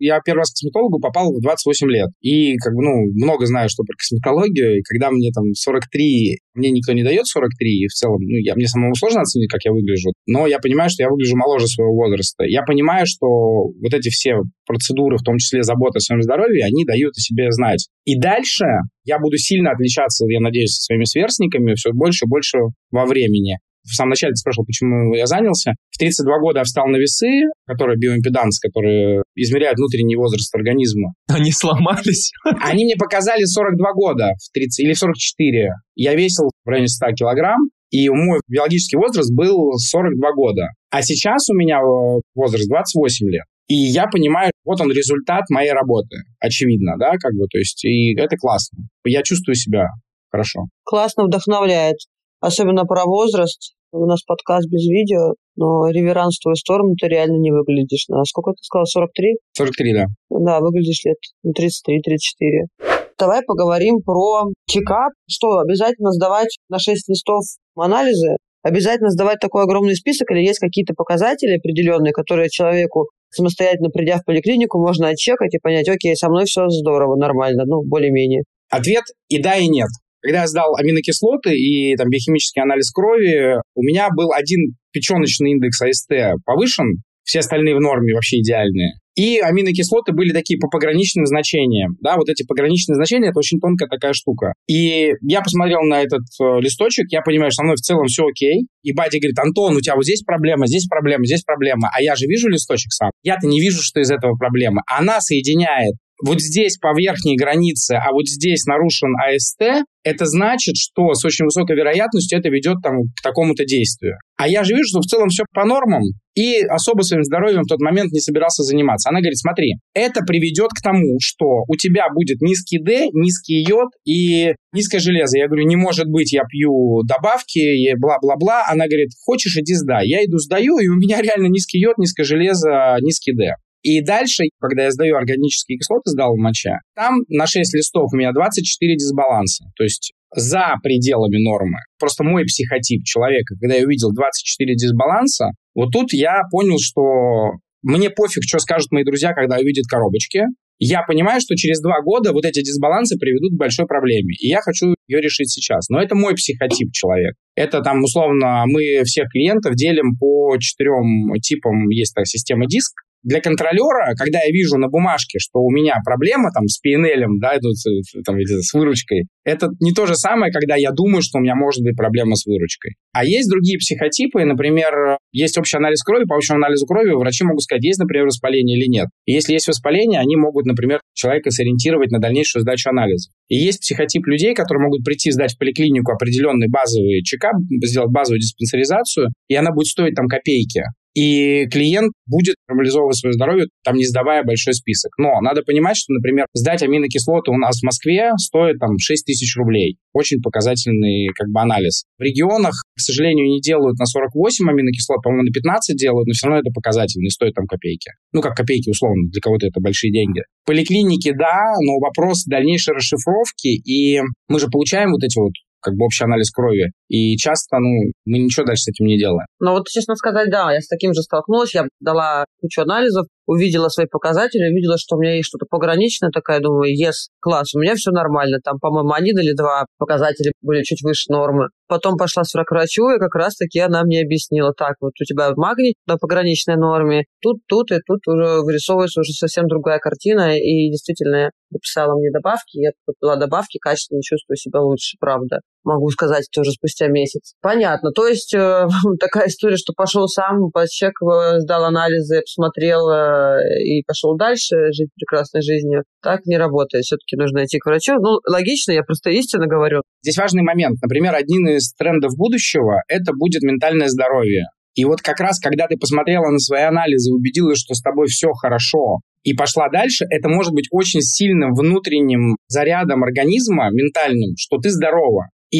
Я 0.00 0.20
первый 0.24 0.40
раз 0.40 0.50
к 0.50 0.54
косметологу 0.54 1.00
попал 1.00 1.34
в 1.34 1.42
28 1.42 1.90
лет. 1.90 2.08
И, 2.22 2.56
как 2.56 2.72
бы, 2.72 2.84
ну, 2.84 2.92
много 3.14 3.46
знаю, 3.46 3.68
что 3.68 3.82
про 3.82 3.94
косметологию. 3.98 4.78
И 4.78 4.82
когда 4.82 5.10
мне 5.10 5.30
там 5.34 5.52
43, 5.52 6.38
мне 6.54 6.70
никто 6.70 6.92
не 6.92 7.02
дает 7.02 7.26
43, 7.26 7.84
и 7.84 7.86
в 7.88 7.92
целом, 7.92 8.20
ну, 8.20 8.36
я, 8.38 8.54
мне 8.54 8.66
самому 8.66 8.94
сложно 8.94 9.22
оценить, 9.22 9.50
как 9.50 9.60
я 9.64 9.72
выгляжу. 9.72 10.12
Но 10.26 10.46
я 10.46 10.58
понимаю, 10.58 10.88
что 10.88 11.02
я 11.02 11.10
выгляжу 11.10 11.36
моложе 11.36 11.66
своего 11.66 11.94
возраста. 11.94 12.44
Я 12.44 12.62
понимаю, 12.62 13.06
что 13.06 13.26
вот 13.26 13.92
эти 13.92 14.08
все 14.08 14.36
процедуры, 14.66 15.18
в 15.18 15.22
том 15.22 15.36
числе 15.38 15.62
забота 15.64 15.98
о 15.98 16.00
своем 16.00 16.22
здоровье, 16.22 16.64
они 16.64 16.84
дают 16.84 17.16
о 17.16 17.20
себе 17.20 17.50
знать. 17.50 17.88
И 18.04 18.18
дальше 18.18 18.64
я 19.04 19.18
буду 19.18 19.36
сильно 19.36 19.72
отличаться, 19.72 20.24
я 20.28 20.40
надеюсь, 20.40 20.76
со 20.76 20.84
своими 20.84 21.04
сверстниками 21.04 21.74
все 21.74 21.90
больше 21.92 22.24
и 22.24 22.28
больше 22.28 22.58
во 22.90 23.04
времени 23.04 23.58
в 23.88 23.94
самом 23.94 24.10
начале 24.10 24.32
ты 24.32 24.36
спрашивал, 24.36 24.66
почему 24.66 25.14
я 25.14 25.26
занялся. 25.26 25.72
В 25.90 25.98
32 25.98 26.38
года 26.40 26.60
я 26.60 26.64
встал 26.64 26.86
на 26.86 26.96
весы, 26.96 27.44
которые 27.66 27.98
биоимпеданс, 27.98 28.60
которые 28.60 29.22
измеряют 29.34 29.78
внутренний 29.78 30.16
возраст 30.16 30.54
организма. 30.54 31.12
Они 31.28 31.52
сломались? 31.52 32.32
Они 32.62 32.84
мне 32.84 32.96
показали 32.96 33.44
42 33.44 33.92
года 33.94 34.32
в 34.38 34.52
30, 34.52 34.84
или 34.84 34.92
в 34.92 34.98
44. 34.98 35.70
Я 35.96 36.14
весил 36.14 36.50
в 36.64 36.68
районе 36.68 36.88
100 36.88 37.06
килограмм, 37.12 37.70
и 37.90 38.08
мой 38.10 38.40
биологический 38.48 38.96
возраст 38.96 39.32
был 39.34 39.72
42 39.72 40.32
года. 40.34 40.68
А 40.90 41.02
сейчас 41.02 41.48
у 41.48 41.54
меня 41.54 41.78
э, 41.78 42.20
возраст 42.34 42.68
28 42.68 43.30
лет. 43.30 43.44
И 43.68 43.74
я 43.74 44.06
понимаю, 44.06 44.50
вот 44.64 44.80
он 44.80 44.90
результат 44.90 45.44
моей 45.50 45.72
работы, 45.72 46.16
очевидно, 46.40 46.94
да, 46.98 47.12
как 47.18 47.32
бы, 47.34 47.46
то 47.48 47.58
есть, 47.58 47.84
и 47.84 48.14
это 48.18 48.36
классно. 48.36 48.84
Я 49.04 49.22
чувствую 49.22 49.56
себя 49.56 49.88
хорошо. 50.30 50.66
Классно 50.84 51.24
вдохновляет. 51.24 51.96
Особенно 52.40 52.84
про 52.84 53.04
возраст. 53.04 53.74
У 53.90 54.04
нас 54.04 54.22
подкаст 54.22 54.68
без 54.68 54.86
видео, 54.86 55.32
но 55.56 55.88
реверанс 55.88 56.36
в 56.36 56.42
твою 56.42 56.56
сторону 56.56 56.94
ты 57.00 57.08
реально 57.08 57.38
не 57.38 57.50
выглядишь. 57.50 58.06
На 58.08 58.22
сколько 58.24 58.50
ты 58.52 58.62
сказал, 58.62 58.84
43? 58.84 59.36
43, 59.56 59.94
да. 59.94 60.06
Да, 60.28 60.60
выглядишь 60.60 61.04
лет 61.04 61.16
33-34. 61.46 62.88
Давай 63.18 63.40
поговорим 63.46 64.00
про 64.04 64.50
чекап. 64.66 65.12
Что, 65.26 65.58
обязательно 65.58 66.12
сдавать 66.12 66.58
на 66.68 66.78
6 66.78 67.08
листов 67.08 67.44
анализы? 67.76 68.36
Обязательно 68.62 69.08
сдавать 69.08 69.38
такой 69.40 69.62
огромный 69.62 69.94
список 69.94 70.30
или 70.32 70.40
есть 70.40 70.58
какие-то 70.58 70.92
показатели 70.94 71.56
определенные, 71.56 72.12
которые 72.12 72.50
человеку 72.50 73.08
самостоятельно 73.30 73.88
придя 73.88 74.18
в 74.18 74.24
поликлинику, 74.24 74.78
можно 74.78 75.08
отчекать 75.08 75.54
и 75.54 75.58
понять, 75.58 75.88
окей, 75.88 76.14
со 76.14 76.28
мной 76.28 76.44
все 76.44 76.68
здорово, 76.68 77.16
нормально, 77.16 77.64
ну, 77.66 77.82
более-менее. 77.82 78.42
Ответ 78.70 79.04
и 79.28 79.40
да, 79.40 79.56
и 79.56 79.68
нет. 79.68 79.88
Когда 80.20 80.42
я 80.42 80.46
сдал 80.46 80.74
аминокислоты 80.76 81.54
и 81.54 81.96
там 81.96 82.08
биохимический 82.08 82.62
анализ 82.62 82.90
крови, 82.90 83.60
у 83.74 83.82
меня 83.82 84.08
был 84.14 84.32
один 84.32 84.74
печеночный 84.92 85.52
индекс 85.52 85.80
АСТ 85.80 86.42
повышен, 86.44 87.02
все 87.24 87.40
остальные 87.40 87.76
в 87.76 87.80
норме, 87.80 88.14
вообще 88.14 88.38
идеальные. 88.38 88.94
И 89.14 89.38
аминокислоты 89.38 90.12
были 90.12 90.32
такие 90.32 90.58
по 90.58 90.68
пограничным 90.68 91.26
значениям. 91.26 91.96
Да, 92.00 92.16
вот 92.16 92.28
эти 92.28 92.46
пограничные 92.46 92.94
значения— 92.94 93.28
это 93.30 93.40
очень 93.40 93.58
тонкая 93.58 93.88
такая 93.88 94.12
штука. 94.12 94.54
И 94.68 95.10
я 95.22 95.40
посмотрел 95.42 95.80
на 95.82 96.02
этот 96.02 96.22
э, 96.40 96.60
листочек, 96.60 97.06
я 97.10 97.20
понимаю, 97.20 97.50
что 97.50 97.56
со 97.56 97.64
мной 97.64 97.74
в 97.74 97.80
целом 97.80 98.06
все 98.06 98.24
окей. 98.24 98.68
И 98.84 98.92
Бади 98.94 99.18
говорит, 99.18 99.38
Антон, 99.40 99.76
у 99.76 99.80
тебя 99.80 99.96
вот 99.96 100.04
здесь 100.04 100.22
проблема, 100.22 100.68
здесь 100.68 100.86
проблема, 100.86 101.26
здесь 101.26 101.42
проблема. 101.42 101.90
А 101.92 102.00
я 102.00 102.14
же 102.14 102.26
вижу 102.26 102.48
листочек 102.48 102.92
сам. 102.92 103.10
Я-то 103.24 103.48
не 103.48 103.60
вижу, 103.60 103.82
что 103.82 104.00
из 104.00 104.10
этого 104.10 104.36
проблема. 104.36 104.82
Она 104.86 105.20
соединяет 105.20 105.94
вот 106.24 106.40
здесь 106.40 106.78
по 106.78 106.96
верхней 106.98 107.36
границе, 107.36 107.92
а 107.94 108.12
вот 108.12 108.26
здесь 108.26 108.64
нарушен 108.64 109.10
АСТ, 109.16 109.84
это 110.02 110.26
значит, 110.26 110.76
что 110.76 111.14
с 111.14 111.24
очень 111.24 111.44
высокой 111.44 111.76
вероятностью 111.76 112.38
это 112.38 112.48
ведет 112.48 112.76
там, 112.82 112.96
к 113.16 113.22
такому-то 113.22 113.64
действию. 113.64 114.16
А 114.36 114.48
я 114.48 114.64
же 114.64 114.74
вижу, 114.74 114.88
что 114.88 115.00
в 115.00 115.06
целом 115.06 115.28
все 115.28 115.44
по 115.52 115.64
нормам, 115.64 116.02
и 116.34 116.60
особо 116.62 117.02
своим 117.02 117.24
здоровьем 117.24 117.62
в 117.62 117.68
тот 117.68 117.80
момент 117.80 118.12
не 118.12 118.20
собирался 118.20 118.62
заниматься. 118.62 119.10
Она 119.10 119.18
говорит, 119.20 119.38
смотри, 119.38 119.74
это 119.92 120.20
приведет 120.24 120.70
к 120.70 120.80
тому, 120.80 121.18
что 121.20 121.64
у 121.66 121.76
тебя 121.76 122.06
будет 122.14 122.40
низкий 122.40 122.78
D, 122.78 123.08
низкий 123.12 123.64
йод 123.68 123.88
и 124.04 124.54
низкое 124.72 125.00
железо. 125.00 125.36
Я 125.36 125.48
говорю, 125.48 125.66
не 125.66 125.76
может 125.76 126.06
быть, 126.06 126.32
я 126.32 126.42
пью 126.48 127.02
добавки, 127.02 127.58
и 127.58 127.92
бла-бла-бла. 127.96 128.64
Она 128.68 128.86
говорит, 128.86 129.10
хочешь, 129.24 129.56
иди 129.56 129.74
сдай. 129.74 130.06
Я 130.06 130.24
иду 130.24 130.38
сдаю, 130.38 130.78
и 130.78 130.86
у 130.86 130.94
меня 130.94 131.20
реально 131.20 131.48
низкий 131.48 131.80
йод, 131.80 131.98
низкое 131.98 132.24
железо, 132.24 132.96
низкий 133.00 133.32
D. 133.34 133.54
И 133.82 134.02
дальше, 134.02 134.44
когда 134.60 134.84
я 134.84 134.90
сдаю 134.90 135.16
органические 135.16 135.78
кислоты, 135.78 136.10
сдал 136.10 136.34
в 136.34 136.38
моче, 136.38 136.78
там 136.94 137.20
на 137.28 137.46
6 137.46 137.74
листов 137.74 138.10
у 138.12 138.16
меня 138.16 138.32
24 138.32 138.96
дисбаланса. 138.96 139.64
То 139.76 139.84
есть 139.84 140.12
за 140.34 140.74
пределами 140.82 141.42
нормы. 141.42 141.78
Просто 141.98 142.24
мой 142.24 142.44
психотип 142.44 143.04
человека, 143.04 143.54
когда 143.60 143.76
я 143.76 143.84
увидел 143.84 144.12
24 144.12 144.74
дисбаланса, 144.74 145.50
вот 145.74 145.90
тут 145.92 146.12
я 146.12 146.42
понял, 146.50 146.76
что 146.80 147.52
мне 147.82 148.10
пофиг, 148.10 148.42
что 148.44 148.58
скажут 148.58 148.90
мои 148.90 149.04
друзья, 149.04 149.32
когда 149.32 149.56
увидят 149.56 149.86
коробочки. 149.86 150.42
Я 150.80 151.02
понимаю, 151.02 151.40
что 151.40 151.56
через 151.56 151.80
два 151.80 152.02
года 152.02 152.32
вот 152.32 152.44
эти 152.44 152.60
дисбалансы 152.60 153.18
приведут 153.18 153.54
к 153.54 153.58
большой 153.58 153.86
проблеме, 153.86 154.34
и 154.38 154.48
я 154.48 154.60
хочу 154.60 154.94
ее 155.08 155.20
решить 155.20 155.50
сейчас. 155.50 155.88
Но 155.88 156.00
это 156.00 156.14
мой 156.14 156.34
психотип 156.34 156.92
человек. 156.92 157.34
Это 157.56 157.80
там, 157.80 158.02
условно, 158.04 158.62
мы 158.66 159.02
всех 159.04 159.28
клиентов 159.30 159.74
делим 159.74 160.16
по 160.18 160.56
четырем 160.58 161.32
типам. 161.40 161.88
Есть 161.88 162.14
такая 162.14 162.26
система 162.26 162.66
диск, 162.66 162.92
для 163.22 163.40
контролера, 163.40 164.14
когда 164.16 164.40
я 164.40 164.50
вижу 164.50 164.78
на 164.78 164.88
бумажке, 164.88 165.38
что 165.38 165.60
у 165.60 165.70
меня 165.70 165.96
проблема 166.04 166.50
там 166.52 166.66
с 166.66 166.80
PNL, 166.84 167.26
да, 167.40 167.56
идут, 167.58 167.76
там, 168.24 168.36
с 168.40 168.72
выручкой, 168.74 169.26
это 169.44 169.68
не 169.80 169.92
то 169.92 170.06
же 170.06 170.14
самое, 170.14 170.52
когда 170.52 170.76
я 170.76 170.90
думаю, 170.92 171.22
что 171.22 171.38
у 171.38 171.40
меня 171.40 171.54
может 171.54 171.82
быть 171.82 171.96
проблема 171.96 172.36
с 172.36 172.46
выручкой. 172.46 172.94
А 173.12 173.24
есть 173.24 173.48
другие 173.48 173.78
психотипы, 173.78 174.44
например, 174.44 175.18
есть 175.32 175.58
общий 175.58 175.76
анализ 175.76 176.02
крови, 176.02 176.24
по 176.24 176.36
общему 176.36 176.58
анализу 176.58 176.86
крови 176.86 177.10
врачи 177.10 177.44
могут 177.44 177.62
сказать, 177.62 177.84
есть, 177.84 177.98
например, 177.98 178.26
воспаление 178.26 178.78
или 178.78 178.86
нет. 178.88 179.08
И 179.26 179.32
если 179.32 179.54
есть 179.54 179.68
воспаление, 179.68 180.20
они 180.20 180.36
могут, 180.36 180.66
например, 180.66 181.00
человека 181.14 181.50
сориентировать 181.50 182.10
на 182.10 182.18
дальнейшую 182.18 182.62
сдачу 182.62 182.90
анализа. 182.90 183.30
И 183.48 183.56
есть 183.56 183.80
психотип 183.80 184.26
людей, 184.26 184.54
которые 184.54 184.84
могут 184.84 185.04
прийти 185.04 185.30
сдать 185.30 185.54
в 185.54 185.58
поликлинику 185.58 186.12
определенный 186.12 186.68
базовый 186.68 187.22
чекап, 187.22 187.54
сделать 187.82 188.10
базовую 188.10 188.40
диспансеризацию, 188.40 189.28
и 189.48 189.54
она 189.54 189.72
будет 189.72 189.86
стоить 189.86 190.14
там 190.14 190.26
копейки. 190.26 190.82
И 191.18 191.66
клиент 191.66 192.12
будет 192.26 192.54
нормализовывать 192.68 193.16
свое 193.16 193.32
здоровье, 193.32 193.66
там 193.82 193.96
не 193.96 194.04
сдавая 194.04 194.44
большой 194.44 194.74
список. 194.74 195.10
Но 195.18 195.40
надо 195.40 195.62
понимать, 195.62 195.96
что, 195.96 196.12
например, 196.12 196.46
сдать 196.54 196.82
аминокислоты 196.82 197.50
у 197.50 197.56
нас 197.56 197.80
в 197.80 197.84
Москве 197.84 198.30
стоит 198.36 198.78
там 198.78 198.98
6 198.98 199.26
тысяч 199.26 199.56
рублей. 199.56 199.98
Очень 200.12 200.40
показательный 200.40 201.28
как 201.34 201.48
бы 201.48 201.60
анализ. 201.60 202.04
В 202.18 202.22
регионах, 202.22 202.74
к 202.96 203.00
сожалению, 203.00 203.46
не 203.46 203.60
делают 203.60 203.98
на 203.98 204.06
48 204.06 204.68
аминокислот, 204.70 205.22
по-моему, 205.22 205.48
на 205.48 205.52
15 205.52 205.96
делают, 205.96 206.28
но 206.28 206.32
все 206.34 206.46
равно 206.46 206.60
это 206.60 206.70
показатель, 206.72 207.20
не 207.20 207.30
стоит 207.30 207.54
там 207.54 207.66
копейки. 207.66 208.12
Ну, 208.32 208.40
как 208.40 208.54
копейки, 208.54 208.90
условно, 208.90 209.28
для 209.28 209.40
кого-то 209.40 209.66
это 209.66 209.80
большие 209.80 210.12
деньги. 210.12 210.42
Поликлиники, 210.66 211.32
да, 211.32 211.74
но 211.84 211.98
вопрос 211.98 212.44
дальнейшей 212.44 212.94
расшифровки, 212.94 213.68
и 213.68 214.20
мы 214.48 214.60
же 214.60 214.68
получаем 214.68 215.10
вот 215.10 215.24
эти 215.24 215.38
вот 215.38 215.52
как 215.80 215.94
бы 215.94 216.04
общий 216.04 216.24
анализ 216.24 216.50
крови. 216.50 216.90
И 217.08 217.36
часто, 217.36 217.78
ну, 217.78 218.12
мы 218.24 218.38
ничего 218.38 218.66
дальше 218.66 218.84
с 218.84 218.88
этим 218.88 219.06
не 219.06 219.18
делаем. 219.18 219.46
Ну 219.60 219.72
вот, 219.72 219.86
честно 219.88 220.14
сказать, 220.16 220.50
да, 220.50 220.72
я 220.72 220.80
с 220.80 220.88
таким 220.88 221.12
же 221.14 221.22
столкнулась. 221.22 221.74
Я 221.74 221.84
дала 222.00 222.44
кучу 222.60 222.82
анализов, 222.82 223.26
увидела 223.48 223.88
свои 223.88 224.06
показатели, 224.06 224.70
увидела, 224.70 224.98
что 224.98 225.16
у 225.16 225.20
меня 225.20 225.34
есть 225.36 225.48
что-то 225.48 225.66
пограничное, 225.68 226.30
такая, 226.30 226.60
думаю, 226.60 226.92
yes, 226.94 227.32
класс, 227.40 227.74
у 227.74 227.80
меня 227.80 227.94
все 227.94 228.10
нормально. 228.10 228.58
Там, 228.62 228.78
по-моему, 228.78 229.12
один 229.12 229.38
или 229.38 229.54
два 229.56 229.86
показателя 229.96 230.52
были 230.60 230.82
чуть 230.82 231.02
выше 231.02 231.32
нормы. 231.32 231.68
Потом 231.88 232.18
пошла 232.18 232.44
с 232.44 232.52
врачу, 232.52 233.08
и 233.08 233.18
как 233.18 233.34
раз-таки 233.34 233.80
она 233.80 234.02
мне 234.04 234.20
объяснила, 234.20 234.72
так, 234.76 234.96
вот 235.00 235.12
у 235.18 235.24
тебя 235.24 235.50
магний 235.56 235.94
на 236.06 236.18
пограничной 236.18 236.76
норме, 236.76 237.24
тут, 237.40 237.56
тут, 237.66 237.90
и 237.90 237.96
тут 238.06 238.20
уже 238.28 238.60
вырисовывается 238.60 239.20
уже 239.20 239.32
совсем 239.32 239.66
другая 239.66 239.98
картина, 239.98 240.56
и 240.58 240.90
действительно 240.90 241.50
написала 241.70 242.14
мне 242.18 242.30
добавки, 242.30 242.76
я 242.78 242.90
купила 243.06 243.36
добавки, 243.36 243.78
качественно 243.78 244.20
чувствую 244.22 244.56
себя 244.56 244.80
лучше, 244.80 245.16
правда 245.18 245.60
могу 245.84 246.08
сказать 246.10 246.46
тоже 246.52 246.70
спустя 246.72 247.08
месяц. 247.08 247.54
Понятно. 247.60 248.10
То 248.12 248.26
есть 248.26 248.54
э, 248.54 248.86
такая 249.20 249.48
история, 249.48 249.76
что 249.76 249.92
пошел 249.96 250.26
сам, 250.28 250.70
подчекал, 250.70 251.60
сдал 251.60 251.84
анализы, 251.84 252.40
посмотрел 252.40 253.08
э, 253.10 253.60
и 253.84 254.02
пошел 254.06 254.36
дальше 254.36 254.76
жить 254.92 255.10
прекрасной 255.14 255.62
жизнью. 255.62 256.04
Так 256.22 256.46
не 256.46 256.56
работает. 256.56 257.04
Все-таки 257.04 257.36
нужно 257.36 257.64
идти 257.64 257.78
к 257.78 257.86
врачу. 257.86 258.14
Ну, 258.14 258.38
логично, 258.46 258.92
я 258.92 259.02
просто 259.02 259.30
истинно 259.30 259.66
говорю. 259.66 260.02
Здесь 260.22 260.36
важный 260.36 260.62
момент. 260.62 260.98
Например, 261.02 261.34
один 261.34 261.68
из 261.68 261.92
трендов 261.94 262.32
будущего– 262.36 263.02
это 263.08 263.32
будет 263.32 263.62
ментальное 263.62 264.08
здоровье. 264.08 264.66
И 264.94 265.04
вот 265.04 265.20
как 265.22 265.38
раз, 265.38 265.60
когда 265.60 265.86
ты 265.86 265.96
посмотрела 265.96 266.50
на 266.50 266.58
свои 266.58 266.82
анализы 266.82 267.32
убедилась, 267.32 267.78
что 267.78 267.94
с 267.94 268.02
тобой 268.02 268.26
все 268.26 268.50
хорошо, 268.50 269.20
и 269.44 269.54
пошла 269.54 269.88
дальше, 269.88 270.24
это 270.28 270.48
может 270.48 270.72
быть 270.72 270.88
очень 270.90 271.20
сильным 271.22 271.72
внутренним 271.72 272.56
зарядом 272.66 273.22
организма, 273.22 273.90
ментальным, 273.92 274.54
что 274.58 274.78
ты 274.78 274.90
здорова. 274.90 275.50
И 275.70 275.78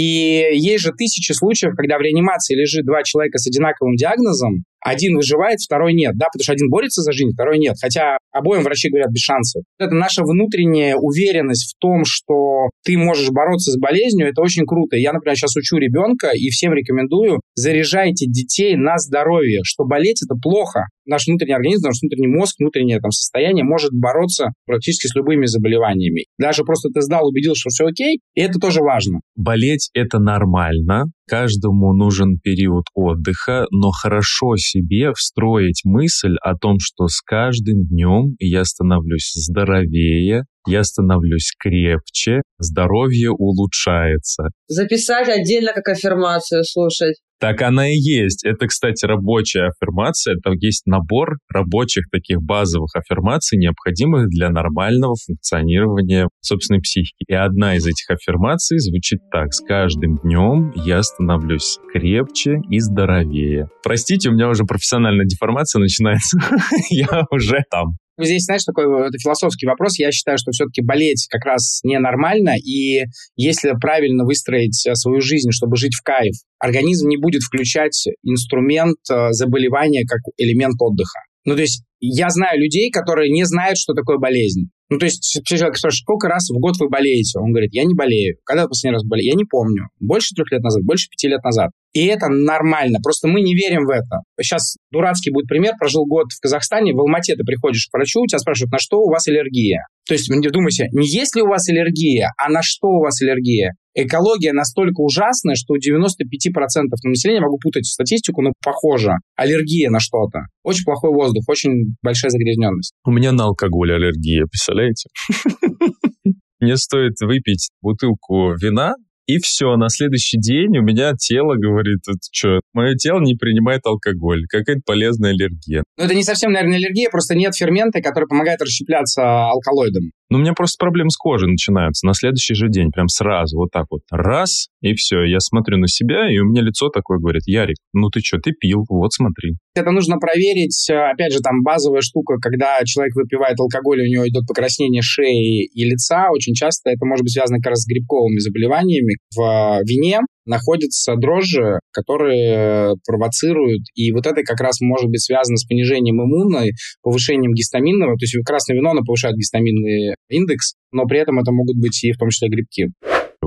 есть 0.53 0.84
же 0.84 0.93
тысячи 0.93 1.32
случаев, 1.32 1.74
когда 1.76 1.99
в 1.99 2.03
реанимации 2.03 2.55
лежит 2.55 2.84
два 2.84 3.03
человека 3.03 3.39
с 3.39 3.47
одинаковым 3.47 3.95
диагнозом, 3.97 4.64
один 4.81 5.16
выживает, 5.16 5.61
второй 5.61 5.95
нет, 5.95 6.12
да, 6.16 6.26
потому 6.33 6.43
что 6.43 6.53
один 6.53 6.68
борется 6.68 7.03
за 7.03 7.12
жизнь, 7.12 7.33
второй 7.33 7.59
нет. 7.59 7.76
Хотя 7.81 8.18
обоим 8.33 8.62
врачи 8.62 8.89
говорят 8.89 9.11
без 9.11 9.20
шансов. 9.20 9.64
Это 9.79 9.95
наша 9.95 10.22
внутренняя 10.22 10.97
уверенность 10.97 11.74
в 11.74 11.79
том, 11.81 12.03
что 12.05 12.68
ты 12.85 12.97
можешь 12.97 13.31
бороться 13.31 13.72
с 13.72 13.79
болезнью, 13.79 14.29
это 14.29 14.41
очень 14.43 14.64
круто. 14.66 14.97
Я, 14.97 15.12
например, 15.12 15.37
сейчас 15.37 15.57
учу 15.57 15.76
ребенка 15.76 16.31
и 16.35 16.49
всем 16.51 16.72
рекомендую, 16.72 17.41
заряжайте 17.55 18.26
детей 18.26 18.76
на 18.76 18.99
здоровье, 18.99 19.61
что 19.64 19.85
болеть 19.85 20.22
это 20.22 20.39
плохо. 20.41 20.87
Наш 21.07 21.26
внутренний 21.26 21.55
организм, 21.55 21.87
наш 21.87 22.01
внутренний 22.01 22.29
мозг, 22.29 22.57
внутреннее 22.59 23.01
там 23.01 23.11
состояние 23.11 23.64
может 23.64 23.91
бороться 23.93 24.53
практически 24.66 25.07
с 25.07 25.14
любыми 25.14 25.47
заболеваниями. 25.47 26.26
Даже 26.39 26.64
просто 26.64 26.91
ты 26.91 27.01
сдал, 27.01 27.26
убедил, 27.29 27.55
что 27.55 27.70
все 27.70 27.87
окей, 27.87 28.20
и 28.35 28.41
это 28.41 28.59
тоже 28.59 28.81
важно. 28.81 29.20
Болеть 29.35 29.91
это 29.95 30.18
нормально, 30.18 31.05
каждому 31.29 31.95
нужен 31.95 32.39
период 32.39 32.85
отдыха, 32.95 33.66
но 33.70 33.91
хорошо 33.91 34.57
себе 34.57 35.12
встроить 35.12 35.83
мысль 35.85 36.37
о 36.43 36.57
том, 36.57 36.76
что 36.81 37.07
с 37.07 37.20
каждым 37.20 37.87
днем 37.87 38.35
я 38.39 38.64
становлюсь 38.64 39.33
здоровее, 39.35 40.45
я 40.66 40.85
становлюсь 40.85 41.53
крепче, 41.59 42.43
здоровье 42.59 43.31
улучшается. 43.31 44.49
Записать 44.66 45.29
отдельно 45.29 45.72
как 45.72 45.89
аффирмацию 45.89 46.64
слушать. 46.64 47.16
Так 47.41 47.62
она 47.62 47.89
и 47.89 47.95
есть. 47.95 48.45
Это, 48.45 48.66
кстати, 48.66 49.05
рабочая 49.07 49.68
аффирмация. 49.68 50.34
Это 50.34 50.55
есть 50.59 50.86
набор 50.86 51.39
рабочих 51.53 52.05
таких 52.11 52.39
базовых 52.43 52.91
аффирмаций, 52.97 53.59
необходимых 53.59 54.28
для 54.28 54.51
нормального 54.51 55.14
функционирования 55.24 56.28
собственной 56.41 56.80
психики. 56.80 57.24
И 57.28 57.34
одна 57.34 57.76
из 57.76 57.86
этих 57.86 58.11
аффирмаций 58.11 58.78
звучит 58.78 59.20
так. 59.30 59.53
С 59.53 59.61
каждым 59.61 60.16
днем 60.18 60.72
я 60.74 61.03
становлюсь 61.03 61.78
крепче 61.93 62.61
и 62.70 62.80
здоровее. 62.80 63.68
Простите, 63.82 64.30
у 64.30 64.32
меня 64.32 64.49
уже 64.49 64.64
профессиональная 64.64 65.26
деформация 65.26 65.80
начинается. 65.80 66.39
я 66.91 67.24
уже 67.30 67.62
там. 67.70 67.99
Ну, 68.19 68.25
здесь, 68.25 68.45
знаешь, 68.45 68.64
такой 68.64 68.85
это 69.07 69.16
философский 69.16 69.66
вопрос. 69.66 69.99
Я 69.99 70.11
считаю, 70.11 70.39
что 70.39 70.51
все-таки 70.51 70.83
болеть 70.83 71.29
как 71.31 71.45
раз 71.45 71.81
ненормально, 71.85 72.55
и 72.59 73.05
если 73.37 73.73
правильно 73.81 74.25
выстроить 74.25 74.85
э, 74.87 74.95
свою 74.97 75.21
жизнь, 75.21 75.51
чтобы 75.53 75.77
жить 75.77 75.95
в 75.95 76.03
кайф, 76.03 76.35
организм 76.59 77.09
не 77.09 77.16
будет 77.16 77.43
включать 77.43 78.09
инструмент 78.25 78.99
э, 79.09 79.31
заболевания 79.31 80.05
как 80.05 80.19
элемент 80.37 80.75
отдыха. 80.81 81.21
Ну, 81.45 81.55
то 81.55 81.62
есть 81.62 81.85
я 82.01 82.29
знаю 82.31 82.61
людей, 82.61 82.91
которые 82.91 83.31
не 83.31 83.45
знают, 83.45 83.79
что 83.79 83.95
такое 83.95 84.19
болезнь. 84.19 84.71
Ну, 84.91 84.99
то 84.99 85.05
есть 85.05 85.41
человек 85.45 85.77
спрашивает, 85.77 86.03
сколько 86.03 86.29
раз 86.29 86.49
в 86.49 86.59
год 86.59 86.77
вы 86.79 86.89
болеете? 86.89 87.39
Он 87.39 87.53
говорит, 87.53 87.71
я 87.73 87.85
не 87.85 87.95
болею. 87.95 88.37
Когда 88.45 88.64
вы 88.64 88.71
последний 88.71 88.95
раз 88.95 89.05
болели? 89.05 89.29
Я 89.29 89.35
не 89.35 89.45
помню. 89.45 89.89
Больше 90.01 90.35
трех 90.35 90.51
лет 90.51 90.62
назад, 90.62 90.83
больше 90.85 91.09
пяти 91.09 91.29
лет 91.29 91.43
назад. 91.45 91.71
И 91.99 92.07
это 92.07 92.28
нормально. 92.28 93.01
Просто 93.03 93.26
мы 93.26 93.40
не 93.40 93.55
верим 93.55 93.84
в 93.84 93.90
это. 93.90 94.22
Сейчас 94.40 94.76
дурацкий 94.92 95.32
будет 95.32 95.49
пример. 95.49 95.72
Прожил 95.80 96.07
год 96.07 96.26
в 96.30 96.40
Казахстане, 96.40 96.94
в 96.94 97.01
Алмате 97.01 97.34
ты 97.34 97.42
приходишь 97.42 97.88
к 97.90 97.92
врачу, 97.92 98.20
у 98.20 98.26
тебя 98.28 98.38
спрашивают, 98.38 98.70
на 98.70 98.78
что 98.78 99.01
у 99.01 99.11
вас 99.11 99.26
аллергия. 99.26 99.80
То 100.07 100.14
есть, 100.14 100.30
не 100.30 100.49
думайте, 100.49 100.86
не 100.92 101.09
есть 101.09 101.34
ли 101.34 101.42
у 101.42 101.49
вас 101.49 101.68
аллергия, 101.68 102.30
а 102.38 102.49
на 102.51 102.62
что 102.62 102.86
у 102.86 103.01
вас 103.01 103.20
аллергия. 103.20 103.72
Экология 103.94 104.53
настолько 104.53 105.01
ужасная, 105.01 105.57
что 105.57 105.74
у 105.74 105.76
95% 105.76 106.84
населения, 107.03 107.40
могу 107.40 107.59
путать 107.59 107.84
статистику, 107.86 108.42
но 108.42 108.53
похоже, 108.64 109.14
аллергия 109.34 109.90
на 109.90 109.99
что-то. 109.99 110.42
Очень 110.62 110.84
плохой 110.84 111.11
воздух, 111.11 111.42
очень 111.49 111.96
большая 112.01 112.30
загрязненность. 112.30 112.92
У 113.05 113.11
меня 113.11 113.32
на 113.32 113.46
алкоголь 113.46 113.92
аллергия, 113.92 114.44
представляете? 114.44 115.09
Мне 116.61 116.76
стоит 116.76 117.14
выпить 117.20 117.70
бутылку 117.82 118.55
вина, 118.55 118.94
и 119.29 119.39
все, 119.39 119.76
на 119.76 119.91
следующий 119.91 120.39
день 120.39 120.79
у 120.79 120.83
меня 120.83 121.12
тело 121.12 121.55
говорит, 121.55 121.99
что, 122.33 122.61
мое 122.72 122.95
тело 122.95 123.20
не 123.20 123.35
принимает 123.35 123.83
алкоголь, 123.85 124.47
какая-то 124.49 124.81
полезная 124.87 125.33
аллергия. 125.33 125.85
Ну, 125.99 126.05
это 126.05 126.14
не 126.14 126.24
совсем, 126.24 126.53
наверное, 126.53 126.79
аллергия, 126.79 127.11
просто 127.11 127.35
нет 127.35 127.55
фермента, 127.55 128.01
который 128.01 128.26
помогает 128.26 128.62
расщепляться 128.62 129.49
алкалоидом. 129.51 130.11
Ну, 130.31 130.39
у 130.39 130.41
меня 130.41 130.55
просто 130.55 130.76
проблемы 130.79 131.11
с 131.11 131.16
кожей 131.16 131.49
начинаются 131.51 132.07
на 132.07 132.14
следующий 132.14 132.55
же 132.55 132.68
день, 132.68 132.91
прям 132.91 133.09
сразу, 133.09 133.59
вот 133.59 133.68
так 133.70 133.85
вот. 133.91 134.01
Раз, 134.11 134.68
и 134.81 134.95
все. 134.95 135.22
Я 135.24 135.41
смотрю 135.41 135.79
на 135.79 135.89
себя, 135.89 136.33
и 136.33 136.39
у 136.39 136.45
меня 136.45 136.62
лицо 136.62 136.89
такое 136.89 137.18
говорит, 137.18 137.43
Ярик, 137.47 137.76
ну 137.93 138.11
ты 138.11 138.20
что, 138.20 138.39
ты 138.39 138.53
пил, 138.53 138.85
вот 138.89 139.12
смотри. 139.12 139.55
Это 139.74 139.91
нужно 139.91 140.18
проверить, 140.18 140.89
э, 140.91 140.95
опять 140.95 141.33
же, 141.33 141.41
там 141.41 141.62
базовая 141.62 142.01
штука, 142.01 142.37
когда 142.41 142.79
человек 142.85 143.14
выпивает 143.14 143.59
алкоголь, 143.61 144.01
у 144.01 144.07
него 144.07 144.29
идет 144.29 144.47
покраснение 144.47 145.03
шеи 145.03 145.66
и 145.66 145.85
лица, 145.85 146.29
очень 146.31 146.55
часто 146.55 146.91
это 146.91 147.05
может 147.05 147.22
быть 147.22 147.33
связано 147.33 147.59
как 147.59 147.70
раз 147.70 147.83
с 147.83 147.89
грибковыми 147.89 148.39
заболеваниями. 148.39 149.16
В 149.35 149.41
э, 149.41 149.83
вине 149.85 150.20
находятся 150.47 151.14
дрожжи, 151.16 151.79
которые 151.93 152.95
провоцируют, 153.07 153.83
и 153.95 154.12
вот 154.12 154.26
это 154.26 154.43
как 154.43 154.61
раз 154.61 154.81
может 154.81 155.11
быть 155.11 155.20
связано 155.20 155.57
с 155.57 155.66
понижением 155.66 156.22
иммуна, 156.22 156.64
повышением 157.03 157.53
гистаминного, 157.53 158.16
то 158.16 158.24
есть 158.24 158.35
красное 158.47 158.76
вино, 158.76 158.91
оно 158.91 159.03
повышает 159.05 159.37
гистаминный 159.37 160.14
индекс, 160.31 160.74
но 160.91 161.05
при 161.05 161.20
этом 161.20 161.39
это 161.39 161.53
могут 161.53 161.76
быть 161.76 162.03
и 162.03 162.12
в 162.12 162.16
том 162.16 162.31
числе 162.31 162.49
грибки. 162.49 162.89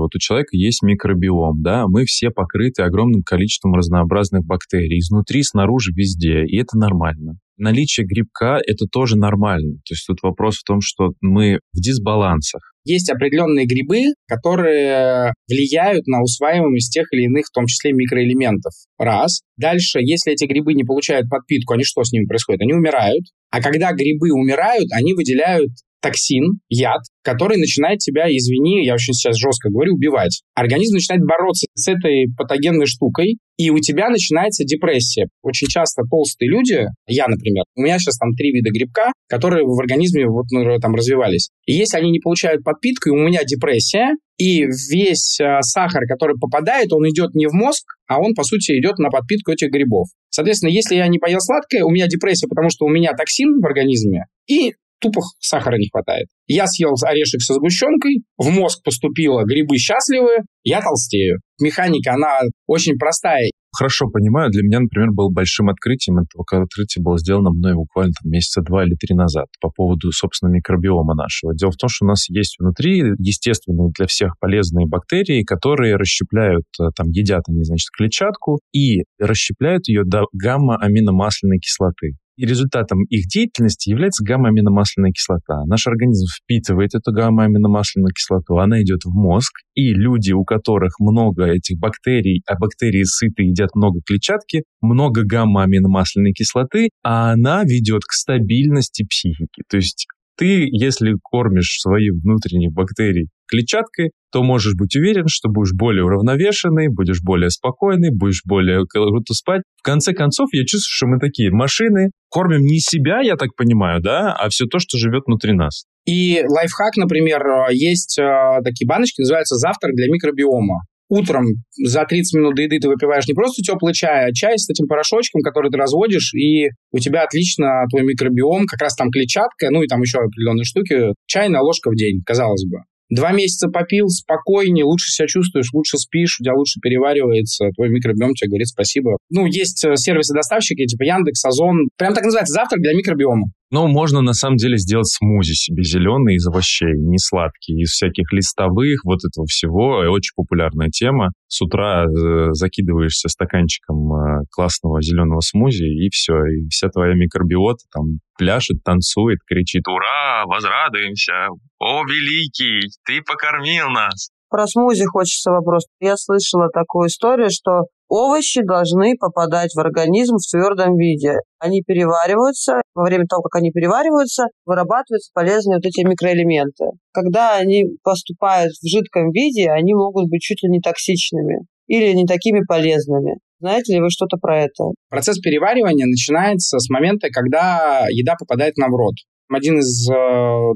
Вот 0.02 0.14
у 0.14 0.18
человека 0.18 0.50
есть 0.52 0.82
микробиом, 0.82 1.62
да, 1.62 1.86
мы 1.86 2.04
все 2.04 2.30
покрыты 2.30 2.82
огромным 2.82 3.22
количеством 3.22 3.74
разнообразных 3.74 4.44
бактерий, 4.44 4.98
изнутри, 4.98 5.42
снаружи, 5.42 5.92
везде, 5.94 6.44
и 6.44 6.58
это 6.58 6.76
нормально. 6.76 7.38
Наличие 7.56 8.06
грибка— 8.06 8.58
это 8.66 8.86
тоже 8.90 9.16
нормально. 9.16 9.74
То 9.86 9.92
есть 9.92 10.04
тут 10.06 10.18
вопрос 10.22 10.56
в 10.56 10.64
том, 10.64 10.80
что 10.80 11.12
мы 11.20 11.60
в 11.72 11.80
дисбалансах. 11.80 12.60
Есть 12.84 13.08
определенные 13.10 13.66
грибы, 13.66 14.14
которые 14.26 15.32
влияют 15.48 16.06
на 16.08 16.22
усваиваемость 16.22 16.92
тех 16.92 17.06
или 17.12 17.26
иных, 17.26 17.46
в 17.46 17.54
том 17.54 17.66
числе 17.66 17.92
микроэлементов. 17.92 18.72
Раз. 18.98 19.42
Дальше, 19.56 20.00
если 20.00 20.32
эти 20.32 20.46
грибы 20.46 20.74
не 20.74 20.82
получают 20.82 21.28
подпитку, 21.28 21.74
они 21.74 21.84
что 21.84 22.02
с 22.02 22.10
ними 22.10 22.24
происходит? 22.24 22.62
Они 22.62 22.72
умирают. 22.72 23.24
А 23.50 23.60
когда 23.60 23.92
грибы 23.92 24.32
умирают, 24.32 24.90
они 24.90 25.14
выделяют 25.14 25.70
токсин, 26.02 26.58
яд, 26.68 27.00
который 27.22 27.56
начинает 27.56 28.00
тебя, 28.00 28.26
извини, 28.28 28.84
я 28.84 28.94
очень 28.94 29.14
сейчас 29.14 29.36
жестко 29.36 29.70
говорю, 29.70 29.94
убивать. 29.94 30.42
Организм 30.54 30.94
начинает 30.94 31.22
бороться 31.24 31.66
с 31.74 31.88
этой 31.88 32.26
патогенной 32.36 32.86
штукой, 32.86 33.38
и 33.56 33.70
у 33.70 33.78
тебя 33.78 34.10
начинается 34.10 34.64
депрессия. 34.64 35.28
Очень 35.42 35.68
часто 35.68 36.02
толстые 36.10 36.50
люди, 36.50 36.84
я, 37.06 37.28
например, 37.28 37.64
у 37.76 37.82
меня 37.82 37.98
сейчас 37.98 38.18
там 38.18 38.32
три 38.34 38.50
вида 38.50 38.70
грибка, 38.70 39.12
которые 39.28 39.64
в 39.64 39.78
организме 39.78 40.26
вот, 40.26 40.46
ну, 40.50 40.78
там 40.80 40.94
развивались. 40.94 41.50
И 41.66 41.72
если 41.72 41.98
они 41.98 42.10
не 42.10 42.18
получают 42.18 42.64
подпитку, 42.64 43.10
и 43.10 43.12
у 43.12 43.16
меня 43.16 43.44
депрессия, 43.44 44.16
И 44.38 44.64
весь 44.64 45.38
э, 45.40 45.60
сахар, 45.60 46.02
который 46.08 46.36
попадает, 46.36 46.92
он 46.92 47.08
идет 47.08 47.34
не 47.34 47.46
в 47.46 47.52
мозг, 47.52 47.84
а 48.08 48.18
он, 48.18 48.34
по 48.34 48.42
сути, 48.42 48.72
идет 48.72 48.98
на 48.98 49.08
подпитку 49.08 49.52
этих 49.52 49.70
грибов. 49.70 50.08
Соответственно, 50.30 50.70
если 50.70 50.96
я 50.96 51.06
не 51.06 51.18
поел 51.18 51.38
сладкое, 51.40 51.84
у 51.84 51.90
меня 51.90 52.08
депрессия, 52.08 52.48
потому 52.48 52.70
что 52.70 52.86
у 52.86 52.88
меня 52.88 53.12
токсин 53.12 53.60
в 53.60 53.64
организме, 53.66 54.24
и 54.48 54.74
тупо 55.02 55.20
сахара 55.40 55.76
не 55.76 55.88
хватает. 55.92 56.28
Я 56.46 56.66
съел 56.66 56.94
орешек 57.04 57.42
со 57.42 57.54
сгущенкой, 57.54 58.22
в 58.38 58.48
мозг 58.50 58.82
поступило, 58.84 59.42
грибы 59.44 59.76
счастливые, 59.76 60.38
я 60.64 60.80
толстею. 60.80 61.40
Механика, 61.60 62.14
она 62.14 62.40
очень 62.66 62.96
простая. 62.96 63.50
Хорошо 63.74 64.08
понимаю. 64.08 64.50
Для 64.50 64.62
меня, 64.62 64.80
например, 64.80 65.12
был 65.12 65.30
большим 65.30 65.70
открытием. 65.70 66.18
Это 66.18 66.62
открытие 66.62 67.02
было 67.02 67.18
сделано 67.18 67.50
мной 67.50 67.74
буквально 67.74 68.12
там, 68.22 68.30
месяца 68.30 68.60
два 68.60 68.84
или 68.84 68.94
три 68.94 69.14
назад 69.14 69.46
по 69.62 69.70
поводу, 69.70 70.12
собственно, 70.12 70.50
микробиома 70.50 71.14
нашего. 71.14 71.54
Дело 71.54 71.70
в 71.70 71.76
том, 71.76 71.88
что 71.88 72.04
у 72.04 72.08
нас 72.08 72.28
есть 72.28 72.56
внутри 72.58 72.98
естественные 73.18 73.90
для 73.96 74.06
всех 74.06 74.34
полезные 74.38 74.86
бактерии, 74.86 75.42
которые 75.42 75.96
расщепляют, 75.96 76.64
э, 76.78 76.84
там, 76.94 77.08
едят 77.08 77.44
они, 77.48 77.64
значит, 77.64 77.88
клетчатку 77.96 78.60
и 78.72 79.04
расщепляют 79.18 79.88
ее 79.88 80.02
до 80.04 80.26
гамма-аминомасляной 80.34 81.58
кислоты. 81.58 82.12
И 82.36 82.46
результатом 82.46 83.04
их 83.04 83.26
деятельности 83.28 83.90
является 83.90 84.24
гамма-аминомасляная 84.24 85.12
кислота. 85.12 85.64
Наш 85.66 85.86
организм 85.86 86.26
впитывает 86.26 86.94
эту 86.94 87.12
гамма-аминомасляную 87.12 88.12
кислоту, 88.12 88.58
она 88.58 88.82
идет 88.82 89.04
в 89.04 89.10
мозг, 89.10 89.52
и 89.74 89.92
люди, 89.92 90.32
у 90.32 90.44
которых 90.44 90.98
много 90.98 91.46
этих 91.46 91.78
бактерий, 91.78 92.42
а 92.46 92.58
бактерии 92.58 93.02
сыты 93.04 93.44
едят 93.44 93.74
много 93.74 94.00
клетчатки, 94.06 94.64
много 94.80 95.24
гамма-аминомасляной 95.24 96.32
кислоты, 96.32 96.88
а 97.02 97.32
она 97.32 97.62
ведет 97.64 98.02
к 98.04 98.12
стабильности 98.12 99.04
психики. 99.04 99.62
То 99.68 99.76
есть 99.76 100.06
ты, 100.36 100.66
если 100.70 101.14
кормишь 101.22 101.76
свои 101.78 102.10
внутренние 102.10 102.70
бактерии 102.70 103.28
клетчаткой, 103.52 104.10
то 104.32 104.42
можешь 104.42 104.74
быть 104.74 104.96
уверен, 104.96 105.26
что 105.28 105.50
будешь 105.50 105.74
более 105.74 106.04
уравновешенный, 106.04 106.88
будешь 106.88 107.20
более 107.22 107.50
спокойный, 107.50 108.10
будешь 108.10 108.42
более 108.46 108.86
круто 108.86 109.34
спать. 109.34 109.62
В 109.76 109.82
конце 109.82 110.14
концов, 110.14 110.48
я 110.52 110.64
чувствую, 110.64 110.90
что 110.90 111.06
мы 111.06 111.18
такие 111.18 111.50
машины, 111.50 112.10
кормим 112.30 112.62
не 112.62 112.80
себя, 112.80 113.20
я 113.20 113.36
так 113.36 113.54
понимаю, 113.56 114.00
да, 114.00 114.32
а 114.32 114.48
все 114.48 114.64
то, 114.64 114.78
что 114.78 114.96
живет 114.96 115.24
внутри 115.26 115.52
нас. 115.52 115.84
И 116.06 116.42
лайфхак, 116.48 116.96
например, 116.96 117.42
есть 117.70 118.18
э, 118.18 118.60
такие 118.64 118.88
баночки, 118.88 119.20
называются 119.20 119.56
«Завтрак 119.56 119.92
для 119.94 120.08
микробиома» 120.08 120.80
утром 121.12 121.44
за 121.76 122.04
30 122.04 122.38
минут 122.38 122.54
до 122.54 122.62
еды 122.62 122.78
ты 122.78 122.88
выпиваешь 122.88 123.26
не 123.26 123.34
просто 123.34 123.62
теплый 123.62 123.92
чай, 123.92 124.30
а 124.30 124.32
чай 124.32 124.56
с 124.56 124.68
этим 124.70 124.86
порошочком, 124.86 125.42
который 125.42 125.70
ты 125.70 125.76
разводишь, 125.76 126.32
и 126.32 126.70
у 126.90 126.98
тебя 126.98 127.22
отлично 127.22 127.84
твой 127.90 128.02
микробиом, 128.02 128.66
как 128.66 128.80
раз 128.80 128.96
там 128.96 129.10
клетчатка, 129.10 129.68
ну 129.70 129.82
и 129.82 129.86
там 129.86 130.00
еще 130.00 130.18
определенные 130.18 130.64
штуки. 130.64 131.12
Чайная 131.26 131.60
ложка 131.60 131.90
в 131.90 131.96
день, 131.96 132.22
казалось 132.24 132.64
бы. 132.64 132.78
Два 133.12 133.32
месяца 133.32 133.68
попил, 133.68 134.08
спокойнее, 134.08 134.86
лучше 134.86 135.12
себя 135.12 135.28
чувствуешь, 135.28 135.68
лучше 135.74 135.98
спишь, 135.98 136.38
у 136.40 136.44
тебя 136.44 136.54
лучше 136.54 136.80
переваривается, 136.80 137.68
твой 137.76 137.90
микробиом 137.90 138.32
тебе 138.32 138.48
говорит 138.48 138.68
спасибо. 138.68 139.18
Ну, 139.28 139.44
есть 139.44 139.84
э, 139.84 139.96
сервисы-доставщики, 139.96 140.86
типа 140.86 141.02
Яндекс, 141.02 141.44
Озон. 141.44 141.88
Прям 141.98 142.14
так 142.14 142.24
называется, 142.24 142.54
завтрак 142.54 142.80
для 142.80 142.94
микробиома. 142.94 143.48
Но 143.72 143.88
можно 143.88 144.20
на 144.20 144.34
самом 144.34 144.58
деле 144.58 144.76
сделать 144.76 145.08
смузи 145.08 145.54
себе 145.54 145.82
зеленый 145.82 146.34
из 146.34 146.46
овощей, 146.46 146.92
не 146.92 147.16
сладкий, 147.16 147.72
из 147.80 147.92
всяких 147.92 148.30
листовых, 148.30 149.00
вот 149.02 149.20
этого 149.24 149.46
всего. 149.46 149.96
Очень 150.12 150.34
популярная 150.36 150.90
тема. 150.90 151.30
С 151.48 151.62
утра 151.62 152.04
э, 152.04 152.52
закидываешься 152.52 153.30
стаканчиком 153.30 154.12
э, 154.12 154.44
классного 154.50 155.00
зеленого 155.00 155.40
смузи, 155.40 155.84
и 155.84 156.10
все. 156.10 156.34
И 156.34 156.68
вся 156.68 156.90
твоя 156.90 157.14
микробиота 157.14 157.84
там 157.90 158.18
пляшет, 158.36 158.84
танцует, 158.84 159.38
кричит 159.46 159.88
«Ура! 159.88 160.44
Возрадуемся! 160.44 161.48
О, 161.78 162.04
великий! 162.04 162.90
Ты 163.06 163.22
покормил 163.22 163.88
нас!» 163.88 164.28
Про 164.50 164.66
смузи 164.66 165.06
хочется 165.06 165.50
вопрос. 165.50 165.86
Я 165.98 166.18
слышала 166.18 166.68
такую 166.68 167.08
историю, 167.08 167.48
что 167.50 167.84
овощи 168.12 168.60
должны 168.62 169.14
попадать 169.18 169.72
в 169.74 169.80
организм 169.80 170.36
в 170.36 170.50
твердом 170.50 170.96
виде. 170.96 171.36
Они 171.58 171.82
перевариваются. 171.82 172.82
Во 172.94 173.04
время 173.04 173.24
того, 173.26 173.42
как 173.42 173.60
они 173.60 173.70
перевариваются, 173.70 174.44
вырабатываются 174.66 175.30
полезные 175.32 175.78
вот 175.78 175.86
эти 175.86 176.06
микроэлементы. 176.06 176.84
Когда 177.12 177.56
они 177.56 177.84
поступают 178.02 178.72
в 178.72 178.86
жидком 178.86 179.30
виде, 179.30 179.70
они 179.70 179.94
могут 179.94 180.28
быть 180.28 180.42
чуть 180.42 180.62
ли 180.62 180.68
не 180.68 180.80
токсичными 180.80 181.66
или 181.86 182.12
не 182.12 182.26
такими 182.26 182.60
полезными. 182.66 183.38
Знаете 183.60 183.94
ли 183.94 184.00
вы 184.00 184.10
что-то 184.10 184.36
про 184.36 184.64
это? 184.64 184.92
Процесс 185.08 185.38
переваривания 185.38 186.06
начинается 186.06 186.78
с 186.78 186.90
момента, 186.90 187.28
когда 187.30 188.06
еда 188.10 188.34
попадает 188.38 188.76
нам 188.76 188.90
в 188.90 188.96
рот. 188.96 189.14
Один 189.48 189.78
из 189.78 190.08
э, 190.08 190.14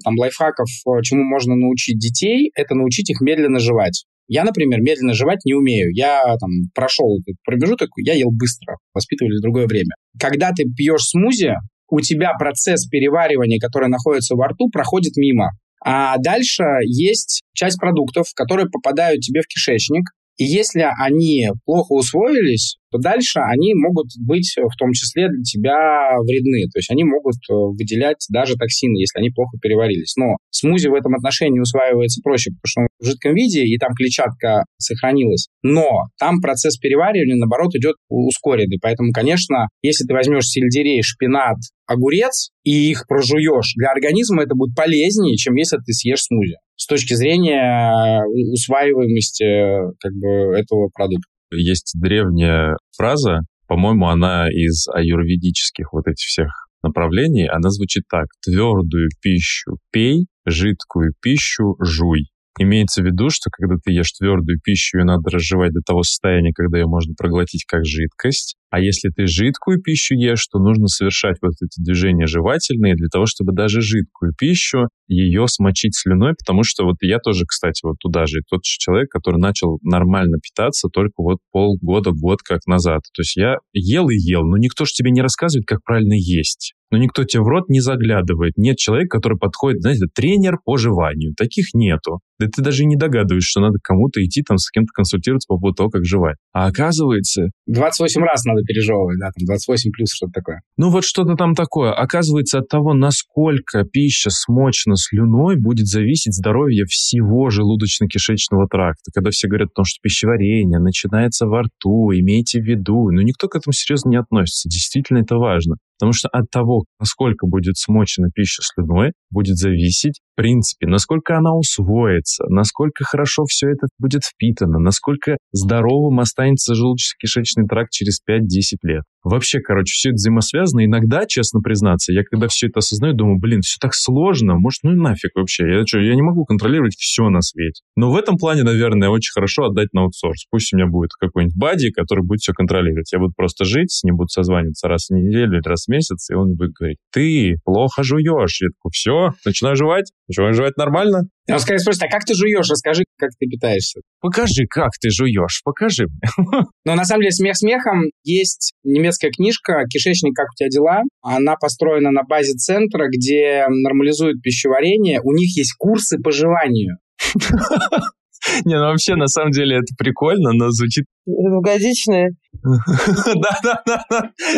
там, 0.04 0.14
лайфхаков, 0.18 0.68
э, 0.68 1.02
чему 1.02 1.24
можно 1.24 1.56
научить 1.56 1.98
детей, 1.98 2.50
это 2.54 2.74
научить 2.74 3.10
их 3.10 3.20
медленно 3.20 3.58
жевать. 3.58 4.04
Я, 4.28 4.44
например, 4.44 4.80
медленно 4.80 5.14
жевать 5.14 5.44
не 5.44 5.54
умею. 5.54 5.90
Я 5.94 6.22
там 6.40 6.50
прошел 6.74 7.18
этот 7.20 7.36
промежуток, 7.44 7.90
я 7.96 8.14
ел 8.14 8.30
быстро, 8.32 8.76
воспитывали 8.92 9.36
в 9.38 9.42
другое 9.42 9.66
время. 9.66 9.94
Когда 10.20 10.50
ты 10.50 10.64
пьешь 10.64 11.04
смузи, 11.04 11.54
у 11.88 12.00
тебя 12.00 12.32
процесс 12.38 12.86
переваривания, 12.86 13.58
который 13.60 13.88
находится 13.88 14.34
во 14.34 14.48
рту, 14.48 14.68
проходит 14.70 15.16
мимо. 15.16 15.50
А 15.84 16.16
дальше 16.18 16.64
есть 16.84 17.42
часть 17.54 17.78
продуктов, 17.78 18.26
которые 18.34 18.68
попадают 18.68 19.20
тебе 19.20 19.42
в 19.42 19.46
кишечник, 19.46 20.10
и 20.36 20.44
если 20.44 20.84
они 21.02 21.48
плохо 21.64 21.92
усвоились, 21.92 22.76
то 22.90 22.98
дальше 22.98 23.40
они 23.40 23.74
могут 23.74 24.08
быть 24.20 24.54
в 24.56 24.76
том 24.76 24.92
числе 24.92 25.28
для 25.28 25.42
тебя 25.42 26.18
вредны. 26.20 26.68
То 26.72 26.78
есть 26.78 26.90
они 26.90 27.04
могут 27.04 27.36
э, 27.48 27.52
выделять 27.52 28.24
даже 28.30 28.56
токсины, 28.56 28.98
если 28.98 29.18
они 29.18 29.30
плохо 29.30 29.56
переварились. 29.60 30.14
Но 30.16 30.36
смузи 30.50 30.88
в 30.88 30.94
этом 30.94 31.14
отношении 31.14 31.58
усваивается 31.58 32.20
проще, 32.22 32.50
потому 32.50 32.66
что 32.66 32.80
он 32.82 32.86
в 33.00 33.06
жидком 33.06 33.34
виде, 33.34 33.64
и 33.64 33.78
там 33.78 33.94
клетчатка 33.94 34.64
сохранилась. 34.78 35.48
Но 35.62 35.88
там 36.18 36.40
процесс 36.40 36.76
переваривания, 36.76 37.36
наоборот, 37.36 37.74
идет 37.74 37.96
ускоренный. 38.08 38.78
Поэтому, 38.80 39.12
конечно, 39.12 39.68
если 39.82 40.04
ты 40.04 40.12
возьмешь 40.12 40.46
сельдерей, 40.46 41.02
шпинат, 41.02 41.56
огурец 41.86 42.50
и 42.62 42.90
их 42.90 43.06
прожуешь, 43.08 43.72
для 43.76 43.90
организма 43.90 44.42
это 44.42 44.54
будет 44.54 44.76
полезнее, 44.76 45.36
чем 45.36 45.54
если 45.54 45.78
ты 45.78 45.92
съешь 45.92 46.22
смузи 46.22 46.56
с 46.76 46.86
точки 46.86 47.14
зрения 47.14 47.90
э, 47.90 48.52
усваиваемости 48.52 49.44
э, 49.44 49.92
как 50.00 50.12
бы 50.12 50.56
этого 50.56 50.88
продукта. 50.94 51.28
Есть 51.52 51.92
древняя 51.94 52.76
фраза, 52.96 53.40
по-моему, 53.66 54.08
она 54.08 54.48
из 54.48 54.86
аюрведических 54.88 55.92
вот 55.92 56.06
этих 56.06 56.26
всех 56.26 56.48
направлений, 56.82 57.48
она 57.48 57.70
звучит 57.70 58.04
так. 58.08 58.26
Твердую 58.44 59.08
пищу 59.20 59.78
пей, 59.90 60.26
жидкую 60.44 61.14
пищу 61.20 61.76
жуй. 61.80 62.28
Имеется 62.58 63.02
в 63.02 63.04
виду, 63.04 63.28
что 63.28 63.50
когда 63.50 63.76
ты 63.82 63.92
ешь 63.92 64.12
твердую 64.12 64.58
пищу, 64.62 64.98
ее 64.98 65.04
надо 65.04 65.28
разжевать 65.30 65.72
до 65.72 65.80
того 65.84 66.02
состояния, 66.02 66.52
когда 66.54 66.78
ее 66.78 66.86
можно 66.86 67.14
проглотить 67.14 67.64
как 67.66 67.84
жидкость. 67.84 68.56
А 68.70 68.80
если 68.80 69.10
ты 69.10 69.26
жидкую 69.26 69.82
пищу 69.82 70.14
ешь, 70.14 70.46
то 70.48 70.58
нужно 70.58 70.86
совершать 70.88 71.36
вот 71.42 71.52
эти 71.62 71.80
движения 71.82 72.26
жевательные 72.26 72.94
для 72.94 73.08
того, 73.08 73.26
чтобы 73.26 73.52
даже 73.52 73.82
жидкую 73.82 74.32
пищу 74.38 74.88
ее 75.06 75.46
смочить 75.48 75.94
слюной, 75.96 76.34
потому 76.38 76.62
что 76.64 76.84
вот 76.84 76.96
я 77.02 77.18
тоже, 77.18 77.44
кстати, 77.46 77.80
вот 77.84 77.96
туда 78.00 78.26
же, 78.26 78.40
тот 78.48 78.64
же 78.64 78.76
человек, 78.78 79.10
который 79.10 79.40
начал 79.40 79.78
нормально 79.82 80.38
питаться 80.38 80.88
только 80.88 81.22
вот 81.22 81.38
полгода, 81.52 82.10
год 82.10 82.40
как 82.42 82.66
назад. 82.66 83.02
То 83.14 83.20
есть 83.20 83.36
я 83.36 83.56
ел 83.72 84.08
и 84.08 84.16
ел, 84.16 84.42
но 84.42 84.56
никто 84.56 84.84
же 84.84 84.92
тебе 84.92 85.10
не 85.10 85.20
рассказывает, 85.20 85.66
как 85.66 85.84
правильно 85.84 86.14
есть 86.14 86.74
но 86.90 86.98
никто 86.98 87.24
тебе 87.24 87.42
в 87.42 87.46
рот 87.46 87.68
не 87.68 87.80
заглядывает. 87.80 88.54
Нет 88.56 88.76
человека, 88.76 89.18
который 89.18 89.38
подходит, 89.38 89.82
знаете, 89.82 90.06
тренер 90.14 90.58
по 90.64 90.76
жеванию. 90.76 91.34
Таких 91.36 91.74
нету. 91.74 92.20
Да 92.38 92.46
ты 92.54 92.62
даже 92.62 92.84
не 92.84 92.96
догадываешься, 92.96 93.48
что 93.48 93.60
надо 93.60 93.78
кому-то 93.82 94.22
идти 94.24 94.42
там 94.42 94.58
с 94.58 94.70
кем-то 94.70 94.90
консультироваться 94.92 95.46
по 95.48 95.58
поводу 95.58 95.76
того, 95.76 95.90
как 95.90 96.04
жевать. 96.04 96.36
А 96.52 96.66
оказывается... 96.66 97.48
28 97.66 98.22
раз 98.22 98.44
надо 98.44 98.62
пережевывать, 98.62 99.18
да, 99.18 99.26
там 99.26 99.46
28 99.46 99.90
плюс 99.90 100.12
что-то 100.12 100.32
такое. 100.32 100.60
Ну 100.76 100.90
вот 100.90 101.04
что-то 101.04 101.34
там 101.34 101.54
такое. 101.54 101.92
Оказывается, 101.92 102.58
от 102.58 102.68
того, 102.68 102.92
насколько 102.92 103.84
пища 103.84 104.30
смочена 104.30 104.96
слюной, 104.96 105.56
будет 105.56 105.86
зависеть 105.86 106.34
здоровье 106.34 106.84
всего 106.84 107.48
желудочно-кишечного 107.48 108.66
тракта. 108.70 109.10
Когда 109.14 109.30
все 109.30 109.48
говорят 109.48 109.70
о 109.70 109.76
том, 109.76 109.84
что 109.86 109.98
пищеварение 110.02 110.78
начинается 110.78 111.46
во 111.46 111.62
рту, 111.62 112.12
имейте 112.12 112.60
в 112.60 112.64
виду. 112.64 113.10
Но 113.10 113.22
никто 113.22 113.48
к 113.48 113.56
этому 113.56 113.72
серьезно 113.72 114.10
не 114.10 114.16
относится. 114.16 114.68
Действительно 114.68 115.18
это 115.18 115.36
важно. 115.36 115.76
Потому 115.98 116.12
что 116.12 116.28
от 116.28 116.50
того, 116.50 116.84
насколько 117.00 117.46
будет 117.46 117.76
смочена 117.76 118.28
пища 118.34 118.62
слюной, 118.62 119.12
будет 119.30 119.56
зависеть, 119.56 120.20
в 120.32 120.36
принципе, 120.36 120.86
насколько 120.86 121.36
она 121.36 121.54
усвоится, 121.54 122.44
насколько 122.48 123.04
хорошо 123.04 123.44
все 123.46 123.70
это 123.70 123.86
будет 123.98 124.24
впитано, 124.24 124.78
насколько 124.78 125.38
здоровым 125.52 126.20
останется 126.20 126.74
желудочно-кишечный 126.74 127.66
тракт 127.68 127.90
через 127.90 128.20
5-10 128.28 128.42
лет. 128.82 129.02
Вообще, 129.24 129.58
короче, 129.58 129.92
все 129.92 130.10
это 130.10 130.16
взаимосвязано. 130.16 130.84
Иногда, 130.84 131.26
честно 131.26 131.60
признаться, 131.60 132.12
я 132.12 132.22
когда 132.22 132.46
все 132.46 132.68
это 132.68 132.78
осознаю, 132.78 133.14
думаю, 133.14 133.40
блин, 133.40 133.60
все 133.62 133.76
так 133.80 133.92
сложно, 133.92 134.54
может, 134.54 134.84
ну 134.84 134.92
и 134.92 134.94
нафиг 134.94 135.32
вообще. 135.34 135.64
Я 135.68 135.84
что, 135.84 135.98
я 135.98 136.14
не 136.14 136.22
могу 136.22 136.44
контролировать 136.44 136.94
все 136.96 137.28
на 137.28 137.40
свете. 137.40 137.82
Но 137.96 138.12
в 138.12 138.16
этом 138.16 138.36
плане, 138.36 138.62
наверное, 138.62 139.08
очень 139.08 139.32
хорошо 139.32 139.64
отдать 139.64 139.88
на 139.92 140.02
аутсорс. 140.02 140.46
Пусть 140.50 140.72
у 140.72 140.76
меня 140.76 140.86
будет 140.86 141.10
какой-нибудь 141.18 141.56
бади, 141.56 141.90
который 141.90 142.24
будет 142.24 142.40
все 142.40 142.52
контролировать. 142.52 143.12
Я 143.12 143.18
буду 143.18 143.32
просто 143.36 143.64
жить, 143.64 143.90
с 143.90 144.04
ним 144.04 144.16
буду 144.16 144.28
созваниваться 144.28 144.86
раз 144.86 145.08
в 145.08 145.14
неделю 145.14 145.58
или 145.58 145.68
раз 145.68 145.85
раз 145.86 145.86
в 145.86 145.90
месяц, 145.90 146.30
и 146.30 146.34
он 146.34 146.56
будет 146.56 146.72
говорить, 146.72 146.98
ты 147.12 147.56
плохо 147.64 148.02
жуешь. 148.02 148.60
Я 148.60 148.68
такой, 148.68 148.90
все, 148.92 149.30
начинаю 149.44 149.76
жевать, 149.76 150.12
начинаю 150.28 150.54
жевать 150.54 150.76
нормально. 150.76 151.22
Он 151.50 151.58
скорее 151.60 151.78
спросит, 151.78 152.02
а 152.02 152.08
как 152.08 152.24
ты 152.24 152.34
жуешь? 152.34 152.68
Расскажи, 152.68 153.04
как 153.18 153.30
ты 153.38 153.46
питаешься. 153.46 154.00
Покажи, 154.20 154.66
как 154.68 154.90
ты 155.00 155.10
жуешь, 155.10 155.62
покажи 155.64 156.06
мне. 156.06 156.64
Но 156.84 156.94
на 156.94 157.04
самом 157.04 157.22
деле 157.22 157.32
смех 157.32 157.56
смехом. 157.56 158.02
Есть 158.24 158.74
немецкая 158.84 159.30
книжка 159.30 159.84
«Кишечник, 159.88 160.34
как 160.34 160.46
у 160.46 160.56
тебя 160.56 160.68
дела?». 160.68 161.02
Она 161.22 161.54
построена 161.56 162.10
на 162.10 162.22
базе 162.22 162.52
центра, 162.54 163.06
где 163.08 163.66
нормализуют 163.68 164.42
пищеварение. 164.42 165.20
У 165.22 165.32
них 165.32 165.56
есть 165.56 165.74
курсы 165.78 166.18
по 166.18 166.32
жеванию. 166.32 166.96
Не, 168.64 168.76
ну 168.76 168.86
вообще, 168.86 169.16
на 169.16 169.26
самом 169.26 169.50
деле, 169.50 169.76
это 169.76 169.94
прикольно, 169.98 170.52
но 170.52 170.70
звучит... 170.70 171.06
Двухгодичные. 171.26 172.30
Да-да-да. 172.62 174.04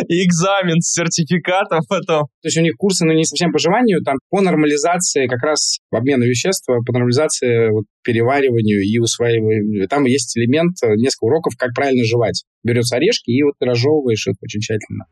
Экзамен 0.07 0.81
с 0.81 0.93
сертификатом 0.93 1.81
потом. 1.87 2.27
То 2.41 2.45
есть 2.45 2.57
у 2.57 2.61
них 2.61 2.75
курсы, 2.77 3.05
ну, 3.05 3.13
не 3.13 3.23
совсем 3.23 3.51
по 3.51 3.59
желанию, 3.59 4.01
там 4.03 4.17
по 4.29 4.41
нормализации 4.41 5.27
как 5.27 5.41
раз 5.41 5.79
обмена 5.91 6.23
веществ, 6.23 6.65
по 6.67 6.93
нормализации 6.93 7.71
вот, 7.71 7.85
перевариванию 8.03 8.81
и 8.81 8.99
усваиванию. 8.99 9.87
Там 9.87 10.05
есть 10.05 10.37
элемент, 10.37 10.75
э, 10.83 10.95
несколько 10.95 11.25
уроков, 11.25 11.53
как 11.57 11.73
правильно 11.73 12.03
жевать. 12.03 12.43
Берется 12.63 12.97
орешки 12.97 13.31
и 13.31 13.43
вот 13.43 13.55
разжевываешь 13.59 14.27
их 14.27 14.35
очень 14.41 14.59
тщательно. 14.59 15.05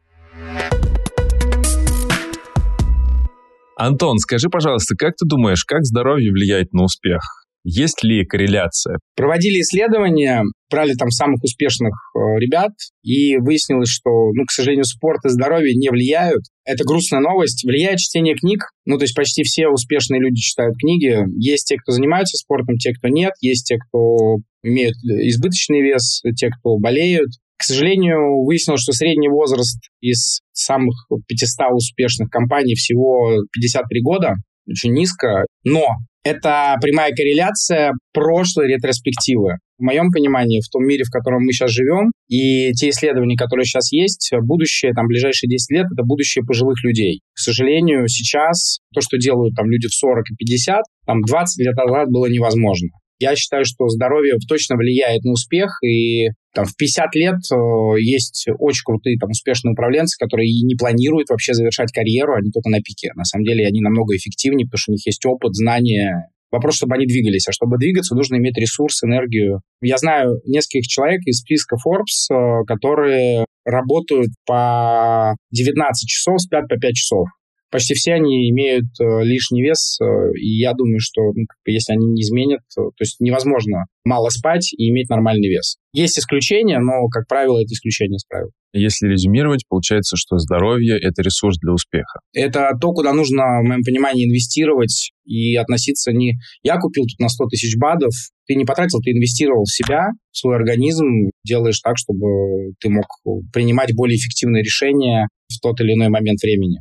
Антон, 3.77 4.17
скажи, 4.17 4.49
пожалуйста, 4.49 4.95
как 4.97 5.15
ты 5.15 5.27
думаешь, 5.27 5.63
как 5.63 5.83
здоровье 5.83 6.31
влияет 6.31 6.73
на 6.73 6.83
успех? 6.83 7.46
Есть 7.69 8.01
ли 8.01 8.23
корреляция? 8.23 8.97
Проводили 9.17 9.59
исследования, 9.59 10.41
брали 10.71 10.93
там 10.93 11.09
самых 11.11 11.43
успешных 11.43 11.91
э, 12.15 12.39
ребят, 12.39 12.71
и 13.03 13.35
выяснилось, 13.35 13.89
что, 13.89 14.09
ну, 14.31 14.45
к 14.45 14.51
сожалению, 14.51 14.85
спорт 14.85 15.25
и 15.25 15.29
здоровье 15.29 15.75
не 15.75 15.89
влияют. 15.89 16.43
Это 16.63 16.85
грустная 16.85 17.19
новость. 17.19 17.65
Влияет 17.65 17.99
чтение 17.99 18.35
книг. 18.35 18.69
Ну, 18.85 18.97
то 18.97 19.03
есть 19.03 19.13
почти 19.13 19.43
все 19.43 19.67
успешные 19.67 20.21
люди 20.21 20.39
читают 20.39 20.75
книги. 20.79 21.25
Есть 21.37 21.67
те, 21.67 21.75
кто 21.75 21.91
занимаются 21.91 22.37
спортом, 22.37 22.77
те, 22.77 22.93
кто 22.93 23.09
нет. 23.09 23.33
Есть 23.41 23.67
те, 23.67 23.75
кто 23.77 24.37
имеют 24.63 24.95
избыточный 25.03 25.81
вес, 25.81 26.21
те, 26.37 26.47
кто 26.49 26.77
болеют. 26.77 27.31
К 27.57 27.63
сожалению, 27.63 28.45
выяснилось, 28.45 28.81
что 28.81 28.93
средний 28.93 29.27
возраст 29.27 29.81
из 29.99 30.39
самых 30.53 30.95
500 31.27 31.73
успешных 31.73 32.29
компаний 32.29 32.75
всего 32.75 33.41
53 33.51 34.01
года, 34.03 34.35
очень 34.67 34.93
низко. 34.93 35.45
Но 35.63 35.87
это 36.23 36.75
прямая 36.81 37.11
корреляция 37.15 37.93
прошлой 38.13 38.67
ретроспективы. 38.67 39.57
В 39.77 39.83
моем 39.83 40.09
понимании, 40.11 40.59
в 40.59 40.69
том 40.69 40.85
мире, 40.85 41.03
в 41.03 41.11
котором 41.11 41.43
мы 41.43 41.53
сейчас 41.53 41.71
живем, 41.71 42.11
и 42.27 42.71
те 42.73 42.89
исследования, 42.89 43.37
которые 43.37 43.63
сейчас 43.65 43.91
есть, 43.91 44.31
будущее, 44.41 44.91
там, 44.93 45.05
ближайшие 45.07 45.49
10 45.49 45.71
лет, 45.71 45.85
это 45.93 46.03
будущее 46.03 46.43
пожилых 46.43 46.83
людей. 46.83 47.21
К 47.33 47.39
сожалению, 47.39 48.07
сейчас 48.07 48.79
то, 48.93 49.01
что 49.01 49.17
делают 49.17 49.55
там 49.55 49.69
люди 49.69 49.87
в 49.87 49.93
40 49.93 50.31
и 50.31 50.35
50, 50.35 50.81
там 51.05 51.21
20 51.21 51.65
лет 51.65 51.75
назад 51.75 52.09
было 52.09 52.25
невозможно. 52.25 52.89
Я 53.19 53.35
считаю, 53.35 53.65
что 53.65 53.87
здоровье 53.87 54.37
точно 54.47 54.75
влияет 54.75 55.23
на 55.23 55.31
успех, 55.31 55.79
и 55.83 56.29
там, 56.53 56.65
в 56.65 56.75
50 56.75 57.15
лет 57.15 57.35
э, 57.51 57.99
есть 57.99 58.47
очень 58.59 58.83
крутые 58.85 59.17
там, 59.19 59.31
успешные 59.31 59.73
управленцы, 59.73 60.17
которые 60.17 60.49
и 60.49 60.63
не 60.63 60.75
планируют 60.75 61.29
вообще 61.29 61.53
завершать 61.53 61.91
карьеру, 61.91 62.35
они 62.35 62.51
только 62.51 62.69
на 62.69 62.81
пике. 62.81 63.11
На 63.15 63.23
самом 63.23 63.45
деле 63.45 63.65
они 63.65 63.81
намного 63.81 64.15
эффективнее, 64.15 64.65
потому 64.65 64.79
что 64.79 64.91
у 64.91 64.95
них 64.95 65.05
есть 65.05 65.25
опыт, 65.25 65.55
знания. 65.55 66.29
Вопрос, 66.49 66.75
чтобы 66.77 66.95
они 66.95 67.05
двигались. 67.05 67.47
А 67.47 67.51
чтобы 67.51 67.77
двигаться, 67.77 68.15
нужно 68.15 68.37
иметь 68.37 68.57
ресурс, 68.57 69.03
энергию. 69.03 69.61
Я 69.81 69.97
знаю 69.97 70.39
нескольких 70.45 70.87
человек 70.87 71.21
из 71.25 71.39
списка 71.39 71.75
Forbes, 71.75 72.33
э, 72.33 72.63
которые 72.65 73.45
работают 73.65 74.29
по 74.45 75.35
19 75.51 76.07
часов, 76.07 76.39
спят 76.41 76.67
по 76.69 76.77
5 76.77 76.93
часов 76.93 77.27
почти 77.69 77.93
все 77.93 78.13
они 78.13 78.49
имеют 78.49 78.85
э, 78.99 79.23
лишний 79.23 79.61
вес, 79.61 79.97
э, 80.01 80.05
и 80.39 80.59
я 80.59 80.73
думаю, 80.73 80.99
что 80.99 81.21
ну, 81.33 81.45
если 81.65 81.93
они 81.93 82.05
не 82.07 82.21
изменят, 82.21 82.61
то, 82.75 82.85
то 82.85 83.01
есть 83.01 83.19
невозможно 83.19 83.85
мало 84.03 84.29
спать 84.29 84.73
и 84.73 84.89
иметь 84.89 85.09
нормальный 85.09 85.49
вес. 85.49 85.77
Есть 85.93 86.17
исключения, 86.19 86.79
но, 86.79 87.07
как 87.09 87.27
правило, 87.27 87.59
это 87.59 87.73
исключение 87.73 88.17
из 88.17 88.25
правил. 88.25 88.49
Если 88.73 89.07
резюмировать, 89.07 89.63
получается, 89.67 90.15
что 90.17 90.37
здоровье– 90.37 90.97
это 91.01 91.21
ресурс 91.21 91.57
для 91.59 91.73
успеха. 91.73 92.19
Это 92.33 92.71
то, 92.79 92.91
куда 92.91 93.13
нужно, 93.13 93.61
в 93.61 93.67
моем 93.67 93.81
понимании, 93.81 94.25
инвестировать 94.25 95.11
и 95.25 95.55
относиться 95.55 96.11
не... 96.11 96.33
Я 96.63 96.77
купил 96.77 97.03
тут 97.03 97.19
на 97.19 97.29
100 97.29 97.45
тысяч 97.47 97.77
бадов, 97.77 98.13
ты 98.45 98.55
не 98.55 98.65
потратил, 98.65 98.99
ты 99.01 99.11
инвестировал 99.11 99.63
в 99.63 99.73
себя, 99.73 100.09
в 100.31 100.37
свой 100.37 100.55
организм, 100.55 101.05
делаешь 101.45 101.79
так, 101.81 101.97
чтобы 101.97 102.73
ты 102.79 102.89
мог 102.89 103.05
принимать 103.51 103.93
более 103.95 104.17
эффективные 104.17 104.63
решения 104.63 105.27
в 105.49 105.59
тот 105.59 105.81
или 105.81 105.93
иной 105.93 106.09
момент 106.09 106.41
времени. 106.41 106.79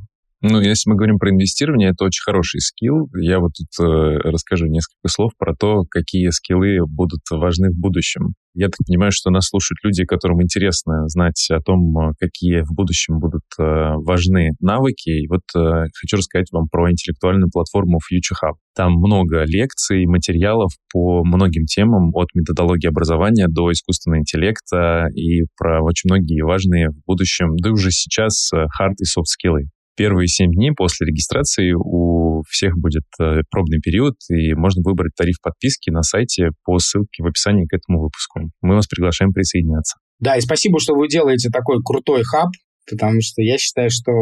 Ну, 0.49 0.61
если 0.61 0.89
мы 0.89 0.95
говорим 0.95 1.19
про 1.19 1.31
инвестирование, 1.31 1.91
это 1.91 2.05
очень 2.05 2.23
хороший 2.23 2.61
скилл. 2.61 3.09
Я 3.21 3.41
вот 3.41 3.51
тут 3.59 3.85
э, 3.85 4.19
расскажу 4.31 4.67
несколько 4.67 5.09
слов 5.09 5.33
про 5.37 5.57
то, 5.57 5.83
какие 5.91 6.29
скиллы 6.31 6.79
будут 6.87 7.23
важны 7.33 7.71
в 7.71 7.77
будущем. 7.77 8.35
Я 8.55 8.67
так 8.67 8.77
понимаю, 8.87 9.11
что 9.11 9.31
нас 9.31 9.49
слушают 9.49 9.79
люди, 9.83 10.05
которым 10.05 10.41
интересно 10.41 11.09
знать 11.09 11.49
о 11.51 11.61
том, 11.61 11.99
э, 11.99 12.13
какие 12.21 12.61
в 12.61 12.73
будущем 12.77 13.19
будут 13.19 13.43
э, 13.59 13.63
важны 13.97 14.53
навыки. 14.61 15.09
И 15.09 15.27
вот 15.27 15.43
э, 15.57 15.89
хочу 16.01 16.17
рассказать 16.17 16.47
вам 16.53 16.69
про 16.71 16.93
интеллектуальную 16.93 17.51
платформу 17.51 17.99
Future 17.99 18.37
Hub. 18.41 18.55
Там 18.77 18.93
много 18.93 19.43
лекций, 19.47 20.07
материалов 20.07 20.71
по 20.93 21.25
многим 21.25 21.65
темам, 21.65 22.11
от 22.15 22.29
методологии 22.35 22.87
образования 22.87 23.49
до 23.49 23.73
искусственного 23.73 24.21
интеллекта 24.21 25.09
и 25.13 25.43
про 25.59 25.83
очень 25.83 26.09
многие 26.09 26.43
важные 26.43 26.91
в 26.91 27.05
будущем, 27.05 27.57
да 27.57 27.71
уже 27.71 27.91
сейчас, 27.91 28.53
хард 28.53 29.01
и 29.01 29.05
софт-скиллы 29.05 29.65
первые 29.97 30.29
7 30.29 30.53
дней 30.53 30.73
после 30.77 31.07
регистрации 31.07 31.73
у 31.73 32.43
всех 32.49 32.77
будет 32.77 33.05
э, 33.21 33.41
пробный 33.51 33.81
период, 33.81 34.15
и 34.31 34.55
можно 34.55 34.83
выбрать 34.85 35.15
тариф 35.17 35.37
подписки 35.43 35.91
на 35.91 36.03
сайте 36.03 36.51
по 36.65 36.79
ссылке 36.79 37.23
в 37.23 37.27
описании 37.27 37.67
к 37.67 37.75
этому 37.75 38.03
выпуску. 38.03 38.41
Мы 38.61 38.75
вас 38.77 38.87
приглашаем 38.87 39.33
присоединяться. 39.33 39.97
Да, 40.19 40.37
и 40.37 40.41
спасибо, 40.41 40.81
что 40.81 40.95
вы 40.95 41.09
делаете 41.09 41.51
такой 41.51 41.79
крутой 41.85 42.23
хаб, 42.25 42.49
потому 42.89 43.21
что 43.21 43.43
я 43.43 43.59
считаю, 43.59 43.91
что 43.91 44.13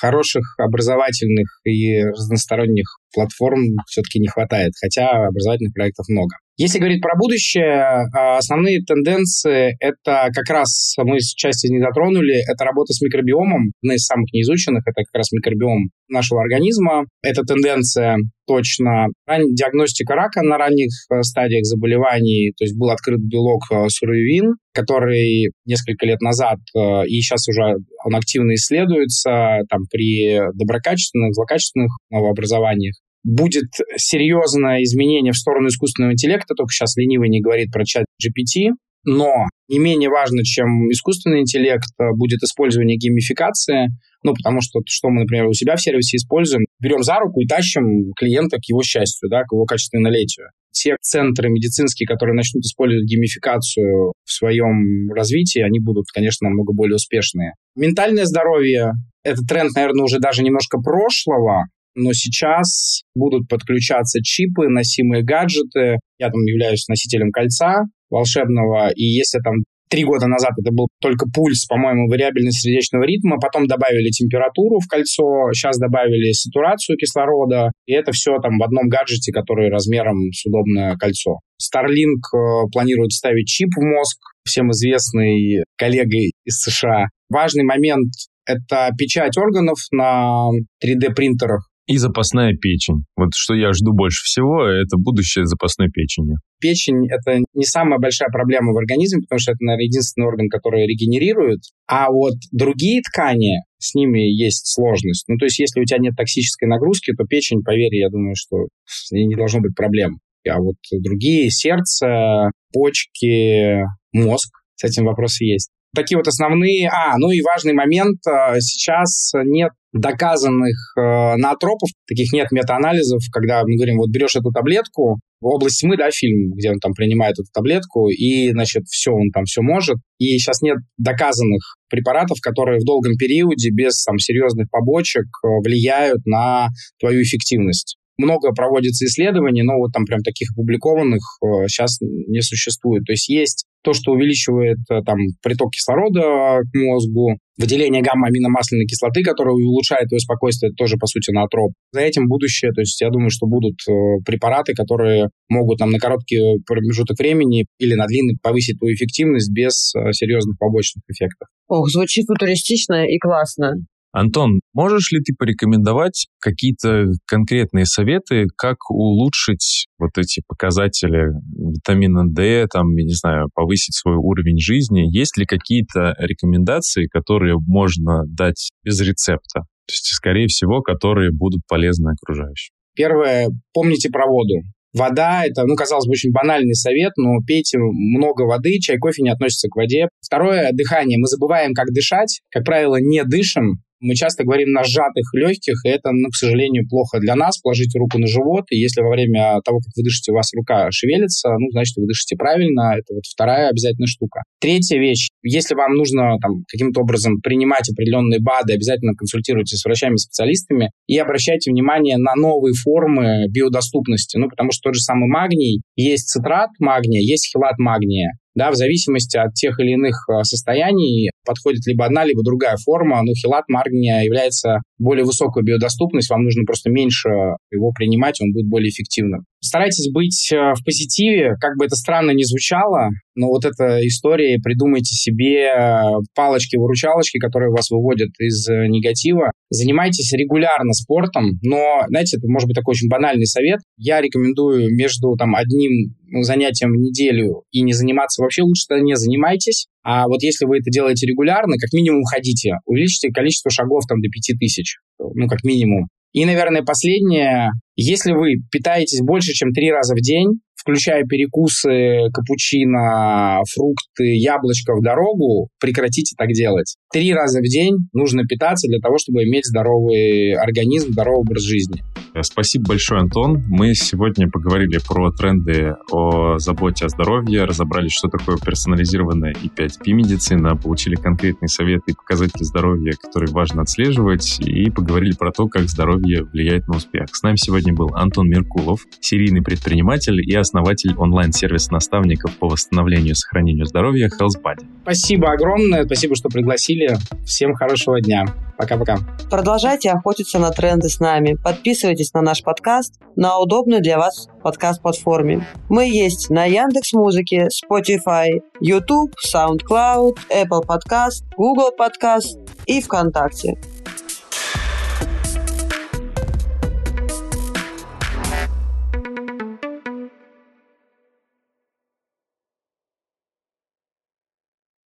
хороших 0.00 0.54
образовательных 0.58 1.48
и 1.64 2.02
разносторонних 2.02 2.86
платформ 3.14 3.62
все-таки 3.86 4.18
не 4.18 4.28
хватает, 4.28 4.72
хотя 4.80 5.26
образовательных 5.26 5.72
проектов 5.74 6.06
много. 6.08 6.36
Если 6.62 6.78
говорить 6.78 7.00
про 7.00 7.16
будущее, 7.16 8.04
а, 8.12 8.36
основные 8.36 8.82
тенденции— 8.82 9.76
это 9.80 10.28
как 10.34 10.46
раз, 10.50 10.92
мы 10.98 11.16
часть 11.18 11.64
из 11.64 11.70
них 11.70 11.80
затронули, 11.80 12.34
это 12.46 12.66
работа 12.66 12.92
с 12.92 13.00
микробиомом, 13.00 13.72
одна 13.82 13.94
из 13.94 14.04
самых 14.04 14.30
неизученных, 14.34 14.82
это 14.84 15.00
как 15.10 15.20
раз 15.20 15.32
микробиом 15.32 15.88
нашего 16.10 16.42
организма. 16.42 17.06
Эта 17.22 17.44
тенденция 17.44 18.18
точно. 18.46 19.06
Диагностика 19.26 20.14
рака 20.14 20.42
на 20.42 20.58
ранних 20.58 20.90
э, 21.10 21.22
стадиях 21.22 21.64
заболеваний, 21.64 22.52
то 22.58 22.64
есть 22.64 22.76
был 22.76 22.90
открыт 22.90 23.20
белок 23.20 23.62
э, 23.72 23.88
суревин, 23.88 24.56
который 24.74 25.52
несколько 25.64 26.04
лет 26.04 26.20
назад, 26.20 26.58
э, 26.76 27.06
и 27.06 27.22
сейчас 27.22 27.48
уже 27.48 27.76
он 28.04 28.14
активно 28.14 28.52
исследуется, 28.54 29.60
там 29.70 29.84
при 29.90 30.38
доброкачественных, 30.52 31.32
злокачественных 31.32 31.92
новообразованиях 32.10 32.96
будет 33.22 33.70
серьезное 33.96 34.82
изменение 34.82 35.32
в 35.32 35.38
сторону 35.38 35.68
искусственного 35.68 36.12
интеллекта, 36.12 36.54
только 36.54 36.72
сейчас 36.72 36.96
ленивый 36.96 37.28
не 37.28 37.40
говорит 37.40 37.70
про 37.72 37.84
чат 37.84 38.04
GPT, 38.22 38.70
но 39.04 39.46
не 39.68 39.78
менее 39.78 40.10
важно, 40.10 40.42
чем 40.44 40.90
искусственный 40.90 41.40
интеллект, 41.40 41.88
э, 41.98 42.10
будет 42.14 42.42
использование 42.42 42.96
геймификации, 42.96 43.88
ну, 44.22 44.34
потому 44.34 44.60
что, 44.60 44.80
что 44.86 45.08
мы, 45.08 45.22
например, 45.22 45.46
у 45.46 45.54
себя 45.54 45.76
в 45.76 45.80
сервисе 45.80 46.18
используем, 46.18 46.66
берем 46.80 47.02
за 47.02 47.18
руку 47.18 47.40
и 47.40 47.46
тащим 47.46 48.12
клиента 48.14 48.58
к 48.58 48.68
его 48.68 48.82
счастью, 48.82 49.30
да, 49.30 49.44
к 49.44 49.52
его 49.52 49.64
качественнолетию. 49.64 50.48
Те 50.72 50.96
центры 51.00 51.48
медицинские, 51.48 52.06
которые 52.06 52.34
начнут 52.34 52.62
использовать 52.64 53.06
геймификацию 53.06 54.12
в 54.24 54.32
своем 54.32 55.10
развитии, 55.12 55.60
они 55.60 55.80
будут, 55.80 56.06
конечно, 56.12 56.48
намного 56.48 56.72
более 56.74 56.96
успешные. 56.96 57.54
Ментальное 57.74 58.24
здоровье— 58.24 58.92
это 59.24 59.42
тренд, 59.48 59.74
наверное, 59.74 60.04
уже 60.04 60.18
даже 60.18 60.42
немножко 60.42 60.78
прошлого, 60.78 61.64
но 61.94 62.12
сейчас 62.12 63.02
будут 63.14 63.48
подключаться 63.48 64.20
чипы, 64.22 64.68
носимые 64.68 65.22
гаджеты. 65.22 65.98
Я 66.18 66.30
там 66.30 66.40
являюсь 66.42 66.86
носителем 66.88 67.30
кольца 67.30 67.84
волшебного, 68.10 68.90
и 68.94 69.04
если 69.04 69.38
там 69.38 69.54
три 69.90 70.04
года 70.04 70.26
назад 70.26 70.52
это 70.58 70.72
был 70.72 70.88
только 71.00 71.26
пульс, 71.34 71.66
по-моему, 71.66 72.08
вариабельность 72.08 72.62
сердечного 72.62 73.04
ритма, 73.04 73.38
потом 73.38 73.66
добавили 73.66 74.08
температуру 74.10 74.78
в 74.78 74.86
кольцо, 74.88 75.52
сейчас 75.52 75.78
добавили 75.78 76.32
сатурацию 76.32 76.96
кислорода, 76.96 77.72
и 77.86 77.92
это 77.92 78.12
все 78.12 78.38
там 78.40 78.58
в 78.58 78.62
одном 78.62 78.88
гаджете, 78.88 79.32
который 79.32 79.68
размером 79.68 80.16
с 80.32 80.46
удобное 80.46 80.96
кольцо. 80.96 81.38
Starlink 81.60 82.22
э, 82.32 82.70
планирует 82.72 83.10
ставить 83.10 83.48
чип 83.48 83.68
в 83.76 83.82
мозг, 83.82 84.18
всем 84.44 84.70
известный 84.70 85.64
коллегой 85.76 86.32
из 86.44 86.60
США. 86.60 87.06
Важный 87.28 87.64
момент— 87.64 88.12
это 88.46 88.90
печать 88.96 89.36
органов 89.36 89.78
на 89.92 90.48
3D-принтерах 90.82 91.69
и 91.90 91.96
запасная 91.96 92.54
печень. 92.54 93.02
Вот 93.16 93.30
что 93.34 93.54
я 93.54 93.72
жду 93.72 93.92
больше 93.92 94.22
всего, 94.22 94.62
это 94.64 94.96
будущее 94.96 95.44
запасной 95.44 95.88
печени. 95.90 96.36
Печень— 96.60 97.08
это 97.10 97.40
не 97.52 97.64
самая 97.64 97.98
большая 97.98 98.28
проблема 98.28 98.72
в 98.72 98.76
организме, 98.76 99.22
потому 99.22 99.40
что 99.40 99.52
это, 99.52 99.58
наверное, 99.64 99.86
единственный 99.86 100.28
орган, 100.28 100.48
который 100.48 100.86
регенерирует. 100.86 101.58
А 101.88 102.12
вот 102.12 102.34
другие 102.52 103.02
ткани, 103.02 103.62
с 103.78 103.94
ними 103.96 104.20
есть 104.20 104.72
сложность. 104.72 105.24
Ну, 105.26 105.36
то 105.36 105.46
есть, 105.46 105.58
если 105.58 105.80
у 105.80 105.84
тебя 105.84 105.98
нет 105.98 106.14
токсической 106.16 106.68
нагрузки, 106.68 107.12
то 107.12 107.24
печень, 107.24 107.62
поверь, 107.64 107.96
я 107.96 108.08
думаю, 108.08 108.34
что 108.36 108.68
не 109.10 109.34
должно 109.34 109.60
быть 109.60 109.74
проблем. 109.74 110.20
А 110.48 110.60
вот 110.60 110.76
другие, 110.92 111.50
сердце, 111.50 112.50
почки, 112.72 113.82
мозг, 114.12 114.50
с 114.76 114.84
этим 114.84 115.06
вопросы 115.06 115.44
есть. 115.44 115.70
Такие 115.94 116.16
вот 116.16 116.28
основные... 116.28 116.88
А, 116.88 117.16
ну 117.18 117.30
и 117.30 117.40
важный 117.40 117.72
момент. 117.72 118.18
А, 118.26 118.60
сейчас 118.60 119.32
нет 119.34 119.72
доказанных 119.92 120.76
э, 120.96 121.36
наотропов, 121.36 121.90
таких 122.06 122.32
нет 122.32 122.52
метаанализов, 122.52 123.22
когда 123.32 123.62
мы 123.64 123.74
говорим, 123.74 123.96
вот 123.96 124.08
берешь 124.10 124.36
эту 124.36 124.52
таблетку, 124.52 125.18
в 125.40 125.46
области 125.46 125.84
тьмы, 125.84 125.96
да, 125.96 126.10
фильм, 126.10 126.52
где 126.52 126.70
он 126.70 126.78
там 126.78 126.92
принимает 126.92 127.32
эту 127.32 127.48
таблетку, 127.52 128.08
и, 128.08 128.50
значит, 128.50 128.84
все, 128.86 129.10
он 129.10 129.30
там 129.32 129.44
все 129.44 129.62
может. 129.62 129.96
И 130.18 130.38
сейчас 130.38 130.60
нет 130.60 130.76
доказанных 130.98 131.76
препаратов, 131.88 132.38
которые 132.42 132.78
в 132.78 132.84
долгом 132.84 133.14
периоде 133.18 133.70
без 133.70 134.04
там 134.04 134.18
серьезных 134.18 134.70
побочек 134.70 135.24
э, 135.24 135.48
влияют 135.64 136.24
на 136.26 136.68
твою 137.00 137.22
эффективность 137.22 137.96
много 138.20 138.52
проводится 138.52 139.06
исследований, 139.06 139.62
но 139.62 139.78
вот 139.78 139.92
там 139.92 140.04
прям 140.04 140.20
таких 140.20 140.50
опубликованных 140.52 141.20
э, 141.42 141.66
сейчас 141.68 141.98
не 142.00 142.42
существует. 142.42 143.04
То 143.04 143.12
есть 143.12 143.28
есть 143.28 143.66
то, 143.82 143.92
что 143.92 144.12
увеличивает 144.12 144.78
э, 144.90 145.02
там 145.04 145.16
приток 145.42 145.72
кислорода 145.72 146.60
к 146.60 146.74
мозгу, 146.74 147.38
выделение 147.58 148.02
гамма-аминомасляной 148.02 148.86
кислоты, 148.86 149.22
которая 149.22 149.54
улучшает 149.54 150.08
твое 150.08 150.20
спокойствие, 150.20 150.72
тоже, 150.72 150.96
по 150.96 151.06
сути, 151.06 151.30
натроп. 151.30 151.72
За 151.92 152.00
этим 152.00 152.28
будущее, 152.28 152.72
то 152.72 152.80
есть 152.80 153.00
я 153.00 153.10
думаю, 153.10 153.30
что 153.30 153.46
будут 153.46 153.76
э, 153.88 153.92
препараты, 154.24 154.74
которые 154.74 155.30
могут 155.48 155.78
там 155.78 155.90
на 155.90 155.98
короткий 155.98 156.62
промежуток 156.66 157.18
времени 157.18 157.66
или 157.78 157.94
на 157.94 158.06
длинный 158.06 158.36
повысить 158.42 158.78
твою 158.78 158.94
эффективность 158.94 159.50
без 159.52 159.92
серьезных 160.12 160.58
побочных 160.58 161.02
эффектов. 161.08 161.48
Ох, 161.68 161.88
звучит 161.88 162.26
футуристично 162.26 163.06
и 163.06 163.18
классно. 163.18 163.74
Антон, 164.12 164.60
можешь 164.72 165.12
ли 165.12 165.20
ты 165.20 165.34
порекомендовать 165.38 166.26
какие-то 166.40 167.06
конкретные 167.26 167.86
советы, 167.86 168.46
как 168.56 168.90
улучшить 168.90 169.86
вот 169.98 170.10
эти 170.18 170.42
показатели 170.48 171.28
витамина 171.56 172.24
D, 172.26 172.66
там, 172.72 172.94
я 172.96 173.04
не 173.04 173.14
знаю, 173.14 173.48
повысить 173.54 173.94
свой 173.94 174.16
уровень 174.16 174.58
жизни? 174.58 175.02
Есть 175.06 175.36
ли 175.36 175.46
какие-то 175.46 176.14
рекомендации, 176.18 177.06
которые 177.06 177.56
можно 177.58 178.24
дать 178.26 178.70
без 178.84 179.00
рецепта? 179.00 179.60
То 179.86 179.92
есть, 179.92 180.06
скорее 180.06 180.48
всего, 180.48 180.82
которые 180.82 181.30
будут 181.32 181.62
полезны 181.68 182.10
окружающим. 182.10 182.72
Первое, 182.96 183.48
помните 183.72 184.10
про 184.10 184.26
воду. 184.26 184.54
Вода– 184.92 185.44
это, 185.46 185.64
ну, 185.66 185.76
казалось 185.76 186.06
бы, 186.06 186.12
очень 186.12 186.32
банальный 186.32 186.74
совет, 186.74 187.12
но 187.16 187.38
пейте 187.46 187.78
много 187.78 188.42
воды, 188.42 188.80
чай, 188.80 188.98
кофе 188.98 189.22
не 189.22 189.30
относится 189.30 189.68
к 189.68 189.76
воде. 189.76 190.08
Второе– 190.20 190.70
дыхание. 190.72 191.16
Мы 191.16 191.26
забываем, 191.28 191.74
как 191.74 191.92
дышать. 191.92 192.40
Как 192.50 192.64
правило, 192.64 192.96
не 193.00 193.22
дышим, 193.24 193.82
мы 194.00 194.14
часто 194.14 194.44
говорим 194.44 194.72
на 194.72 194.82
сжатых 194.84 195.32
легких, 195.34 195.84
и 195.84 195.88
это, 195.88 196.10
ну, 196.12 196.28
к 196.28 196.36
сожалению, 196.36 196.88
плохо 196.88 197.18
для 197.20 197.36
нас. 197.36 197.58
Положите 197.60 197.98
руку 197.98 198.18
на 198.18 198.26
живот, 198.26 198.64
и 198.70 198.76
если 198.76 199.02
во 199.02 199.10
время 199.10 199.60
того, 199.64 199.78
как 199.78 199.92
вы 199.96 200.02
дышите, 200.02 200.32
у 200.32 200.34
вас 200.34 200.52
рука 200.54 200.90
шевелится, 200.90 201.50
ну, 201.58 201.70
значит, 201.70 201.96
вы 201.96 202.06
дышите 202.06 202.36
правильно. 202.36 202.94
Это 202.96 203.14
вот 203.14 203.24
вторая 203.26 203.68
обязательная 203.68 204.06
штука. 204.06 204.42
Третья 204.60 204.98
вещь. 204.98 205.28
Если 205.42 205.74
вам 205.74 205.94
нужно 205.94 206.36
там 206.40 206.64
каким-то 206.66 207.00
образом 207.00 207.40
принимать 207.40 207.88
определенные 207.90 208.40
БАДы, 208.40 208.74
обязательно 208.74 209.14
консультируйтесь 209.14 209.78
с 209.78 209.84
врачами-специалистами 209.84 210.90
и 211.06 211.18
обращайте 211.18 211.70
внимание 211.70 212.16
на 212.16 212.34
новые 212.34 212.74
формы 212.74 213.46
биодоступности. 213.48 214.36
Ну, 214.36 214.48
потому 214.48 214.72
что 214.72 214.90
тот 214.90 214.94
же 214.94 215.00
самый 215.00 215.28
магний, 215.28 215.82
есть 215.96 216.28
цитрат 216.28 216.70
магния, 216.78 217.20
есть 217.20 217.50
хилат 217.52 217.78
магния 217.78 218.32
да, 218.54 218.70
в 218.70 218.74
зависимости 218.74 219.36
от 219.36 219.54
тех 219.54 219.78
или 219.78 219.92
иных 219.92 220.26
э, 220.28 220.42
состояний 220.42 221.30
подходит 221.44 221.86
либо 221.86 222.04
одна, 222.04 222.24
либо 222.24 222.42
другая 222.42 222.76
форма. 222.76 223.22
Ну, 223.22 223.32
хилат 223.34 223.64
маргния 223.68 224.22
является 224.22 224.80
более 224.98 225.24
высокой 225.24 225.62
биодоступность, 225.62 226.30
вам 226.30 226.42
нужно 226.42 226.64
просто 226.64 226.90
меньше 226.90 227.28
его 227.70 227.92
принимать, 227.92 228.40
он 228.40 228.52
будет 228.52 228.68
более 228.68 228.90
эффективным. 228.90 229.44
Старайтесь 229.62 230.10
быть 230.10 230.50
э, 230.52 230.72
в 230.74 230.82
позитиве, 230.84 231.54
как 231.60 231.76
бы 231.76 231.84
это 231.84 231.94
странно 231.94 232.30
ни 232.30 232.42
звучало, 232.42 233.10
но 233.34 233.48
вот 233.48 233.64
эта 233.66 234.06
история, 234.06 234.58
придумайте 234.58 235.14
себе 235.14 235.66
э, 235.66 236.02
палочки-выручалочки, 236.34 237.38
которые 237.38 237.70
вас 237.70 237.90
выводят 237.90 238.30
из 238.38 238.66
негатива. 238.68 239.52
Занимайтесь 239.68 240.32
регулярно 240.32 240.92
спортом, 240.94 241.58
но, 241.62 242.04
знаете, 242.08 242.38
это 242.38 242.48
может 242.48 242.68
быть 242.68 242.76
такой 242.76 242.92
очень 242.92 243.08
банальный 243.08 243.46
совет. 243.46 243.80
Я 243.98 244.20
рекомендую 244.20 244.94
между 244.96 245.36
там 245.36 245.54
одним 245.54 246.14
занятием 246.42 246.90
в 246.92 246.96
неделю 246.96 247.64
и 247.70 247.82
не 247.82 247.92
заниматься 247.92 248.42
вообще, 248.42 248.62
лучше 248.62 248.86
тогда 248.88 249.04
не 249.04 249.16
занимайтесь. 249.16 249.88
А 250.02 250.26
вот 250.26 250.42
если 250.42 250.64
вы 250.64 250.78
это 250.78 250.90
делаете 250.90 251.26
регулярно, 251.26 251.76
как 251.78 251.92
минимум 251.92 252.24
ходите, 252.24 252.76
увеличьте 252.86 253.30
количество 253.30 253.70
шагов 253.70 254.04
там 254.08 254.20
до 254.20 254.28
5000, 254.28 254.96
ну, 255.18 255.48
как 255.48 255.64
минимум. 255.64 256.08
И, 256.32 256.44
наверное, 256.44 256.82
последнее, 256.82 257.70
если 257.96 258.32
вы 258.32 258.54
питаетесь 258.70 259.20
больше, 259.20 259.52
чем 259.52 259.72
три 259.72 259.90
раза 259.90 260.14
в 260.14 260.20
день, 260.20 260.60
включая 260.80 261.24
перекусы, 261.24 262.30
капучино, 262.32 263.60
фрукты, 263.72 264.36
яблочко 264.36 264.94
в 264.94 265.02
дорогу, 265.02 265.68
прекратите 265.78 266.34
так 266.36 266.48
делать. 266.48 266.96
Три 267.12 267.32
раза 267.34 267.60
в 267.60 267.64
день 267.64 268.08
нужно 268.12 268.44
питаться 268.44 268.88
для 268.88 268.98
того, 268.98 269.18
чтобы 269.18 269.44
иметь 269.44 269.66
здоровый 269.66 270.54
организм, 270.54 271.12
здоровый 271.12 271.40
образ 271.40 271.62
жизни. 271.62 272.02
Спасибо 272.42 272.90
большое, 272.90 273.20
Антон. 273.20 273.62
Мы 273.68 273.94
сегодня 273.94 274.48
поговорили 274.48 274.98
про 275.06 275.32
тренды 275.32 275.94
о 276.12 276.58
заботе 276.58 277.06
о 277.06 277.08
здоровье, 277.08 277.64
разобрались, 277.64 278.12
что 278.12 278.28
такое 278.28 278.56
персонализированная 278.56 279.52
И5P-медицина, 279.52 280.76
получили 280.76 281.16
конкретные 281.16 281.68
советы 281.68 282.12
и 282.12 282.14
показатели 282.14 282.62
здоровья, 282.62 283.12
которые 283.20 283.52
важно 283.52 283.82
отслеживать, 283.82 284.60
и 284.60 284.90
поговорили 284.90 285.34
про 285.36 285.50
то, 285.52 285.66
как 285.66 285.88
здоровье 285.88 286.44
влияет 286.44 286.86
на 286.88 286.96
успех. 286.96 287.26
С 287.32 287.42
нами 287.42 287.56
сегодня 287.56 287.92
был 287.92 288.10
Антон 288.14 288.48
Меркулов, 288.48 289.00
серийный 289.20 289.62
предприниматель 289.62 290.40
и 290.40 290.54
основатель 290.54 290.69
онлайн-сервиса 290.74 291.92
наставников 291.92 292.56
по 292.58 292.68
восстановлению 292.68 293.32
и 293.32 293.34
сохранению 293.34 293.86
здоровья 293.86 294.28
HealthBuddy. 294.28 294.86
Спасибо 295.02 295.52
огромное, 295.52 296.04
спасибо, 296.04 296.34
что 296.36 296.48
пригласили. 296.48 297.16
Всем 297.44 297.74
хорошего 297.74 298.20
дня. 298.20 298.44
Пока-пока. 298.78 299.18
Продолжайте 299.50 300.10
охотиться 300.10 300.58
на 300.58 300.70
тренды 300.70 301.08
с 301.08 301.20
нами. 301.20 301.56
Подписывайтесь 301.62 302.32
на 302.32 302.40
наш 302.40 302.62
подкаст 302.62 303.20
на 303.36 303.58
удобной 303.58 304.00
для 304.00 304.18
вас 304.18 304.48
подкаст-платформе. 304.62 305.66
Мы 305.88 306.08
есть 306.08 306.50
на 306.50 306.64
Яндекс 306.64 307.12
Музыке, 307.12 307.68
Spotify, 307.68 308.60
YouTube, 308.80 309.34
SoundCloud, 309.54 310.36
Apple 310.50 310.82
Podcast, 310.86 311.44
Google 311.56 311.90
Podcast 311.98 312.58
и 312.86 313.00
ВКонтакте. 313.00 313.74